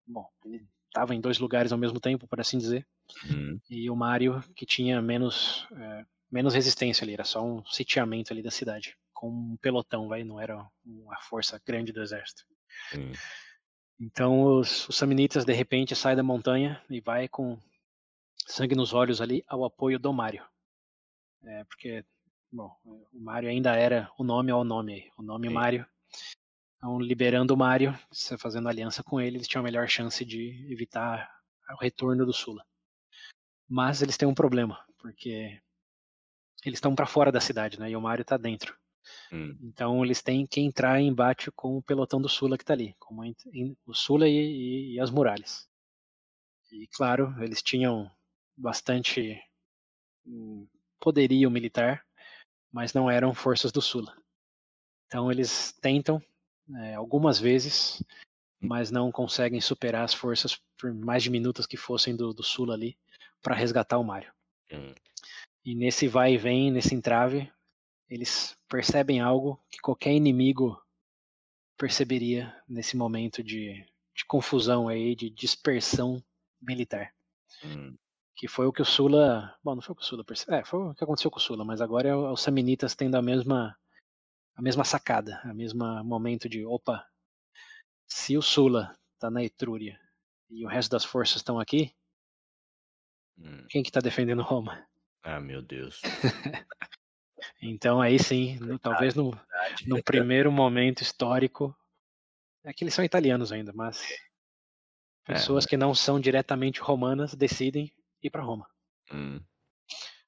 [0.06, 2.86] Bom, ele estava em dois lugares ao mesmo tempo, por assim dizer.
[3.24, 8.32] Hum, E o Mario, que tinha menos, é, menos resistência ali, era só um sitiamento
[8.32, 8.96] ali da cidade.
[9.12, 12.44] Com um pelotão, vai, não era uma força grande do exército.
[12.90, 13.12] Sim.
[14.00, 17.58] Então os, os Samnitas de repente saem da montanha e vai com
[18.46, 20.44] sangue nos olhos ali ao apoio do Mario.
[21.42, 22.04] É, porque,
[22.50, 25.54] bom, o Mario ainda era o nome ao nome aí, o nome Sim.
[25.54, 25.86] Mario.
[26.76, 30.70] Então, liberando o Mario, você fazendo aliança com ele, eles tinham a melhor chance de
[30.70, 31.30] evitar
[31.70, 32.64] o retorno do Sula.
[33.68, 35.60] Mas eles têm um problema, porque
[36.64, 37.90] eles estão para fora da cidade, né?
[37.90, 38.76] E o Mario está dentro.
[39.34, 42.72] Hum, Então eles têm que entrar em embate com o pelotão do Sula que está
[42.72, 42.94] ali,
[43.52, 45.68] em- o Sula e, e- e as muralhas.
[46.70, 48.10] E claro, eles tinham
[48.56, 49.40] bastante
[50.26, 50.66] hum,
[51.00, 52.04] poderio militar,
[52.72, 54.16] mas não eram forças do Sula.
[55.06, 56.22] Então eles tentam
[56.76, 58.02] é, algumas vezes,
[58.60, 62.98] mas não conseguem superar as forças por mais diminutas que fossem do, do Sula ali
[63.42, 64.32] para resgatar o Mario.
[64.72, 64.94] hum.
[65.64, 67.50] E nesse vai e vem, nesse entrave,
[68.08, 70.80] eles percebem algo que qualquer inimigo
[71.76, 76.22] perceberia nesse momento de, de confusão aí, de dispersão
[76.60, 77.12] militar.
[77.64, 77.96] Hum,
[78.36, 79.56] Que foi o que o Sula.
[79.62, 80.56] Bom, não foi o que o Sula percebeu.
[80.56, 83.22] É, foi o que aconteceu com o Sula, mas agora é os Samnitas tendo a
[83.22, 83.76] mesma,
[84.54, 87.04] a mesma sacada, a mesma momento de opa,
[88.06, 89.98] se o Sula tá na Etrúria
[90.50, 91.94] e o resto das forças estão aqui,
[93.38, 93.66] hum.
[93.68, 94.86] quem que tá defendendo Roma?
[95.22, 96.00] Ah, meu Deus.
[97.64, 99.30] Então aí sim, no- talvez no,
[99.86, 101.74] num primeiro momento histórico,
[102.62, 104.02] é que eles são italianos ainda, mas
[105.26, 107.90] É, pessoas que não são diretamente romanas decidem
[108.22, 108.66] ir para Roma.
[109.10, 109.40] Hum,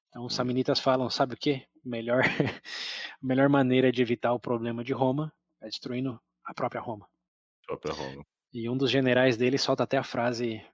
[0.09, 1.67] Então os samnitas falam, sabe o que?
[1.85, 2.27] Melhor, a
[3.21, 5.31] melhor maneira de evitar o problema de Roma
[5.61, 7.07] é destruindo a própria Roma.
[7.67, 8.25] própria Roma.
[8.51, 10.65] E um dos generais deles solta até a frase: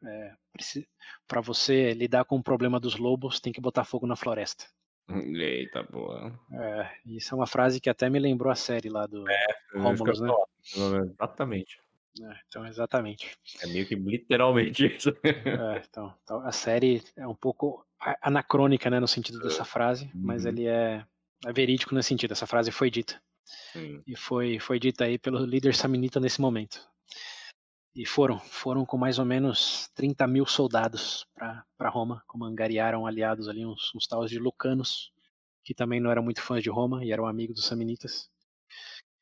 [1.28, 4.66] para você lidar com o problema dos lobos, tem que botar fogo na floresta.
[5.10, 6.34] Eita, boa.
[6.52, 9.26] É, isso é uma frase que até me lembrou a série lá do
[9.76, 10.30] Romulus, né?
[11.12, 11.80] Exatamente.
[12.22, 13.38] É, então, exatamente.
[13.62, 15.10] É meio que literalmente isso.
[15.24, 17.86] É, então, então, a série é um pouco
[18.22, 20.52] anacrônica, né, no sentido dessa frase, mas Uhum.
[20.52, 21.04] ele é,
[21.46, 22.32] é verídico nesse sentido.
[22.32, 24.02] Essa frase foi dita Sim.
[24.06, 26.88] e foi foi dita aí pelo líder saminita nesse momento.
[27.96, 33.48] E foram, foram com mais ou menos 30 mil soldados para Roma, como angariaram aliados
[33.48, 35.12] ali, uns, uns tais de Lucanos,
[35.64, 38.30] que também não eram muito fãs de Roma e eram amigos dos samnitas.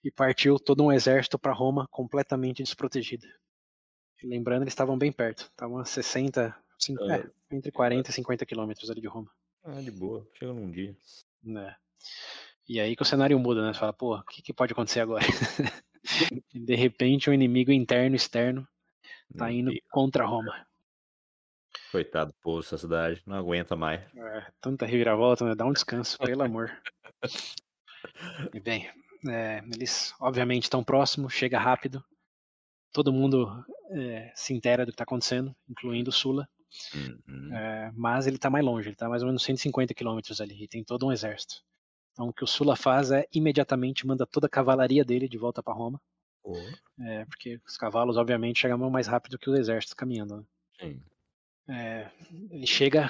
[0.04, 3.28] E partiu todo um exército para Roma completamente desprotegido.
[4.24, 7.18] E lembrando, eles estavam bem perto, estavam a 60, cin- Ah.
[7.18, 9.30] é, entre 40 e 50 quilômetros ali de Roma.
[9.64, 10.26] Ah, de boa.
[10.34, 10.96] Chega num dia.
[11.44, 11.76] né?
[12.70, 13.74] E aí que o cenário muda, né?
[13.74, 15.24] Você fala, pô, o que, que pode acontecer agora?
[16.54, 18.68] De repente um inimigo interno e externo
[19.38, 19.82] tá Meu indo Deus.
[19.90, 20.66] contra Roma.
[21.92, 24.02] Coitado, pô, essa cidade não aguenta mais.
[24.16, 25.56] É, tanta reviravolta, né?
[25.56, 26.72] Dá um descanso, pelo amor.
[28.54, 28.90] E bem,
[29.28, 32.04] é, eles obviamente estão próximos, chega rápido.
[32.94, 36.48] Todo mundo é, se intera do que está acontecendo, incluindo o Sula.
[36.96, 37.54] Uhum.
[37.54, 40.68] É, mas ele está mais longe, ele está mais ou menos 150 quilômetros ali, e
[40.68, 41.62] tem todo um exército.
[42.12, 45.64] Então o que o Sula faz é imediatamente manda toda a cavalaria dele de volta
[45.64, 46.02] para Roma,
[46.44, 46.56] Pô,
[47.00, 50.38] é, porque os cavalos obviamente chegam mais rápido que o exército caminhando.
[50.38, 50.44] Né?
[50.80, 51.02] sim.
[51.70, 52.12] é,
[52.50, 53.10] ele chega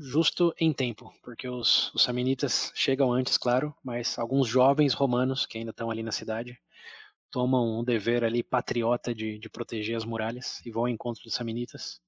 [0.00, 5.58] justo em tempo, porque os, os samnitas chegam antes, claro, mas alguns jovens romanos que
[5.58, 6.58] ainda estão ali na cidade
[7.30, 11.34] tomam um dever ali patriota de, de proteger as muralhas e vão ao encontro dos
[11.34, 12.00] samnitas,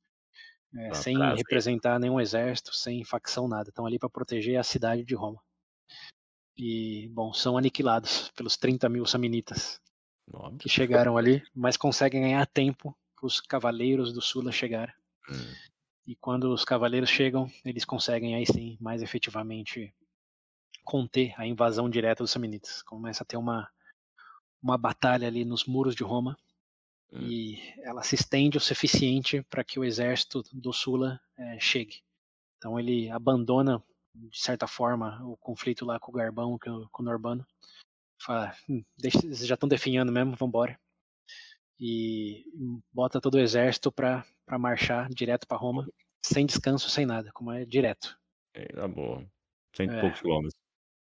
[0.74, 1.36] é, sem prazer.
[1.36, 3.69] representar nenhum exército, sem facção, nada.
[3.69, 5.40] Estão ali para proteger a cidade de Roma.
[6.57, 9.81] E, bom, são aniquilados pelos 30 mil samnitas
[10.59, 14.95] que chegaram ali, mas conseguem ganhar tempo para os cavaleiros do Sula chegarem.
[15.31, 15.55] Hum.
[16.07, 19.95] E quando os cavaleiros chegam, eles conseguem aí sim, mais efetivamente,
[20.85, 22.83] conter a invasão direta dos samnitas.
[22.83, 23.69] Começa a ter uma,
[24.62, 26.37] uma batalha ali nos muros de Roma
[27.12, 27.20] hum.
[27.23, 32.03] e ela se estende o suficiente para que o exército do Sula é, chegue.
[32.57, 33.83] Então ele abandona,
[34.14, 37.47] de certa forma, o conflito lá com o Garbão, com o Norbano.
[38.20, 40.78] Fala, hum, deixa, já estão definhando mesmo, vamos embora
[41.84, 42.44] e
[42.93, 44.24] bota todo o exército para
[44.56, 45.84] marchar direto para Roma,
[46.24, 48.16] sem descanso, sem nada, como é direto.
[48.55, 49.26] É, tá bom.
[49.74, 50.60] Cento e é, poucos quilômetros.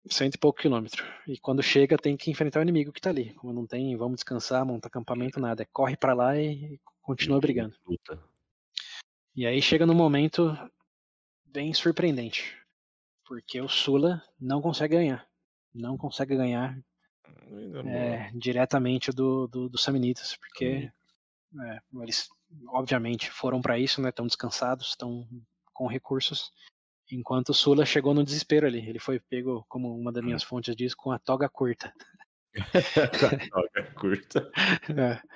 [0.08, 1.04] Cento e poucos quilômetros.
[1.26, 3.34] E quando chega, tem que enfrentar o inimigo que tá ali.
[3.34, 5.64] Como não tem, vamos descansar, monta acampamento, nada.
[5.64, 7.74] É corre para lá e continua brigando.
[7.84, 8.22] Puta.
[9.34, 10.56] E aí chega num momento
[11.44, 12.56] bem surpreendente.
[13.28, 15.28] Porque o Sula não consegue ganhar.
[15.74, 16.78] Não consegue ganhar
[17.86, 20.90] é, diretamente do, do, do Samnitas, porque
[21.60, 22.26] é, eles
[22.68, 24.08] obviamente foram para isso, né?
[24.08, 25.28] Estão descansados, estão
[25.74, 26.50] com recursos.
[27.10, 30.74] Enquanto o Sula chegou no desespero ali, ele foi pego, como uma das minhas fontes
[30.74, 31.92] diz, com a toga curta.
[33.50, 34.50] toga curta.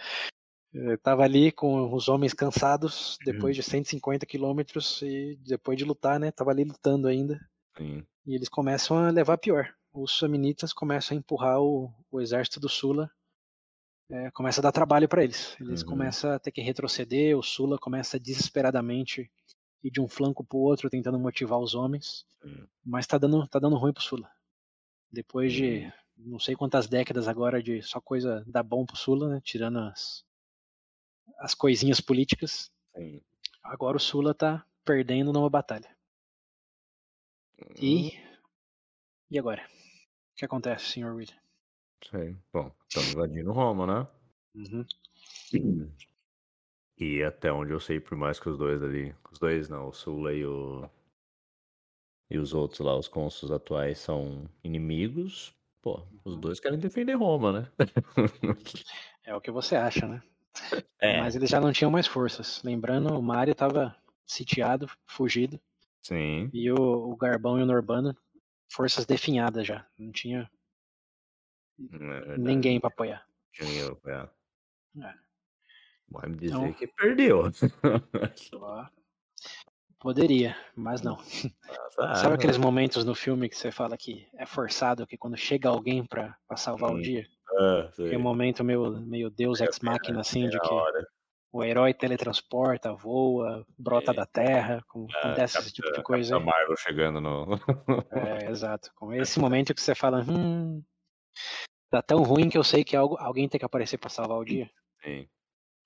[0.74, 0.94] É.
[0.94, 6.31] Estava ali com os homens cansados, depois de 150 quilômetros e depois de lutar, né?
[6.31, 7.39] Tava ali lutando ainda.
[7.76, 8.06] Sim.
[8.26, 12.68] E eles começam a levar pior os samnitas começam a empurrar o, o exército do
[12.68, 13.10] Sula,
[14.10, 15.56] é, começa a dar trabalho para eles.
[15.60, 15.88] Eles uhum.
[15.88, 19.30] começam a ter que retroceder, o Sula começa desesperadamente
[19.82, 22.66] ir de um flanco para o outro, tentando motivar os homens, uhum.
[22.84, 24.30] mas está dando, tá dando ruim para o Sula.
[25.10, 26.32] Depois de uhum.
[26.32, 29.78] não sei quantas décadas agora de só coisa dar bom para o Sula, né, tirando
[29.78, 30.24] as,
[31.38, 32.70] as coisinhas políticas,
[33.62, 35.91] agora o Sula está perdendo numa batalha.
[37.80, 38.36] E hum.
[39.30, 39.62] e agora?
[39.62, 41.14] O que acontece, Sr.
[41.14, 41.36] William?
[42.10, 42.36] Sei.
[42.52, 44.09] Bom, estamos invadindo Roma, né?
[44.55, 44.84] Uhum.
[46.98, 49.14] E até onde eu sei, por mais que os dois ali.
[49.30, 50.89] Os dois não, o Sula e o.
[52.30, 55.55] E os outros lá, os cônsuls atuais, são inimigos.
[55.82, 57.72] Pô, os dois querem defender Roma, né?
[59.24, 60.22] é o que você acha, né?
[61.01, 61.20] É.
[61.20, 62.62] Mas eles já não tinham mais forças.
[62.62, 63.94] Lembrando, o Mário estava
[64.24, 65.60] sitiado, fugido.
[66.02, 66.50] Sim.
[66.52, 68.16] E o, o Garbão e o Norbano
[68.68, 69.86] forças definhadas já.
[69.98, 70.50] Não tinha
[71.78, 73.26] é ninguém para apoiar.
[73.52, 74.32] Tinha pra apoiar.
[74.98, 75.14] É.
[76.08, 77.44] Vai me dizer então, que perdeu.
[79.98, 81.16] Poderia, mas não.
[81.98, 85.68] Ah, Sabe aqueles momentos no filme que você fala que é forçado, que quando chega
[85.68, 86.96] alguém para salvar hum.
[86.96, 87.26] o dia?
[87.52, 91.06] É, Aquele momento meio, meio Deus Ex Machina, assim, de que hora
[91.52, 94.14] o herói teletransporta, voa, brota é.
[94.14, 96.36] da terra, com, é, acontece esse tipo de coisa.
[96.36, 97.60] A Marvel chegando no.
[98.10, 98.90] é, exato.
[98.94, 100.82] Com esse momento que você fala, hum,
[101.90, 104.44] tá tão ruim que eu sei que algo, alguém tem que aparecer para salvar o
[104.44, 104.70] dia.
[105.04, 105.28] Sim.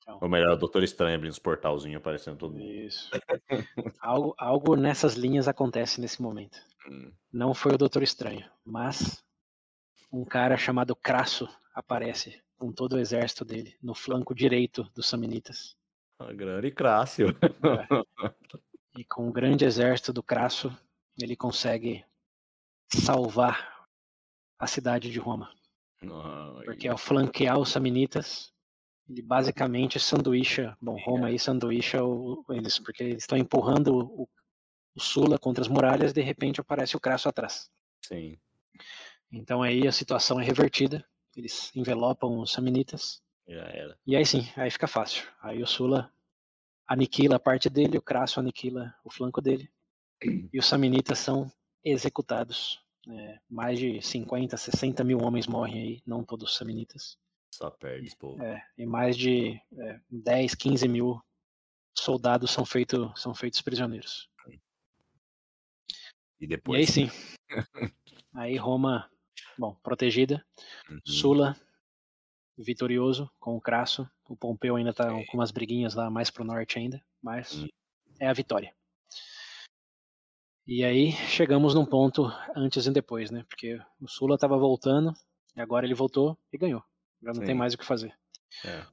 [0.00, 2.64] Então, Ou melhor, o Doutor Estranho abrindo os portalzinhos aparecendo todo mundo.
[2.64, 3.10] Isso.
[4.00, 6.58] algo, algo nessas linhas acontece nesse momento.
[6.88, 7.12] Hum.
[7.32, 9.20] Não foi o Doutor Estranho, mas
[10.12, 15.76] um cara chamado Crasso aparece com todo o exército dele no flanco direito dos Samnitas.
[16.18, 17.28] A grande Crácio.
[17.28, 18.30] É.
[18.98, 20.74] E com o grande exército do Crasso,
[21.20, 22.02] ele consegue
[22.90, 23.86] salvar
[24.58, 25.52] a cidade de Roma.
[26.02, 26.64] Ai.
[26.64, 28.52] Porque ao flanquear os Samnitas,
[29.08, 34.28] ele basicamente sanduícha, bom, Roma aí sanduícha o, eles, porque eles estão empurrando o,
[34.94, 37.70] o Sula contra as muralhas, de repente aparece o Crasso atrás.
[38.02, 38.38] Sim.
[39.30, 43.22] Então aí a situação é revertida eles envelopam os samnitas.
[43.46, 43.98] Já era.
[44.06, 45.24] E aí sim, aí fica fácil.
[45.40, 46.12] Aí o Sula
[46.86, 49.70] aniquila a parte dele, o Crasso aniquila o flanco dele.
[50.52, 51.50] e os samnitas são
[51.84, 52.80] executados.
[53.08, 57.16] É, mais de 50, 60 mil homens morrem aí, não todos os samnitas.
[57.54, 58.36] Só perde, pô.
[58.42, 61.22] É, e mais de é, 10, 15 mil
[61.94, 64.28] soldados são, feito, são feitos prisioneiros.
[66.40, 66.78] E depois?
[66.78, 67.10] E aí sim.
[68.34, 69.10] aí Roma
[69.58, 70.44] bom, protegida.
[70.88, 71.00] Uhum.
[71.04, 71.56] Sula,
[72.56, 74.08] vitorioso com o Crasso.
[74.28, 77.68] O Pompeu ainda tá com umas briguinhas lá mais pro norte ainda, mas uhum.
[78.20, 78.74] é a vitória.
[80.66, 82.24] E aí chegamos num ponto
[82.56, 83.44] antes e depois, né?
[83.48, 85.12] Porque o Sula estava voltando
[85.54, 86.82] e agora ele voltou e ganhou.
[87.22, 87.46] Já não Sim.
[87.46, 88.12] tem mais o que fazer.
[88.64, 88.84] É.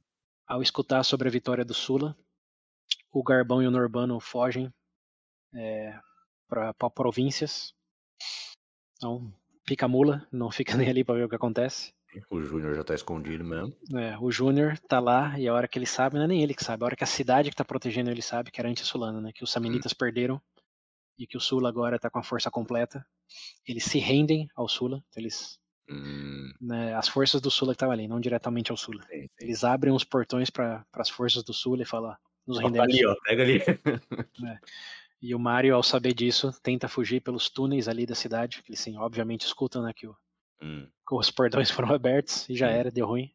[0.45, 2.15] Ao escutar sobre a vitória do Sula,
[3.11, 4.71] o Garbão e o Norbano fogem
[5.55, 5.99] é,
[6.47, 7.73] para províncias.
[8.97, 9.33] Então,
[9.65, 11.93] pica mula, não fica nem ali para ver o que acontece.
[12.29, 13.75] O Júnior já tá escondido mesmo.
[13.95, 16.53] É, o Júnior tá lá e a hora que ele sabe, não é nem ele
[16.53, 19.19] que sabe, a hora que a cidade que tá protegendo ele sabe, que era anti-sulana,
[19.19, 19.31] né?
[19.33, 19.95] Que os Samnitas hum.
[19.97, 20.41] perderam
[21.17, 23.05] e que o Sula agora tá com a força completa.
[23.65, 25.57] Eles se rendem ao Sula, então eles.
[25.89, 26.51] Hum.
[26.61, 29.01] Né, as forças do Sula que estavam ali, não diretamente ao Sula.
[29.03, 29.29] Sim, sim.
[29.41, 32.15] Eles abrem os portões para as forças do Sula e falam:
[32.45, 32.87] nos rendemos.
[32.87, 33.57] Ali, ó, pega ali.
[33.57, 33.63] É.
[35.23, 38.81] E o Mario, ao saber disso, tenta fugir pelos túneis ali da cidade, que eles
[38.81, 40.13] sim, obviamente escutam né, que, o,
[40.61, 40.85] hum.
[41.07, 42.71] que os portões foram abertos e já hum.
[42.71, 43.33] era, deu ruim.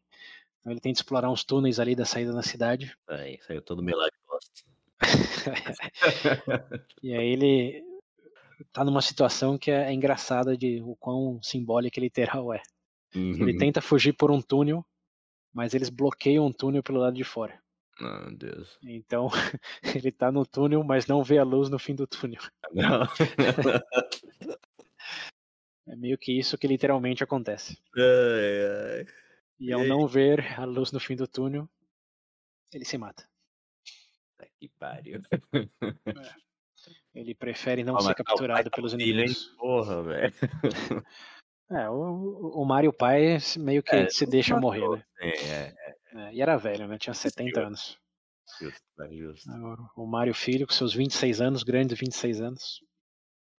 [0.59, 2.95] Então ele tenta explorar uns túneis ali da saída da cidade.
[3.07, 4.51] Aí, saiu todo milagre bosta.
[7.01, 7.83] e aí ele
[8.71, 12.61] tá numa situação que é, é engraçada de o quão simbólica e literal é.
[13.15, 13.47] Uhum.
[13.47, 14.85] Ele tenta fugir por um túnel,
[15.51, 17.59] mas eles bloqueiam um túnel pelo lado de fora.
[18.01, 18.77] Oh, meu Deus.
[18.83, 19.29] Então,
[19.83, 22.41] ele tá no túnel, mas não vê a luz no fim do túnel.
[22.71, 23.03] Não.
[25.87, 27.77] é meio que isso que literalmente acontece.
[27.95, 29.05] Ai, ai.
[29.59, 31.67] E ao não ver a luz no fim do túnel,
[32.71, 33.27] ele se mata.
[34.59, 35.21] Que pariu.
[35.51, 35.69] É.
[37.13, 39.47] Ele prefere não ah, ser capturado pelos inimigos.
[39.57, 40.33] Porra, velho.
[41.71, 45.03] É, o, o Mario pai meio que é, se deixa morrer, né?
[45.19, 46.97] É, é, é, e era velho, né?
[46.97, 47.97] Tinha 70 anos.
[48.59, 49.49] Justo, é justo.
[49.95, 52.83] O Mário Filho, com seus 26 anos, grande 26 anos.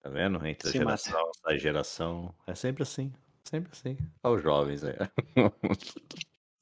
[0.03, 0.45] Tá vendo?
[0.45, 1.39] Entre a geração, mata.
[1.45, 2.35] a geração.
[2.47, 3.13] É sempre assim.
[3.45, 3.97] Sempre assim.
[4.23, 4.97] Olha os jovens aí.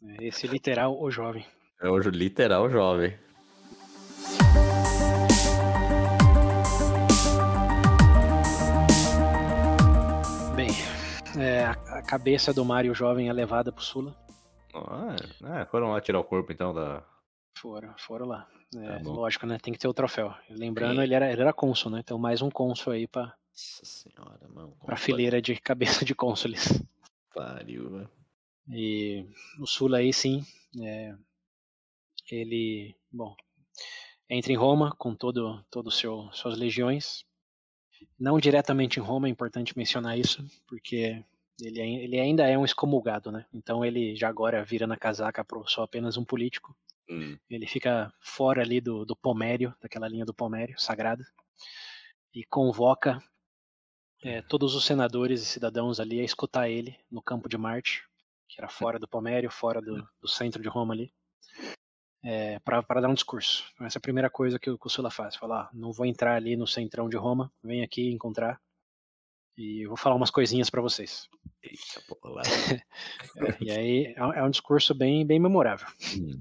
[0.00, 1.44] É, esse literal, o jovem.
[1.80, 3.18] É o literal jovem.
[10.54, 10.70] Bem,
[11.36, 14.27] é, a cabeça do Mario jovem é levada pro Sula.
[14.74, 17.04] Ah, é, foram lá tirar o corpo então da.
[17.56, 18.48] Foram, foram lá.
[18.76, 19.58] É, tá lógico, né?
[19.58, 20.34] Tem que ter o troféu.
[20.50, 22.00] Lembrando, ele era, ele era cônsul, né?
[22.00, 23.22] Então mais um cônsul aí pra.
[23.22, 24.76] Nossa senhora, mano.
[24.84, 26.82] Pra fileira de cabeça de cônsules.
[27.34, 28.10] Pariu, velho.
[28.70, 29.26] E
[29.58, 30.44] o Sula aí sim.
[30.80, 31.14] É,
[32.30, 32.94] ele.
[33.10, 33.34] Bom.
[34.30, 37.24] Entra em Roma com todo, todo seu suas legiões.
[38.18, 41.24] Não diretamente em Roma, é importante mencionar isso, porque
[41.60, 43.44] ele, ele ainda é um excomulgado, né?
[43.52, 46.76] Então ele já agora vira na casaca pro só apenas um político.
[47.10, 47.38] Hum.
[47.48, 51.24] Ele fica fora ali do, do Pomério, daquela linha do Pomério sagrada,
[52.34, 53.18] e convoca
[54.22, 58.02] é, todos os senadores e cidadãos ali a escutar ele no campo de Marte,
[58.48, 61.12] que era fora do Pomério, fora do, do centro de Roma ali,
[62.22, 63.64] é, para dar um discurso.
[63.80, 66.06] Essa é a primeira coisa que o, que o Sula faz, falar, ah, não vou
[66.06, 68.60] entrar ali no centrão de Roma, vem aqui encontrar
[69.58, 71.28] e eu vou falar umas coisinhas para vocês.
[71.60, 75.88] Eita, porra, é, e aí é, é um discurso bem, bem memorável.
[76.16, 76.38] Hum.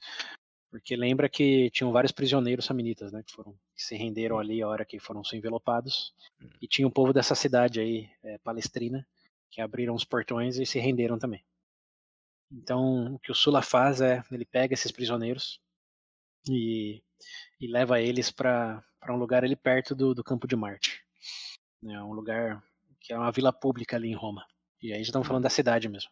[0.70, 4.68] Porque lembra que tinham vários prisioneiros samnitas, né, que foram que se renderam ali a
[4.68, 6.14] hora que foram ser envelopados.
[6.40, 6.48] Hum.
[6.62, 9.06] E tinha o um povo dessa cidade aí, é, palestrina,
[9.50, 11.44] que abriram os portões e se renderam também.
[12.52, 15.60] Então, o que o Sula faz é, ele pega esses prisioneiros
[16.48, 17.02] e,
[17.60, 21.04] e leva eles para um lugar ali perto do, do campo de Marte.
[21.84, 22.64] É um lugar
[23.08, 24.46] que é uma vila pública ali em Roma.
[24.82, 26.12] E aí já estamos falando da cidade mesmo.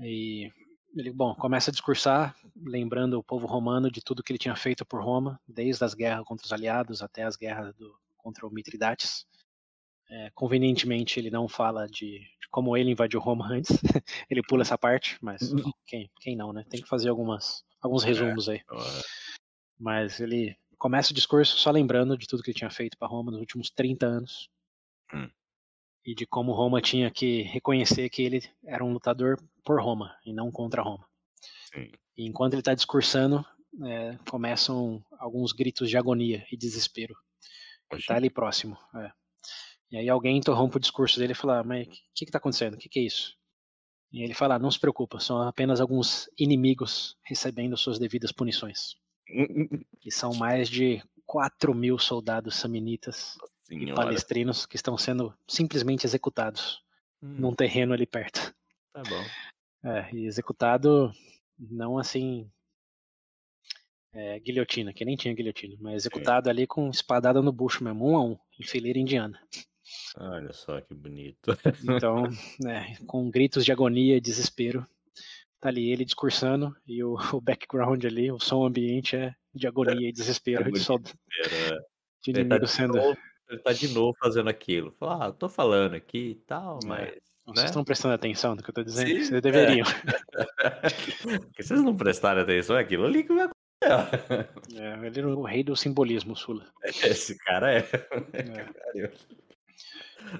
[0.00, 0.50] E
[0.96, 4.86] ele, bom, começa a discursar, lembrando o povo romano de tudo que ele tinha feito
[4.86, 9.26] por Roma, desde as guerras contra os aliados até as guerras do, contra o Mitridates.
[10.08, 13.76] É, convenientemente, ele não fala de, de, como ele invadiu Roma antes.
[14.30, 15.52] ele pula essa parte, mas
[15.86, 16.64] quem, quem não, né?
[16.70, 18.62] Tem que fazer algumas, alguns é, resumos aí.
[19.78, 23.30] Mas ele começa o discurso só lembrando de tudo que ele tinha feito para Roma
[23.30, 24.48] nos últimos 30 anos.
[25.12, 25.28] Hum
[26.06, 30.32] e de como Roma tinha que reconhecer que ele era um lutador por Roma e
[30.32, 31.04] não contra Roma.
[31.74, 31.90] Sim.
[32.16, 33.44] E enquanto ele está discursando,
[33.84, 37.14] é, começam alguns gritos de agonia e desespero.
[37.90, 38.78] Ele está ali próximo.
[38.94, 39.10] É.
[39.90, 42.74] E aí alguém interrompe o discurso dele e fala: Mas o que está acontecendo?
[42.74, 43.36] O que, que, é isso?
[44.12, 48.94] E ele fala: Não se preocupa, são apenas alguns inimigos recebendo suas devidas punições.
[49.28, 53.90] e são mais de 4 mil soldados samnitas Senhora.
[53.90, 56.82] e palestrinos que estão sendo simplesmente executados
[57.22, 57.36] hum.
[57.38, 58.54] num terreno ali perto.
[58.92, 59.90] Tá bom.
[59.90, 61.12] É, e executado
[61.58, 62.50] não assim
[64.12, 66.50] é, guilhotina, que nem tinha guilhotina, mas executado Sim.
[66.50, 69.38] ali com espadada no bucho mesmo, um a um, em fileira indiana.
[70.16, 71.56] Olha só que bonito.
[71.84, 72.24] Então,
[72.60, 74.86] né, com gritos de agonia e desespero,
[75.60, 80.08] tá ali ele discursando e o, o background ali, o som ambiente é de agonia
[80.08, 81.78] e desespero é de, soldado, é.
[82.22, 82.98] de tá inimigo sendo.
[83.48, 84.92] Ele tá de novo fazendo aquilo.
[84.98, 86.86] Fala, ah, tô falando aqui e tal, é.
[86.86, 87.06] mas.
[87.06, 87.54] Né?
[87.54, 89.08] Vocês estão prestando atenção no que eu tô dizendo?
[89.08, 89.86] Sim, vocês deveriam.
[91.56, 91.62] É.
[91.62, 93.48] Vocês não prestarem atenção, é aquilo ali que vai
[93.82, 93.88] É.
[94.74, 96.66] É, ele era o rei do simbolismo, Sula.
[96.82, 97.88] Esse cara é.
[98.32, 99.10] É.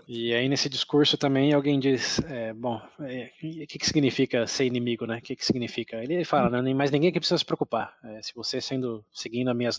[0.09, 4.65] E aí nesse discurso também alguém diz, é, bom, é, o que, que significa ser
[4.65, 5.19] inimigo, né?
[5.19, 6.03] O que, que significa?
[6.03, 7.97] Ele fala, não, nem mais ninguém que precisa se preocupar.
[8.03, 9.79] É, se você sendo seguindo as minhas,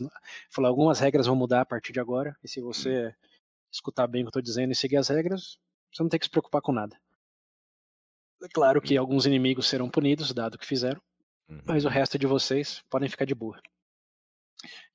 [0.49, 2.35] falou, algumas regras vão mudar a partir de agora.
[2.43, 3.13] E se você
[3.71, 5.57] escutar bem o que eu estou dizendo e seguir as regras,
[5.91, 6.95] você não tem que se preocupar com nada.
[8.43, 11.01] É claro que alguns inimigos serão punidos, dado o que fizeram,
[11.49, 11.61] Uhum.
[11.65, 13.57] mas o resto de vocês podem ficar de boa.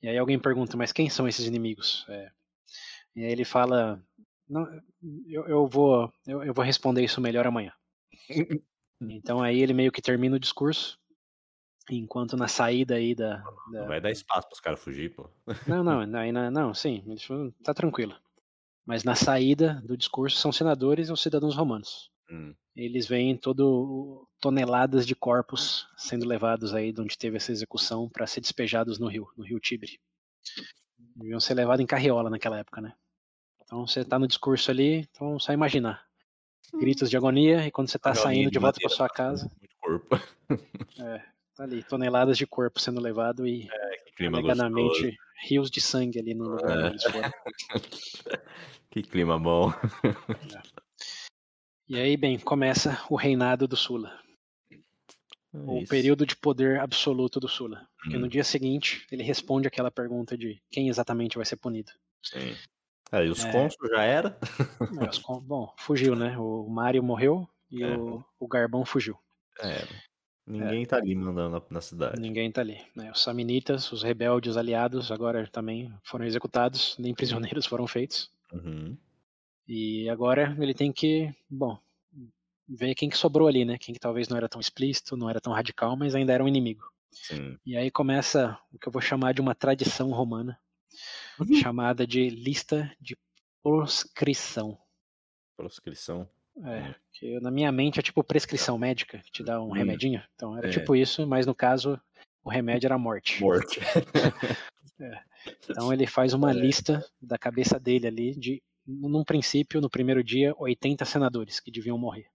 [0.03, 2.05] E aí alguém pergunta, mas quem são esses inimigos?
[2.09, 2.31] É,
[3.17, 4.03] e aí ele fala,
[4.53, 4.81] não,
[5.27, 7.73] eu, eu vou, eu, eu vou responder isso melhor amanhã.
[9.01, 10.99] Então aí ele meio que termina o discurso,
[11.91, 13.39] enquanto na saída aí da,
[13.73, 15.29] da- Não vai dar espaço pros caras fugir, pô.
[15.67, 17.03] não, não, na- não, sim,
[17.65, 18.15] tá tranquilo.
[18.85, 22.11] Mas na saída do discurso são senadores ou cidadãos romanos.
[22.31, 22.55] Hum.
[22.75, 28.27] Eles veem todo toneladas de corpos sendo levados aí de onde teve essa execução para
[28.27, 30.01] ser despejados no rio, no rio Tibre.
[30.99, 32.95] Deviam ser levados em carriola naquela época, né?
[33.73, 36.05] Então você tá no discurso ali, então só imaginar.
[36.75, 39.17] Gritos de agonia e quando você tá Caminhoninho saindo de de volta para sua passando
[39.17, 40.17] casa, Muito corpo.
[41.57, 43.71] tá ali toneladas de corpo sendo levado e
[44.27, 46.83] alegadamente rios de sangue ali no lugar É.
[46.85, 47.31] onde eles foram.
[48.91, 49.73] Que clima bom.
[51.89, 54.21] E aí, bem, começa o reinado do Sula.
[55.55, 55.89] o É Isso.
[55.89, 57.89] período de poder absoluto do Sula.
[57.97, 58.21] Porque Hum.
[58.21, 61.91] no dia seguinte ele responde aquela pergunta de quem exatamente vai ser punido.
[62.23, 62.55] Sim.
[63.13, 63.53] É, e os É.
[63.53, 64.39] cônsul já era?
[65.15, 66.37] Os Bom, fugiu, né?
[66.39, 67.97] O Mário morreu e É.
[67.97, 69.17] o, o Garbão fugiu.
[69.61, 69.87] É.
[70.47, 72.21] Ninguém tá ali mandando na, cidade.
[72.21, 72.81] Ninguém tá ali.
[72.97, 73.13] né?
[73.13, 78.31] Os Samnitas, os rebeldes aliados, agora também foram executados, nem prisioneiros foram feitos.
[78.53, 78.97] Uhum.
[79.69, 81.79] E agora ele tem que, bom,
[82.69, 83.79] ver quem que sobrou ali, né?
[83.79, 86.49] Quem que talvez não era tão explícito, não era tão radical, mas ainda era um
[86.49, 86.91] inimigo.
[87.11, 87.57] Sim.
[87.65, 90.59] E aí começa o que eu vou chamar de uma tradição romana,
[91.41, 91.55] Uhum.
[91.57, 93.17] chamada de lista de
[93.63, 94.79] proscrição.
[95.57, 96.29] Proscrição.
[96.65, 99.73] É, que na minha mente é tipo prescrição médica, que te dá um Hum.
[99.73, 100.23] remedinho.
[100.35, 100.71] Então era É.
[100.71, 101.99] tipo isso, mas no caso
[102.45, 103.41] o remédio era a morte.
[103.41, 103.81] Morte.
[105.69, 106.55] Então ele faz uma É.
[106.55, 111.99] lista da cabeça dele ali de, num princípio, no primeiro dia, 80 senadores que deviam
[111.99, 112.27] morrer.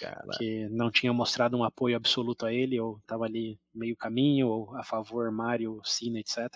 [0.00, 0.26] Cara.
[0.36, 4.76] Que não tinham mostrado um apoio absoluto a ele, ou estava ali meio caminho, ou
[4.76, 6.48] a favor Mário, Sina, etc.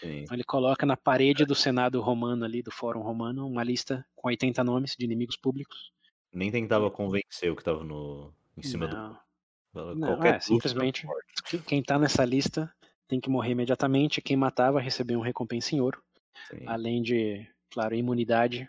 [0.00, 0.20] Sim.
[0.20, 4.28] Então ele coloca na parede do Senado romano ali, do Fórum Romano, uma lista com
[4.28, 5.92] 80 nomes de inimigos públicos.
[6.32, 8.96] Nem tentava convencer o que tava no, em cima do.
[8.96, 9.18] Não,
[9.72, 11.06] Fala, não, Qualquer é, simplesmente
[11.66, 12.72] quem tá nessa lista
[13.08, 16.02] tem que morrer imediatamente, quem matava recebia um recompensa em ouro,
[16.50, 16.64] Sim.
[16.66, 18.68] além de, claro, imunidade.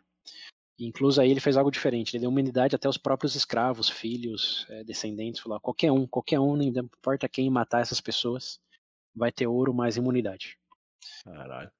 [0.79, 4.83] Incluso aí ele fez algo diferente, ele deu imunidade até os próprios escravos, filhos, eh,
[4.83, 8.59] descendentes, falou, qualquer um, qualquer um, não importa quem matar essas pessoas,
[9.15, 10.57] vai ter ouro mais imunidade.
[11.23, 11.71] Caralho.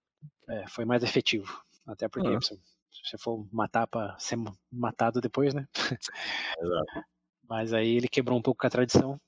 [0.49, 1.61] É, foi mais efetivo.
[1.85, 2.41] Até porque Ah.
[2.41, 2.59] se
[3.03, 4.37] você for matar pra ser
[4.71, 5.67] matado depois, né?
[6.59, 7.05] Exato.
[7.49, 9.19] Mas aí ele quebrou um pouco com a tradição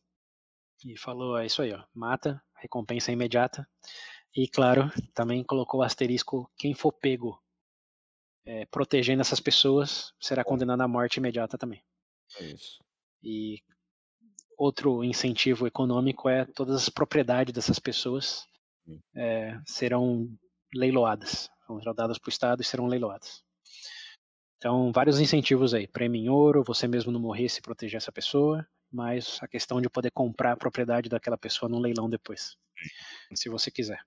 [0.86, 3.68] e falou: é isso aí, ó, mata, recompensa imediata.
[4.36, 7.42] E claro, também colocou o asterisco: quem for pego
[8.46, 11.84] é, protegendo essas pessoas será condenado à morte imediata também.
[12.40, 12.80] É isso.
[13.24, 13.62] E
[14.58, 18.48] outro incentivo econômico é todas as propriedades dessas pessoas.
[19.16, 20.30] É, serão
[20.74, 23.44] leiloadas, serão dadas para o Estado e serão leiloadas.
[24.58, 28.68] Então, vários incentivos aí, prêmio em ouro, você mesmo não morrer se proteger essa pessoa,
[28.92, 32.56] mas a questão de poder comprar a propriedade daquela pessoa num leilão depois,
[33.34, 34.00] se você quiser.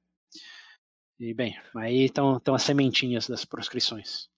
[1.21, 4.29] E bem, aí estão as sementinhas das proscrições.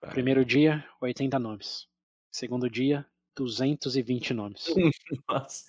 [0.00, 0.10] Vai.
[0.10, 1.86] Primeiro dia, 80 nomes.
[2.30, 3.06] Segundo dia,
[3.36, 4.66] 220 nomes.
[5.28, 5.64] Nossa.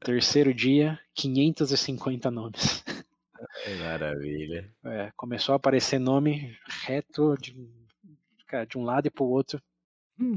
[0.00, 2.84] Terceiro dia, 550 nomes.
[3.80, 4.72] Maravilha.
[4.84, 7.54] É, começou a aparecer nome reto de,
[8.46, 9.60] cara, de um lado e pro outro,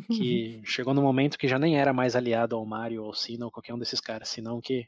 [0.08, 3.46] que chegou no momento que já nem era mais aliado ao Mario ou ao Sina
[3.46, 4.88] ou qualquer um desses caras, senão que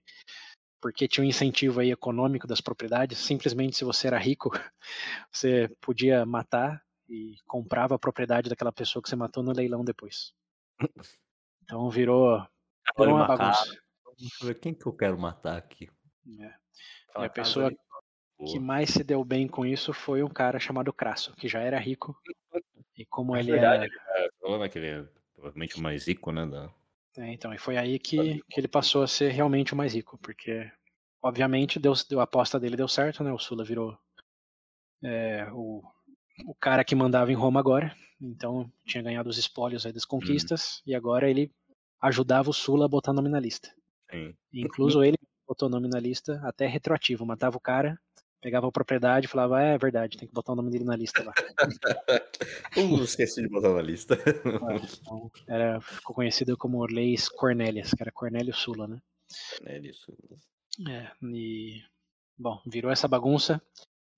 [0.79, 4.51] porque tinha um incentivo aí econômico das propriedades, simplesmente se você era rico,
[5.31, 10.33] você podia matar e comprava a propriedade daquela pessoa que você matou no leilão depois.
[11.63, 12.45] Então virou,
[12.97, 13.75] virou uma bagunça.
[14.41, 15.89] eu ver quem que eu quero matar aqui.
[16.39, 16.53] É.
[17.15, 17.77] A pessoa ali.
[18.45, 18.61] Que Boa.
[18.61, 22.15] mais se deu bem com isso foi um cara chamado Crasso, que já era rico.
[22.95, 24.25] E como É ele verdade, era.
[24.25, 26.45] É, falando que ele é provavelmente o mais rico, né?
[26.45, 26.71] Da...
[27.17, 30.17] É, então, e foi aí que, que ele passou a ser realmente o mais rico,
[30.19, 30.69] porque,
[31.21, 33.31] obviamente, deu, deu, a aposta dele deu certo, né?
[33.31, 33.97] O Sula virou
[35.03, 35.83] é, o,
[36.45, 40.81] o cara que mandava em Roma agora, então tinha ganhado os espólios aí das conquistas,
[40.85, 41.51] e agora ele
[42.01, 43.73] ajudava o Sula a botar nome na lista.
[44.09, 44.35] Sim.
[44.53, 47.99] Incluso ele botou nome na lista, até retroativo, matava o cara,
[48.41, 50.95] pegava a propriedade e falava, é, é verdade, tem que botar o nome dele na
[50.95, 51.33] lista lá.
[52.77, 54.17] uh, esqueci de botar na lista.
[55.01, 59.01] então, era, ficou conhecido como Leis Cornélias, que era Cornélio Sula, né?
[59.57, 60.17] Cornélio Sula.
[60.89, 61.81] É, e,
[62.37, 63.61] bom, virou essa bagunça,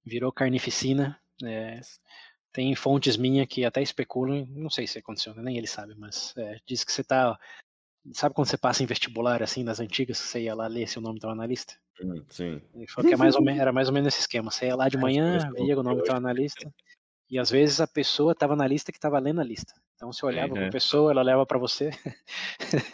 [0.05, 1.79] virou carnificina, é,
[2.51, 6.59] tem fontes minhas que até especulam, não sei se aconteceu, nem ele sabe, mas é,
[6.65, 7.39] diz que você tá.
[8.13, 11.01] Sabe quando você passa em vestibular, assim, nas antigas, você ia lá ler se o
[11.01, 11.76] nome estava na lista?
[12.01, 12.61] Hum, sim.
[12.73, 14.49] Ele falou que é mais menos, era mais ou menos esse esquema.
[14.49, 16.71] Você ia lá de manhã, via o nome estava na lista,
[17.30, 19.73] e às vezes a pessoa estava na lista que estava lendo a lista.
[19.95, 21.91] Então você olhava para a pessoa, ela olhava para você.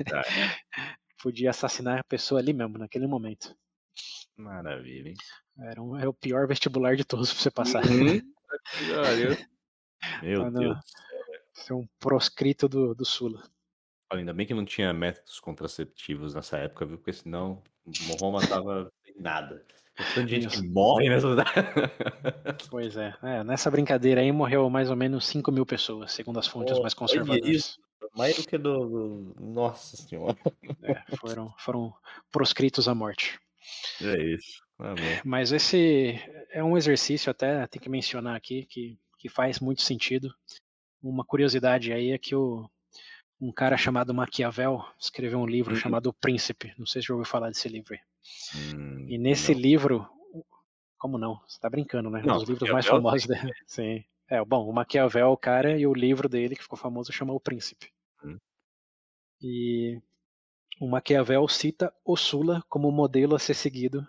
[0.10, 0.22] Tá.
[1.22, 3.56] Podia assassinar a pessoa ali mesmo, naquele momento.
[4.36, 5.15] Maravilha, hein?
[5.57, 7.86] Era, um, era o pior vestibular de todos para você passar.
[7.86, 8.22] Uhum.
[10.22, 10.77] Meu Deus.
[11.53, 13.41] Ser um proscrito do, do Sula.
[14.11, 16.98] Olha, ainda bem que não tinha métodos contraceptivos nessa época, viu?
[16.98, 17.61] Porque senão
[18.19, 19.65] Roma tava sem nada.
[20.14, 21.27] Tanta gente que morre nessa
[22.69, 23.15] Pois é.
[23.23, 26.82] É, Nessa brincadeira aí morreu mais ou menos 5 mil pessoas, segundo as fontes Oh,
[26.82, 27.49] mais conservadoras.
[27.49, 27.80] isso.
[28.15, 29.34] Mais do que do.
[29.40, 30.38] Nossa senhora.
[30.84, 31.94] É, foram, foram
[32.32, 33.40] proscritos à morte.
[34.02, 34.61] É isso.
[34.77, 34.94] Bom.
[35.23, 36.19] Mas esse
[36.52, 40.34] é um exercício, até tem que mencionar aqui, que, que faz muito sentido.
[41.02, 42.69] Uma curiosidade aí é que o,
[43.46, 45.80] um cara chamado Maquiavel escreveu um livro Uhum.
[45.80, 46.74] chamado O Príncipe.
[46.78, 47.96] Não sei se já ouviu falar desse livro.
[48.76, 49.62] Hum, E nesse não.
[49.62, 50.10] livro,
[50.98, 51.40] como não?
[51.48, 52.22] Você tá brincando, né?
[52.22, 53.52] Um Não, dos livros mais famosos dele.
[53.68, 54.04] Sim.
[54.28, 57.40] É, bom, o Maquiavel, o cara, e o livro dele que ficou famoso chama O
[57.40, 57.92] Príncipe.
[58.24, 58.40] Hum.
[59.40, 60.02] E
[60.82, 64.08] o Maquiavel cita o Sula como modelo a ser seguido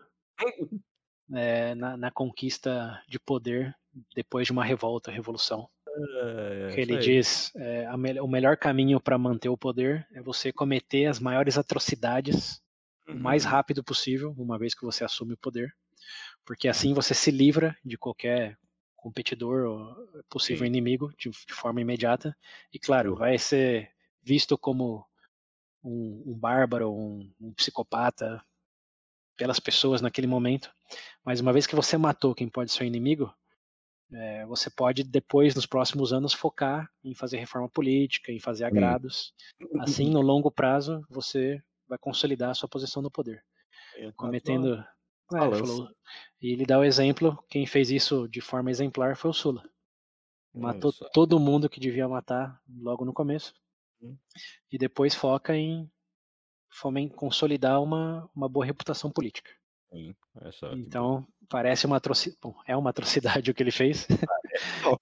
[1.35, 3.77] é, na, na conquista de poder
[4.15, 5.69] depois de uma revolta, revolução.
[5.99, 11.07] É, ele diz é, me- o melhor caminho para manter o poder é você cometer
[11.07, 12.61] as maiores atrocidades
[13.09, 13.51] o mais Uhum.
[13.51, 15.73] rápido possível, uma vez que você assume o poder,
[16.45, 18.59] porque assim você se livra de qualquer
[18.97, 20.67] competidor ou possível Sim.
[20.67, 22.37] inimigo de, de forma imediata.
[22.73, 23.17] E claro, Uhum.
[23.17, 23.91] vai ser
[24.23, 25.07] visto como
[25.85, 28.45] um, um bárbaro, um, um psicopata
[29.37, 30.73] pelas pessoas naquele momento,
[31.25, 33.33] mas uma vez que você matou quem pode ser o inimigo,
[34.13, 39.33] é, você pode depois, nos próximos anos, focar em fazer reforma política, em fazer agrados.
[39.81, 43.43] Assim, no longo prazo, você vai consolidar a sua posição no poder
[43.97, 44.75] É, cometendo.
[45.35, 45.89] É, falou-
[46.41, 49.63] e ele dá o exemplo: quem fez isso de forma exemplar foi o Sula.
[50.55, 53.53] Matou todo mundo que devia matar logo no começo.
[54.01, 54.17] Hum.
[54.71, 55.91] E depois foca em
[56.71, 59.51] fomen- consolidar uma, uma boa reputação política.
[59.97, 62.39] Sim, que Então, parece uma atrocidade.
[62.43, 64.07] Bom, é uma atrocidade o que ele fez,
[64.83, 64.97] bom.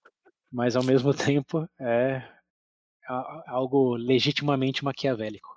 [0.50, 2.22] mas ao mesmo tempo é
[3.46, 5.50] algo legitimamente maquiavélico,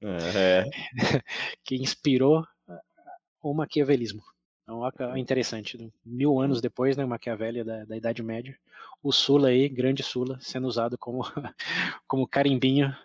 [0.00, 0.64] É,
[1.64, 2.46] que inspirou
[3.42, 4.22] o maquiavelismo.
[4.62, 5.92] Então, que interessante.
[6.04, 8.56] Mil anos depois, né, Maquiavelli da, da Idade Média,
[9.02, 11.22] o Sula aí, grande Sula, sendo usado como,
[12.06, 12.96] como carimbinho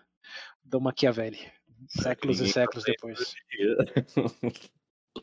[0.64, 1.50] do Maquiavelli.
[1.88, 3.34] Séculos e séculos depois.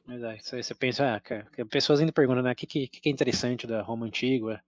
[0.07, 0.11] É.
[0.11, 0.23] Mas
[0.53, 3.67] é, você, pensa, ah, cara, pessoas ainda perguntam, né, o que, que, que é interessante
[3.67, 4.63] da Roma Antiga?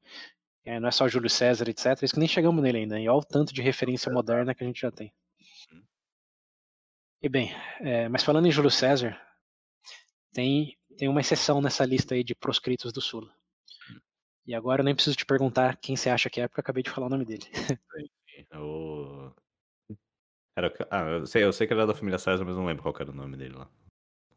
[0.65, 2.03] É, não é só Júlio César, etc.
[2.03, 2.99] Isso que nem chegamos nele ainda.
[2.99, 5.13] E olha o tanto de referência moderna que a gente já tem.
[7.21, 9.19] E bem, é, mas falando em Júlio César,
[10.33, 13.33] tem, tem uma exceção nessa lista aí de proscritos do Sula.
[14.45, 16.83] E agora eu nem preciso te perguntar quem você acha que é, porque eu acabei
[16.83, 17.43] de falar o nome dele.
[18.53, 19.31] O-
[20.55, 20.67] Era...
[20.67, 22.83] o ca- Ah, eu sei, eu sei que era da família César, mas não lembro
[22.83, 23.69] qual era o nome dele lá.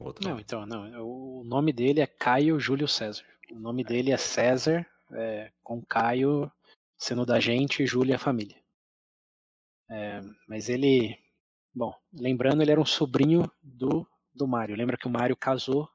[0.01, 0.43] O outro Não, nome.
[0.43, 0.91] então, não.
[1.07, 3.25] O nome dele é Caio Júlio César.
[3.53, 6.51] O nome dele é César, é, com Caio
[6.97, 8.57] sendo da gente e Júlio a família.
[9.91, 11.19] É, mas ele,
[11.75, 14.77] bom, lembrando, ele era um sobrinho do, do Mário.
[14.77, 15.89] Lembra que o Mário casou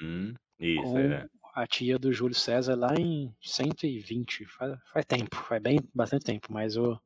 [0.00, 1.28] Hum, isso, com é.
[1.54, 4.46] a tia do Júlio César lá em 120.
[4.46, 6.52] Faz, faz tempo, faz bem bastante tempo.
[6.52, 7.00] Mas o,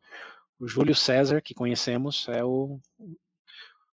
[0.59, 2.79] o Júlio César que conhecemos é o,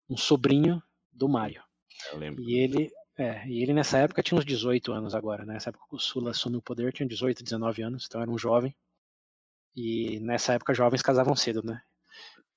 [0.09, 0.83] um sobrinho
[1.13, 1.63] do Mário.
[2.13, 2.43] Eu lembro.
[2.43, 5.55] E ele, é, e ele nessa época tinha uns 18 anos agora, né?
[5.55, 8.39] Nessa época que o Sula assumiu o poder, tinha 18, 19 anos, então era um
[8.39, 8.75] jovem.
[9.75, 11.83] E nessa época jovens casavam cedo, né?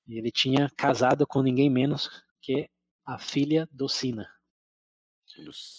[0.06, 2.10] E ele tinha casado com ninguém menos
[2.40, 2.68] que
[3.04, 4.28] a filha do Sina.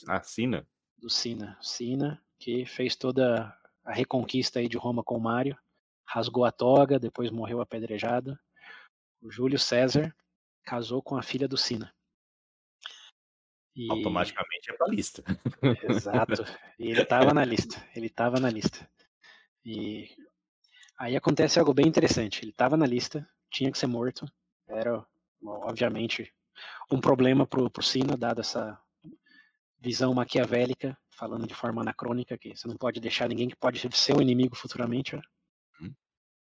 [0.07, 0.67] Ah, Sina?
[0.97, 1.57] Do Sina.
[1.61, 5.57] Sina, que fez toda a reconquista aí de Roma com o Mário,
[6.05, 8.37] rasgou a toga, depois morreu apedrejado.
[9.21, 10.15] O Júlio César
[10.63, 11.93] casou com a filha do Sina.
[13.75, 13.91] E...
[13.91, 15.23] Automaticamente é pra lista.
[15.89, 16.43] Exato.
[16.77, 17.83] E ele estava na lista.
[17.95, 18.87] Ele estava na lista.
[19.65, 20.09] E
[20.99, 22.43] aí acontece algo bem interessante.
[22.43, 24.25] Ele estava na lista, tinha que ser morto.
[24.67, 25.05] Era,
[25.43, 26.31] obviamente,
[26.91, 28.79] um problema pro, pro Sina, dada essa
[29.79, 34.15] visão maquiavélica, falando de forma anacrônica, que você não pode deixar ninguém que pode ser
[34.15, 35.15] um inimigo futuramente.
[35.15, 35.21] Né?
[35.81, 35.93] Uhum.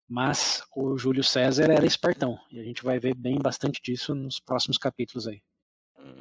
[0.07, 4.39] Mas o Júlio César era espartão, e a gente vai ver bem bastante disso nos
[4.39, 5.41] próximos capítulos aí.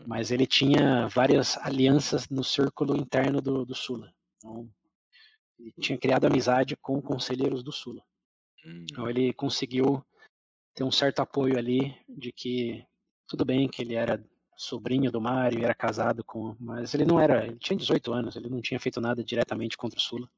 [0.06, 4.12] Mas ele tinha várias alianças no círculo interno do, do Sula.
[4.36, 4.68] Então,
[5.58, 8.02] ele tinha criado amizade com conselheiros do Sula.
[8.64, 9.10] Então hum.
[9.10, 10.04] ele conseguiu
[10.74, 12.84] ter um certo apoio ali de que
[13.26, 14.22] tudo bem que ele era
[14.56, 18.48] sobrinho do Mário, era casado com, mas ele não era, ele tinha 18 anos, ele
[18.48, 20.28] não tinha feito nada diretamente contra o Sula.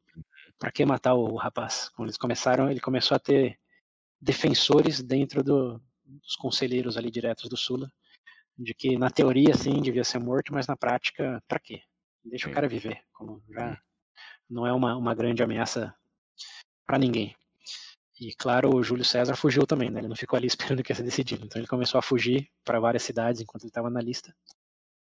[0.59, 1.89] Para que matar o rapaz?
[1.91, 3.59] Quando eles começaram, ele começou a ter
[4.21, 7.91] defensores dentro do, dos conselheiros ali diretos do Sula,
[8.61, 11.83] de que na teoria sim devia ser morto, mas na prática, para quê?
[12.23, 13.81] Deixa o cara viver, como já
[14.49, 15.95] não é uma, uma grande ameaça
[16.87, 17.35] para ninguém.
[18.21, 20.01] E claro, o Júlio César fugiu também, né?
[20.01, 20.47] Ele não ficou ali
[20.77, 21.47] esperando que ia ser decidido.
[21.47, 24.37] Então ele começou a fugir para várias cidades enquanto ele estava na lista.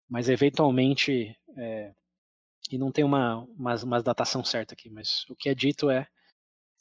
[0.08, 1.94] Mas eventualmente, é,
[2.72, 6.08] e não tem uma, uma, uma, datação certa aqui, mas o que é dito é,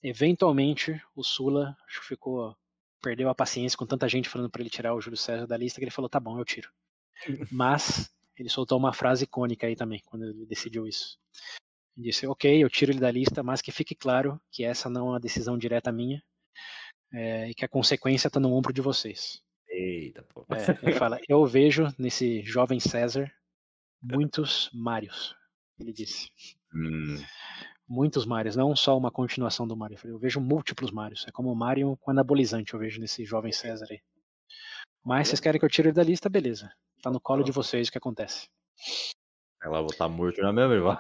[0.03, 2.55] eventualmente o Sula ficou
[3.03, 5.81] perdeu a paciência com tanta gente falando para ele tirar o Júlio César da lista
[5.81, 6.71] que ele falou tá bom, eu tiro.
[7.51, 11.19] Mas ele soltou uma frase icônica aí também quando ele decidiu isso
[11.97, 15.11] disse, ok, eu tiro ele da lista, mas que fique claro que essa não é
[15.13, 16.23] uma decisão direta minha
[17.13, 19.43] é, e que a consequência está no ombro de vocês.
[19.69, 20.47] Eita, pô.
[20.51, 23.33] É, ele fala, eu vejo nesse jovem César
[24.03, 25.35] muitos Mários,
[25.79, 26.29] ele disse.
[26.75, 27.17] Hum.
[27.89, 29.97] Muitos Mários, não só uma continuação do Mário.
[30.05, 31.25] Eu vejo múltiplos Mários.
[31.29, 34.01] É como o Mário com anabolizante, eu vejo nesse jovem César aí.
[35.05, 36.73] Mas vocês querem que eu tire ele da lista, beleza.
[37.01, 38.49] Tá no colo de vocês o que acontece.
[39.63, 40.99] Ela vai estar morto já mesmo, irmão.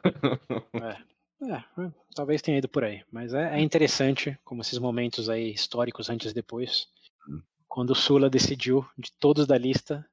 [1.42, 3.04] É, é, talvez tenha ido por aí.
[3.10, 6.86] Mas é, é, interessante como esses momentos aí históricos antes e depois.
[7.28, 7.42] Hum.
[7.68, 10.08] Quando o Sula decidiu, de todos da lista,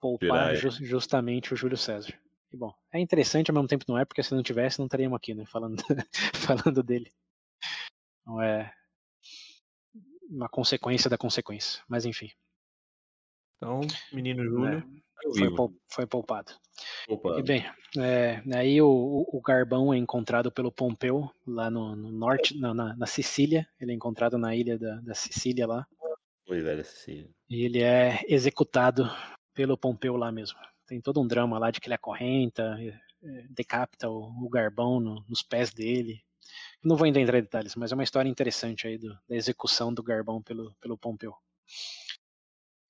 [0.00, 2.18] poupar ju justamente o Júlio César.
[2.56, 5.14] E bom, é interessante ao mesmo tempo não é, porque se não tivesse, não estaríamos
[5.14, 5.44] aqui, né?
[5.44, 5.76] Falando,
[6.34, 7.12] falando dele.
[8.26, 8.72] Não é
[10.30, 11.82] uma consequência da consequência.
[11.86, 12.30] Mas enfim.
[13.58, 14.78] Então, menino Júlio.
[14.78, 15.06] É.
[15.38, 16.52] Foi, foi poupado.
[17.38, 17.64] E bem,
[17.98, 23.06] é, aí o, o, Garbão é encontrado pelo Pompeu, lá no, no norte, na, na,
[23.06, 23.68] Sicília.
[23.78, 25.86] Ele é encontrado na ilha da, da Sicília lá.
[26.46, 27.28] Foi, velho, Sicília.
[27.50, 29.04] E ele é executado
[29.52, 30.58] pelo Pompeu lá mesmo.
[30.86, 35.24] Tem todo um drama lá de que ele acorrenta, é, decapita o, o Garbão no,
[35.28, 36.22] nos pés dele.
[36.82, 40.02] Não vou entrar em detalhes, mas é uma história interessante aí do, da execução do
[40.02, 41.34] Garbão pelo, pelo Pompeu.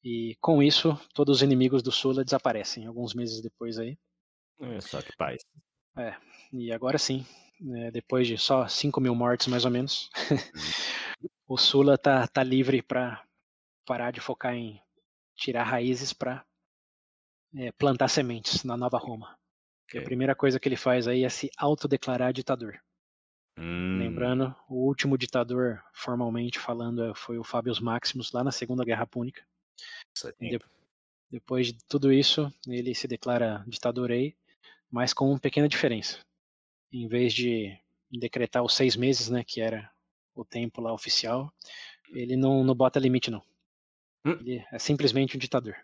[0.05, 3.99] E com isso, todos os inimigos do Sula desaparecem alguns meses depois aí.
[4.61, 5.43] É só que paz.
[5.97, 6.15] É,
[6.53, 7.27] e agora sim,
[7.61, 10.37] né, depois de só 5 mil mortes mais ou menos, uhum.
[11.49, 13.25] o Sula tá, tá livre para
[13.85, 14.81] parar de focar em
[15.35, 16.45] tirar raízes para
[17.55, 19.37] é, plantar sementes na Nova Roma.
[19.89, 20.01] Okay.
[20.01, 22.81] A primeira coisa que ele faz aí é se autodeclarar ditador.
[23.59, 23.99] Hum.
[23.99, 29.47] Lembrando, o último ditador, formalmente falando, foi o Fábio Maximus, lá na Segunda Guerra Púnica.
[30.39, 30.61] De,
[31.31, 34.37] depois de tudo isso, ele se declara ditador aí,
[34.91, 36.21] mas com uma pequena diferença.
[36.93, 37.79] Em vez de
[38.11, 39.91] decretar os seis meses, né, que era
[40.35, 41.53] o tempo lá oficial,
[42.11, 43.43] ele não, não bota limite, não.
[44.25, 44.39] Hum.
[44.41, 45.77] Ele é simplesmente um ditador.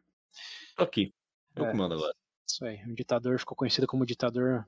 [0.76, 1.12] Aqui.
[1.55, 2.15] Eu é, comando agora.
[2.49, 2.83] Isso aí.
[2.87, 4.66] Um ditador ficou conhecido como ditador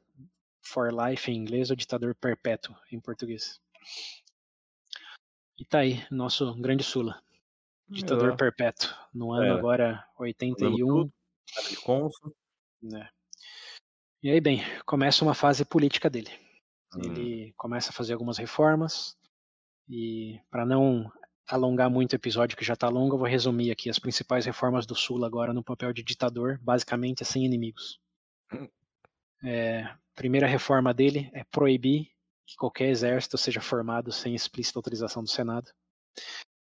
[0.62, 3.60] for life em inglês ou ditador perpétuo em português.
[5.58, 7.22] E tá aí, nosso grande Sula.
[7.88, 8.36] Ditador é.
[8.36, 8.90] perpétuo.
[9.12, 9.50] No ano é.
[9.50, 11.10] agora 81.
[11.84, 12.34] Cônsul.
[12.82, 13.08] Né.
[14.22, 16.30] E aí, bem, começa uma fase política dele.
[16.96, 17.02] Hum.
[17.04, 19.16] Ele começa a fazer algumas reformas.
[19.88, 21.12] E para não
[21.48, 24.86] alongar muito o episódio que já está longo, eu vou resumir aqui as principais reformas
[24.86, 27.98] do Sul agora no papel de ditador, basicamente sem inimigos.
[29.46, 32.08] É, primeira reforma dele é proibir
[32.46, 35.70] que qualquer exército seja formado sem explícita autorização do Senado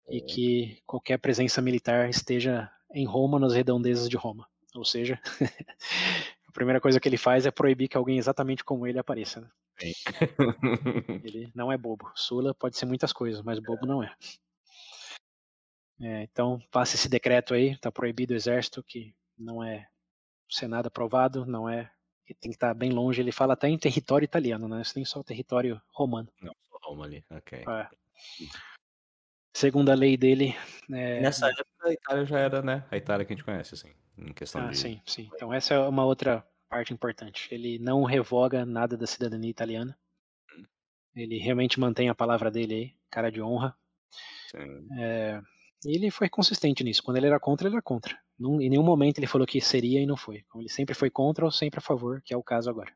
[0.09, 4.45] e que qualquer presença militar esteja em Roma, nas redondezas de Roma.
[4.75, 5.19] Ou seja,
[6.49, 9.39] a primeira coisa que ele faz é proibir que alguém exatamente como ele apareça.
[9.39, 9.49] Né?
[11.23, 12.11] ele não é bobo.
[12.15, 14.13] Sula pode ser muitas coisas, mas bobo não é.
[16.01, 19.87] É então, passa esse decreto aí, está proibido o exército, que não é
[20.49, 21.91] Senado aprovado, não é.
[22.27, 23.21] Tem que estar tá bem longe.
[23.21, 24.81] Ele fala até em território italiano, né?
[24.81, 26.27] Isso nem só território romano.
[26.41, 27.63] Não, só Roma ali, ok.
[27.67, 27.89] É
[29.55, 30.55] segundo a lei dele.
[30.91, 31.21] É...
[31.21, 32.85] Nessa época a Itália já era, né?
[32.91, 34.77] A Itália que a gente conhece, assim, em questão ah, de.
[34.77, 35.29] Sim, sim.
[35.33, 37.47] Então essa é uma outra parte importante.
[37.51, 39.97] Ele não revoga nada da cidadania italiana.
[40.55, 40.65] Hum.
[41.15, 43.75] Ele realmente mantém a palavra dele aí, cara de honra.
[44.51, 44.87] Sim.
[44.99, 45.41] É...
[45.85, 47.03] E ele foi consistente nisso.
[47.03, 48.19] Quando ele era contra, ele era contra.
[48.39, 50.43] Em nenhum momento ele falou que seria e não foi.
[50.55, 52.93] Ele sempre foi contra ou sempre a favor, que é o caso agora.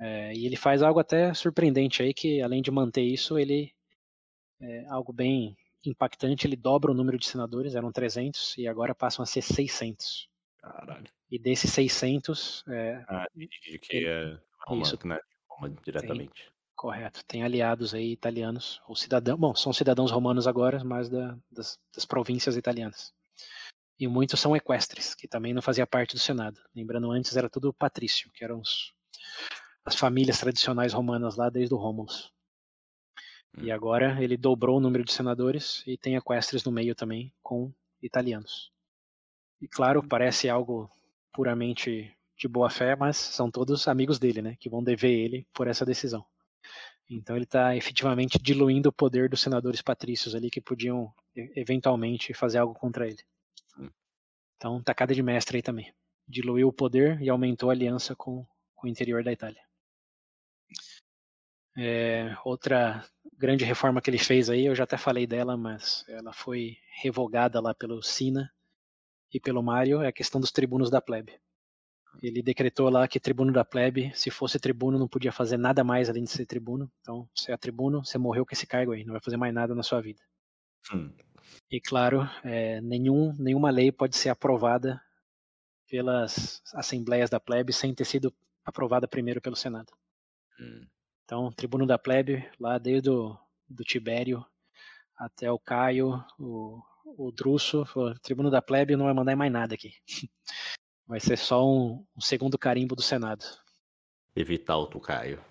[0.00, 3.72] É, e ele faz algo até surpreendente aí, que além de manter isso, ele
[4.60, 9.22] é algo bem impactante, ele dobra o número de senadores, eram 300 e agora passam
[9.22, 10.28] a ser 600.
[10.58, 11.06] Caralho.
[11.30, 13.26] E desses 600, é, Ah,
[13.82, 14.98] que é Roma, Isso.
[15.06, 15.18] né?
[15.48, 16.52] Roma diretamente.
[16.74, 21.78] Correto, tem aliados aí italianos, ou cidadãos, bom, são cidadãos romanos agora, mas da, das,
[21.94, 23.12] das províncias italianas.
[23.98, 26.60] E muitos são equestres, que também não fazia parte do Senado.
[26.74, 28.92] Lembrando, antes era tudo patrício, que eram os,
[29.84, 32.32] as famílias tradicionais romanas lá desde o Rômulus.
[33.58, 33.74] E Hum.
[33.74, 37.72] agora ele dobrou o número de senadores e tem equestres no meio também, com
[38.02, 38.72] italianos.
[39.60, 40.90] E claro, parece algo
[41.32, 45.68] puramente de boa fé, mas são todos amigos dele, né, que vão dever ele por
[45.68, 46.24] essa decisão.
[47.14, 52.58] Então ele está efetivamente diluindo o poder dos senadores patrícios ali que podiam eventualmente fazer
[52.58, 53.22] algo contra ele.
[54.56, 55.92] Então tacada de mestre aí também.
[56.26, 59.60] Diluiu o poder e aumentou a aliança com, com o interior da Itália.
[61.76, 63.04] É, outra
[63.38, 67.60] grande reforma que ele fez aí, eu já até falei dela, mas ela foi revogada
[67.60, 68.50] lá pelo Sina
[69.32, 71.38] e pelo Mário, é a questão dos tribunos da plebe.
[72.20, 76.10] Ele decretou lá que tribuno da plebe, se fosse tribuno, não podia fazer nada mais
[76.10, 76.90] além de ser tribuno.
[77.00, 79.74] Então, se é tribuno, você morreu com esse cargo aí, não vai fazer mais nada
[79.74, 80.20] na sua vida.
[80.92, 81.12] Hum.
[81.70, 85.00] E claro, é, nenhum, nenhuma lei pode ser aprovada
[85.88, 88.34] pelas assembleias da plebe sem ter sido
[88.64, 89.92] aprovada primeiro pelo Senado.
[90.60, 90.86] Hum.
[91.24, 93.36] Então, tribuno da plebe, lá desde o
[93.68, 94.44] do Tibério
[95.16, 99.74] até o Caio, o, o Druso, falou, tribuno da plebe não vai mandar mais nada
[99.74, 99.94] aqui.
[101.06, 103.44] Vai ser só um, um segundo carimbo do Senado.
[104.34, 105.42] Evitar o Tucaio.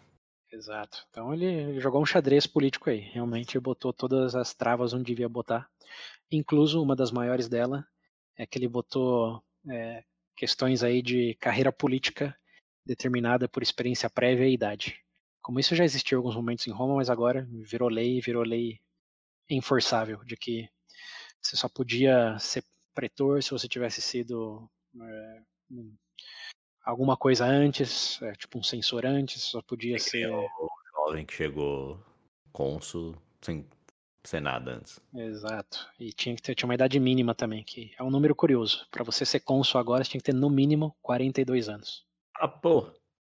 [0.51, 1.05] Exato.
[1.09, 2.99] Então ele, jogou um xadrez político aí.
[2.99, 5.69] Realmente botou todas as travas onde devia botar.
[6.29, 7.85] Incluso uma das maiores dela
[8.37, 10.03] é que ele botou é,
[10.35, 12.35] questões aí de carreira política
[12.85, 14.99] determinada por experiência prévia e idade.
[15.41, 18.79] Como isso já existia em alguns momentos em Roma, mas agora virou lei, virou lei
[19.49, 20.69] enforçável, de que
[21.41, 22.63] você só podia ser
[22.93, 24.69] pretor se você tivesse sido
[24.99, 25.41] é,
[25.71, 25.95] um-
[26.83, 30.27] alguma coisa antes, é, tipo um censor antes, só podia É ser.
[30.29, 32.03] o jovem que chegou
[32.51, 33.67] cônsul sem
[34.23, 34.99] ser nada antes.
[35.13, 35.89] Exato.
[35.99, 38.87] E tinha que ter tinha uma idade mínima também, que é um número curioso.
[38.91, 42.05] Para você ser cônsul agora, você tinha que ter no mínimo 42 anos.
[42.35, 42.91] Ah, pô!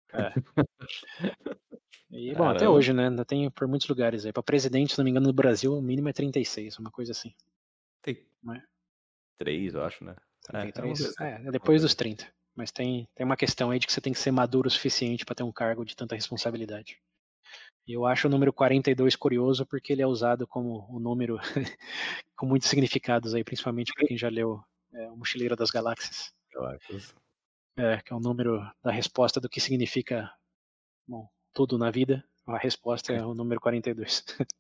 [2.14, 2.72] E bom, até Caramba.
[2.76, 3.08] hoje, né?
[3.08, 4.34] Ainda tem por muitos lugares aí.
[4.34, 7.34] Para presidente, se não me engano, no Brasil, o mínimo é 36, uma coisa assim.
[8.02, 8.62] Tem é?
[9.38, 10.14] três, eu acho, né?
[10.50, 11.00] É, é uma 33.
[11.00, 12.28] coisa- É, é depois dos 30.
[12.56, 15.24] Mas tem, tem uma questão aí de que você tem que ser maduro o suficiente
[15.26, 17.00] para ter um cargo de tanta responsabilidade.
[17.88, 21.38] E eu acho o número 42 curioso porque ele é usado como um número
[22.36, 24.62] com muitos significados aí, principalmente para quem já leu
[24.94, 26.32] é, O Mochileiro das Galáxias.
[26.56, 27.16] Acho.
[27.78, 30.30] É, que é o número da resposta do que significa
[31.08, 32.24] bom, tudo na vida.
[32.46, 34.26] A resposta é o número 42.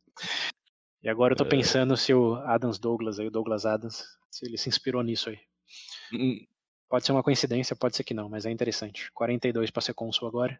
[1.03, 1.49] e agora eu tô É.
[1.49, 5.39] pensando se o Adams Douglas, aí, o Douglas Adams, se ele se inspirou nisso aí.
[6.13, 6.45] Hum,
[6.91, 9.09] Pode ser uma coincidência, pode ser que não, mas é interessante.
[9.13, 10.59] 42 para ser cônsul agora.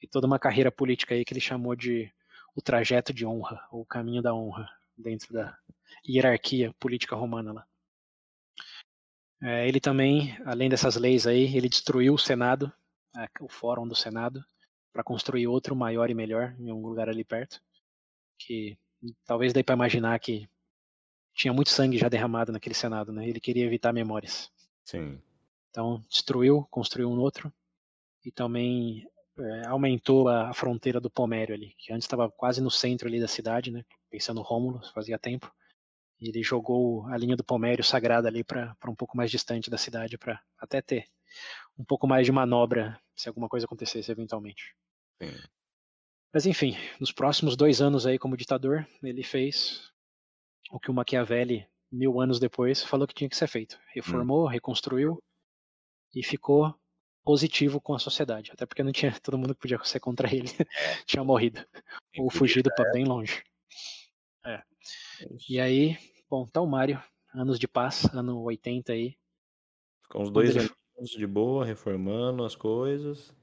[0.00, 2.08] E toda uma carreira política aí que ele chamou de
[2.54, 5.58] o trajeto de honra, ou o caminho da honra, dentro da
[6.08, 7.66] hierarquia política romana lá.
[9.42, 12.72] É, ele também, além dessas leis aí, ele destruiu o Senado,
[13.40, 14.44] o fórum do Senado,
[14.92, 17.60] para construir outro maior e melhor em um lugar ali perto.
[18.38, 18.78] Que
[19.26, 20.48] talvez dê para imaginar que
[21.34, 23.28] tinha muito sangue já derramado naquele Senado, né?
[23.28, 24.52] Ele queria evitar memórias.
[24.84, 25.20] Sim.
[25.70, 27.52] Então, destruiu, construiu um outro
[28.24, 29.06] e também
[29.38, 33.18] é, aumentou a, a fronteira do Pomério ali, que antes estava quase no centro ali
[33.18, 33.84] da cidade, né?
[34.10, 35.50] Pensando Rômulo, fazia tempo.
[36.20, 39.78] E ele jogou a linha do Pomério sagrada ali para um pouco mais distante da
[39.78, 41.08] cidade, para até ter
[41.78, 44.76] um pouco mais de manobra se alguma coisa acontecesse eventualmente.
[45.20, 45.32] Sim.
[46.32, 49.90] Mas enfim, nos próximos dois anos aí como ditador, ele fez
[50.70, 53.78] o que o Machiavelli, mil anos depois, falou que tinha que ser feito.
[53.94, 55.22] Reformou, reconstruiu
[56.14, 56.74] e ficou
[57.24, 58.50] positivo com a sociedade.
[58.52, 60.48] Até porque não tinha todo mundo que podia ser contra ele
[61.06, 61.64] tinha morrido
[62.18, 63.42] ou fugido para bem longe.
[64.44, 64.62] é
[65.48, 65.96] E aí,
[66.28, 67.02] bom, tá o Mário,
[67.34, 69.16] anos de paz, ano 80 aí,
[70.08, 73.34] Com os dois ele- anos de boa, reformando as coisas.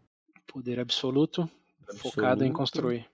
[0.48, 1.50] poder absoluto,
[1.98, 2.58] focado em absoluto.
[2.58, 3.10] construir.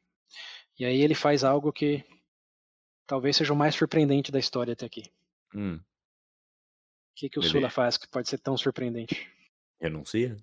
[0.79, 2.03] E aí ele faz algo que
[3.07, 5.03] talvez seja o mais surpreendente da história até aqui.
[5.53, 9.31] Hum, O que, que o Sula faz que pode ser tão surpreendente?
[9.79, 10.35] renuncia?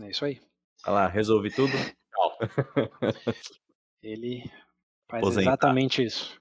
[0.00, 0.40] É isso aí.
[0.84, 1.72] Olha lá, resolvi tudo.
[4.02, 4.42] Ele
[5.08, 6.38] faz exatamente isso.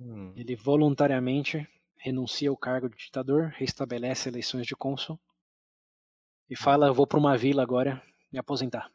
[0.00, 5.20] Hum, Ele voluntariamente renuncia ao cargo de ditador, restabelece eleições de cônsul
[6.48, 8.02] e fala: Eu vou para uma vila agora
[8.32, 8.90] me aposentar.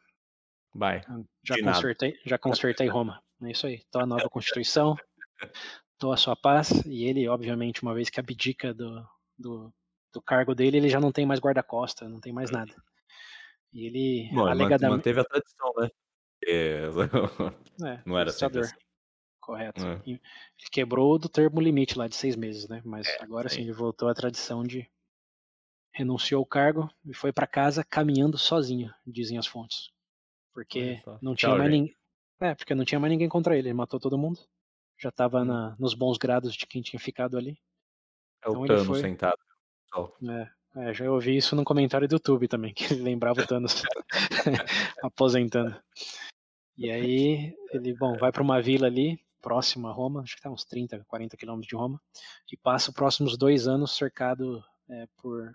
[0.74, 1.02] Vai.
[1.44, 1.76] Já De nada.
[1.76, 3.22] consertei, já consertei Roma.
[3.42, 3.84] É isso aí.
[3.90, 4.96] Tô a nova Constituição,
[5.98, 6.70] tô a sua paz.
[6.86, 9.04] E ele, obviamente, uma vez que abdica do,
[9.38, 9.72] do,
[10.12, 12.74] do cargo dele, ele já não tem mais guarda-costa, não tem mais nada.
[13.72, 14.98] E ele Bom, alegadamente.
[14.98, 15.88] manteve a tradição, né?
[16.46, 16.82] É,
[18.06, 18.64] não era sempre ditador.
[18.64, 18.84] assim.
[19.40, 19.86] Correto.
[19.86, 20.00] É.
[20.06, 20.20] Ele
[20.72, 22.80] quebrou do termo limite lá de seis meses, né?
[22.84, 24.88] Mas É, agora sim ele voltou à tradição de
[25.92, 29.90] renunciou ao cargo e foi para casa caminhando sozinho, dizem as fontes.
[30.52, 31.96] Porque não Tchau, tinha mais ninguém.
[32.40, 34.40] É, porque não tinha mais ninguém contra ele, ele matou todo mundo.
[34.98, 35.44] Já estava Hum.
[35.46, 37.58] na, nos bons grados de quem tinha ficado ali.
[38.42, 39.38] É o Então ele Thanos foi- sentado.
[40.76, 43.82] É, é, já ouvi isso num comentário do YouTube também, que ele lembrava o Thanos
[45.02, 45.76] aposentando.
[46.76, 50.50] E aí ele, bom, vai para uma vila ali, próxima a Roma, acho que tá
[50.50, 52.00] uns 30, 40 quilômetros de Roma,
[52.52, 55.54] e passa os próximos dois anos cercado é, por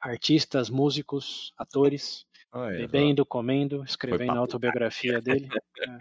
[0.00, 2.80] artistas, músicos, atores, Olha só.
[2.82, 5.48] bebendo, comendo, escrevendo a autobiografia dele.
[5.80, 5.98] é.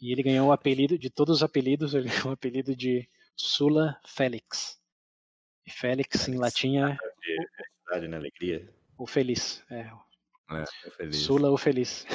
[0.00, 3.98] E ele ganhou o apelido, de todos os apelidos, ele ganhou o apelido de Sula
[4.06, 4.78] Felix.
[5.66, 6.40] E Félix em Félix.
[6.40, 8.16] latim é De felicidade, né?
[8.16, 8.74] Alegria.
[8.98, 9.64] o feliz.
[9.70, 9.90] É,
[10.50, 11.16] É, feliz.
[11.16, 12.06] Sula o feliz.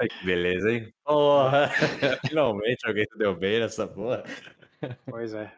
[0.00, 0.92] Ai, que beleza, hein?
[1.04, 1.68] Porra!
[2.28, 4.24] Finalmente alguém se deu bem nessa porra.
[5.06, 5.52] Pois é.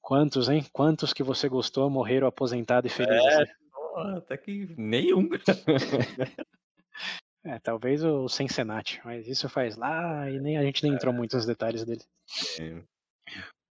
[0.00, 0.64] Quantos, hein?
[0.72, 3.24] Quantos que você gostou morreram aposentado e felizes?
[3.24, 3.38] É.
[3.38, 3.54] né?
[3.72, 5.28] Porra, até que nenhum.
[7.46, 11.36] É, talvez o Sensenate, mas isso faz lá e nem a gente nem entrou muito
[11.36, 12.02] nos detalhes dele.
[12.58, 12.82] É,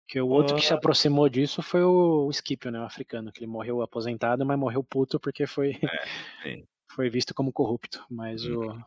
[0.07, 3.39] Porque o outro que se aproximou disso foi o, o Scipio, né, o africano, que
[3.39, 5.73] ele morreu aposentado, mas morreu puto porque foi,
[6.41, 6.65] sim.
[6.89, 8.05] foi visto como corrupto.
[8.09, 8.81] Mas Uhum.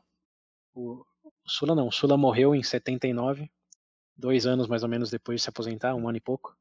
[0.74, 3.50] o, o, o Sula não, o Sula morreu em 79,
[4.16, 6.56] dois anos mais ou menos depois de se aposentar, um ano e pouco.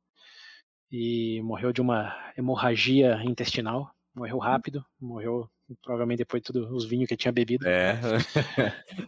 [0.92, 5.50] E morreu de uma hemorragia intestinal, morreu rápido, morreu
[5.82, 7.68] provavelmente depois de todos os vinhos que ele tinha bebido.
[7.68, 7.94] É.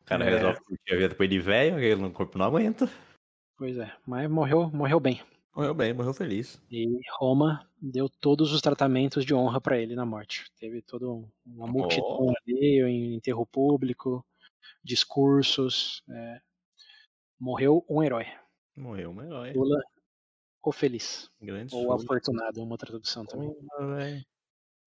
[0.00, 0.30] O cara É.
[0.30, 2.88] resolve curtir a vida depois de velho, que o corpo não aguenta.
[3.56, 5.20] Pois é, mas morreu, morreu bem.
[5.54, 6.60] Morreu bem, morreu feliz.
[6.70, 6.86] E
[7.18, 10.44] Roma deu todos os tratamentos de honra para ele na morte.
[10.60, 14.24] Teve toda um- uma multidão ali, em enterro público,
[14.84, 16.02] discursos.
[16.10, 16.40] é.
[17.38, 18.26] Morreu um herói.
[18.76, 19.52] Morreu um herói.
[19.52, 19.82] Sula
[20.62, 21.30] o feliz.
[21.40, 21.96] Grande Ou Sula.
[21.96, 23.54] afortunado, uma tradução também.
[23.80, 24.24] Velho.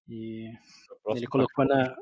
[0.09, 0.51] E
[1.07, 1.95] ele colocou na.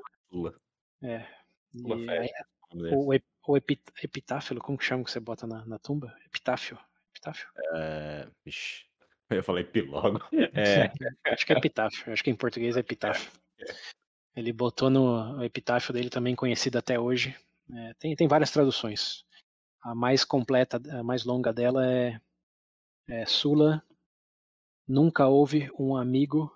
[1.03, 1.27] É,
[1.73, 2.09] e Félix.
[2.09, 2.29] aí,
[2.71, 2.95] Vamos ver.
[2.95, 6.15] o, o epi- epitáfilo, como que chama que você bota na, na tumba?
[6.25, 6.77] Epitáfio.
[7.11, 7.49] Epitáfio?
[7.75, 8.29] É...
[8.45, 8.85] Ixi,
[9.29, 10.19] eu falei pilogo.
[10.53, 12.11] É, Acho que é epitáfio.
[12.13, 13.31] Acho que em português é epitáfio.
[14.35, 17.35] Ele botou no epitáfio dele também conhecido até hoje.
[17.73, 19.25] É, tem, tem várias traduções.
[19.81, 22.19] A mais completa, a mais longa dela é,
[23.09, 23.84] é Sula.
[24.88, 26.51] Nunca houve um amigo.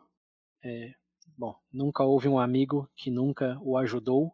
[0.63, 0.93] é,
[1.41, 4.31] bom, nunca houve um amigo que nunca o ajudou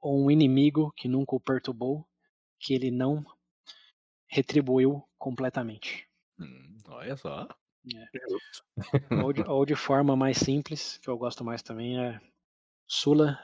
[0.00, 2.08] ou um inimigo que nunca o perturbou
[2.58, 3.22] que ele não
[4.26, 6.08] retribuiu completamente.
[6.40, 7.46] Hum, olha só.
[7.94, 9.22] É.
[9.22, 12.18] ou, de, ou de forma mais simples, que eu gosto mais também, é
[12.86, 13.38] Sula,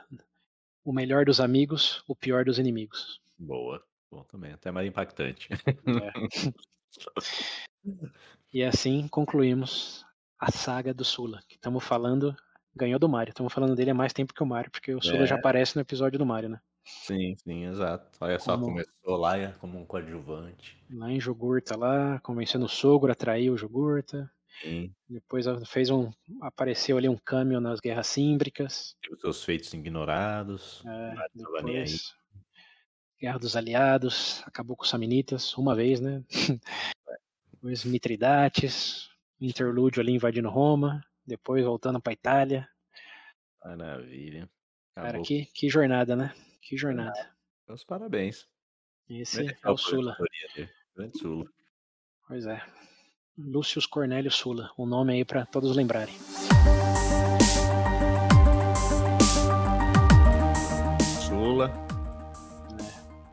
[0.82, 3.20] o melhor dos amigos, o pior dos inimigos.
[3.39, 3.85] Boa.
[4.10, 5.48] Bom também, até mais impactante.
[8.52, 10.06] E assim concluímos
[10.39, 12.36] a saga do Sula, que estamos falando,
[12.77, 15.25] ganhou do Mario, estamos falando dele há mais tempo que o Mario, porque o Sula
[15.25, 15.27] É.
[15.27, 16.61] já aparece no episódio do Mario, né?
[16.85, 18.07] Sim, sim, exato.
[18.21, 20.77] Olha só, Como- começou lá é, como um coadjuvante.
[20.91, 24.31] Lá em Jogurta, lá, convencendo o sogro, atraiu o Jogurta,
[24.63, 24.93] Sim.
[25.09, 26.11] depois fez um,
[26.43, 30.83] apareceu ali um cameo nas Guerras Símbricas, os seus feitos ignorados.
[30.87, 32.13] É, depois
[33.19, 36.23] Guerra dos Aliados, acabou com os Samnitas, uma vez, né?
[37.51, 39.09] Depois Mitridates,
[39.41, 42.69] interlúdio ali invadindo Roma, depois voltando para Itália.
[43.65, 44.49] Maravilha.
[44.95, 45.27] Cara, Acabou.
[45.27, 46.35] que, que jornada, né?
[46.63, 47.35] Que jornada.
[47.67, 48.47] Meus parabéns.
[49.09, 50.17] Esse Mereceu é o Sula.
[50.95, 51.45] Grande Sula.
[52.27, 52.63] Pois é.
[53.37, 56.15] Lúcius Cornélio Sula, um nome aí para todos lembrarem.
[61.27, 61.73] Sula.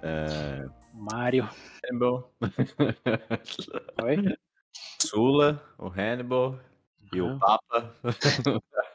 [0.01, 1.47] É, Mário.
[1.85, 2.33] Hannibal.
[4.03, 4.37] Oi?
[4.99, 6.59] Sula, o Hannibal
[7.13, 7.37] e o.
[7.39, 7.95] Papa.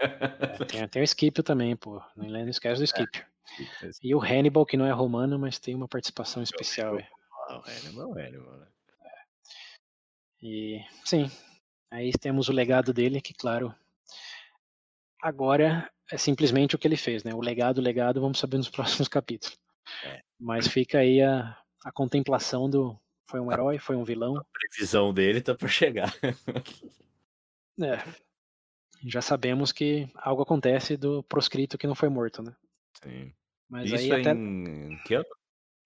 [0.00, 2.02] É, tem, tem o Scipio também, pô.
[2.16, 3.24] Não, não esquece do Scipio.
[4.02, 6.96] E o Hannibal, que não é romano, mas tem uma participação especial.
[6.96, 7.06] aí.
[7.48, 8.58] Ah, o Hannibal, o Hannibal.
[8.58, 8.66] né?
[10.42, 11.30] E sim,
[11.90, 13.74] aí temos o legado dele, que claro,
[15.22, 17.34] agora é simplesmente o que ele fez, né?
[17.34, 19.58] O legado, o legado, vamos saber nos próximos capítulos.
[20.04, 20.20] É.
[20.38, 22.98] Mas fica aí a, a contemplação do
[23.28, 26.14] foi um herói, foi um vilão, A previsão dele tá por chegar.
[27.80, 27.98] É.
[29.04, 32.56] Já sabemos que algo acontece do proscrito que não foi morto, né?
[33.02, 33.32] Sim.
[33.68, 35.24] Mas Isso aí até em que ano?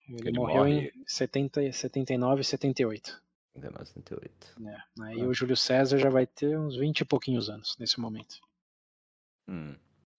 [0.09, 0.93] ele, ele morreu morre?
[0.95, 3.21] em 70, 79 e 78.
[3.57, 4.61] 1978.
[4.61, 4.83] Né?
[5.03, 5.25] Aí Ah.
[5.27, 8.37] o Júlio César já vai ter uns 20 e pouquinhos anos nesse momento.
[9.49, 9.75] Hum.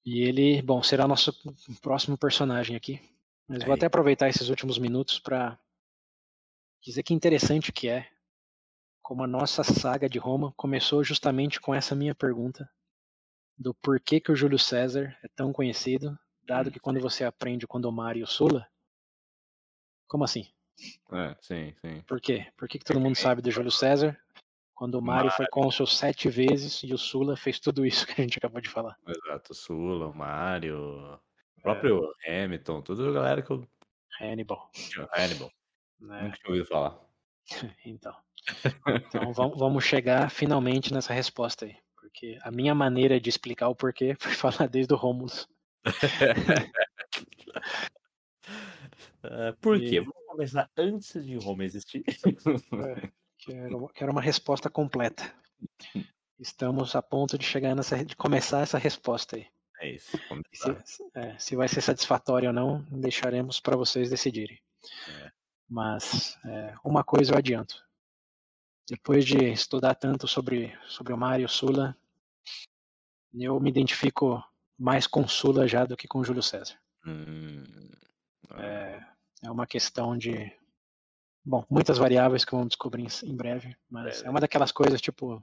[0.06, 1.32] E ele, bom, será nosso
[1.82, 3.00] próximo personagem aqui.
[3.48, 3.78] Mas vou Aí.
[3.78, 5.58] até aproveitar esses últimos minutos para
[6.82, 8.11] dizer que interessante que é
[9.02, 12.70] como a nossa saga de Roma começou justamente com essa minha pergunta
[13.58, 17.66] do porquê que o Júlio César é tão conhecido, dado Hum, que quando você aprende
[17.66, 18.68] o Condomário e o Sula,
[20.08, 20.48] como assim?
[21.12, 22.02] É, sim, sim.
[22.08, 22.52] Por quê?
[22.58, 24.18] Por que, que todo mundo sabe do Júlio César?
[24.74, 28.24] Quando o Mário foi cônsul sete vezes e o Sula fez tudo isso que a
[28.24, 28.98] gente acabou de falar.
[29.08, 29.54] Exato.
[29.54, 31.62] Sula, o Mário, o É.
[31.62, 33.68] próprio Hamilton, tudo a galera que eu
[34.20, 34.72] Hannibal.
[35.16, 35.52] Hannibal.
[36.00, 36.24] Né?
[36.24, 37.00] Nunca tinha ouvido falar.
[37.86, 38.16] Então.
[39.08, 41.76] Então vamos, chegar finalmente nessa resposta aí.
[41.96, 45.48] Porque a minha maneira de explicar o porquê foi falar desde o Romulus.
[49.24, 49.98] É, por quê?
[49.98, 52.04] E- Vamos começar antes de Roma existir.
[52.08, 55.32] É, quero, quero uma resposta completa.
[56.40, 59.46] Estamos a ponto de chegar nessa, de começar essa resposta aí.
[59.80, 60.18] É isso.
[60.84, 64.60] Se, é, se vai ser satisfatória ou não, deixaremos para vocês decidirem.
[65.08, 65.32] É.
[65.70, 67.84] Mas é, uma coisa eu adianto.
[68.92, 71.96] Depois de estudar tanto sobre, sobre o Mário Sula,
[73.34, 74.44] eu me identifico
[74.78, 76.76] mais com Sula já do que com Júlio César.
[77.08, 77.64] Hum,
[78.58, 79.02] É,
[79.46, 80.54] é uma questão de.
[81.46, 84.28] Bom, muitas variáveis que vamos descobrir em- breve, mas Breve.
[84.28, 85.42] é uma daquelas coisas tipo: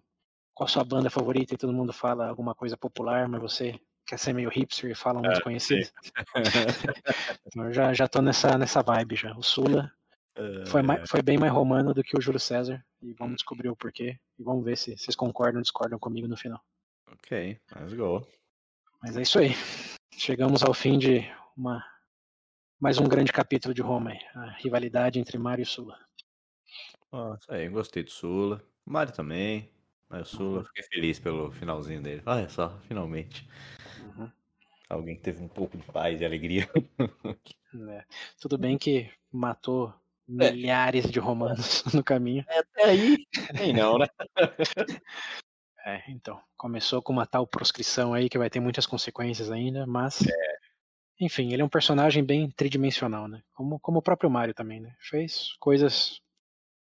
[0.52, 1.54] qual a sua banda favorita?
[1.54, 5.20] E todo mundo fala alguma coisa popular, mas você quer ser meio hipster e fala
[5.20, 5.88] um É, desconhecido.
[7.46, 9.34] Então, eu já, já tô nessa, nessa vibe já.
[9.34, 9.90] O Sula
[10.66, 13.68] foi, é, mai- foi bem mais romano do que o Júlio César, e vamos descobrir
[13.68, 16.60] o porquê, e vamos ver se vocês concordam ou discordam comigo no final.
[17.10, 18.26] Ok, let's go.
[19.02, 19.50] Mas é isso aí.
[20.12, 21.20] Chegamos ao fim de
[21.56, 21.84] uma
[22.80, 25.98] mais um grande capítulo de Roma, a rivalidade entre Mário e Sula.
[27.10, 28.62] Ó, isso aí, gostei do Sula.
[28.84, 29.70] Mário também.
[30.08, 30.64] Mas o Sula, Uhum.
[30.66, 32.22] fiquei feliz pelo finalzinho dele.
[32.24, 33.46] Olha só, finalmente.
[34.00, 34.30] Uhum.
[34.88, 36.68] Alguém que teve um pouco de paz e alegria.
[37.90, 38.04] É.
[38.40, 39.92] Tudo bem que matou
[40.28, 40.50] É.
[40.52, 42.44] milhares de romanos no caminho.
[42.48, 43.16] Até aí,
[43.54, 44.06] nem não, né?
[45.84, 50.20] É, então, começou com uma tal proscrição aí que vai ter muitas consequências ainda, mas.
[51.20, 53.42] Enfim, ele é um personagem bem tridimensional, né?
[53.52, 54.94] Como, como o próprio Mario também, né?
[55.00, 56.20] Fez coisas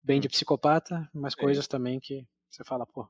[0.04, 1.40] bem de psicopata, mas Sim.
[1.40, 3.08] coisas também que você fala, pô,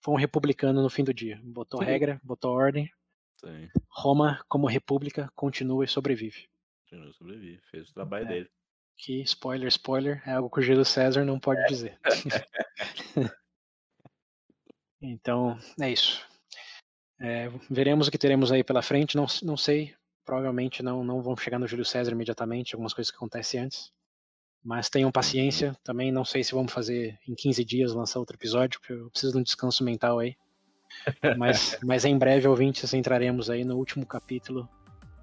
[0.00, 1.38] foi um republicano no fim do dia.
[1.42, 1.86] Botou Sim.
[1.86, 2.90] regra, botou ordem.
[3.38, 6.48] Sim, Roma, como república, continua e sobrevive.
[6.88, 8.28] continuou sobrevive, fez o trabalho É.
[8.28, 8.50] dele.
[8.98, 11.98] Que, spoiler, spoiler, é algo que o Júlio César não pode dizer.
[15.00, 16.26] então, é isso.
[17.20, 19.16] É, veremos o que teremos aí pela frente.
[19.16, 19.94] Não, não sei,
[20.24, 23.92] provavelmente não, não vão chegar no Júlio César imediatamente, algumas coisas que acontecem antes.
[24.62, 25.76] Mas tenham paciência.
[25.84, 29.32] Também não sei se vamos fazer em 15 dias lançar outro episódio, porque eu preciso
[29.32, 30.36] de um descanso mental aí.
[31.36, 34.68] Mas, mas em breve, ouvintes, entraremos aí no último capítulo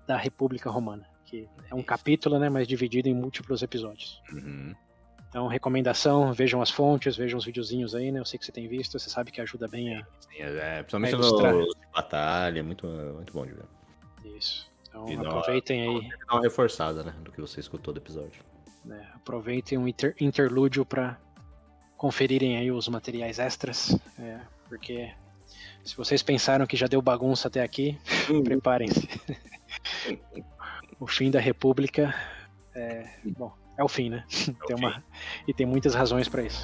[0.08, 1.13] da República Romana.
[1.26, 4.22] Que é um capítulo, né, mas dividido em múltiplos episódios.
[4.32, 4.74] Uhum.
[5.30, 8.20] Então, recomendação, vejam as fontes, vejam os videozinhos aí, né?
[8.20, 11.12] Eu sei que você tem visto, você sabe que ajuda bem a Sim, é, principalmente
[11.16, 11.54] Vai ilustrar.
[11.56, 13.66] no de batalha, muito, muito bom de ver.
[14.38, 14.72] isso.
[14.90, 18.44] Então, E aproveitem aí, Dá uma reforçada, né, do que você escutou do episódio.
[18.86, 21.18] né, aproveitem um inter- interlúdio para
[21.98, 24.40] conferirem aí os materiais extras, é,
[24.70, 25.12] porque
[25.84, 27.98] se vocês pensaram que já deu bagunça até aqui,
[28.44, 29.10] preparem-se.
[31.00, 32.14] o fim da República
[32.76, 33.08] é,
[33.38, 34.24] bom, é o fim, né?
[34.68, 35.04] Tem uma,
[35.48, 36.64] e tem muitas razões para isso.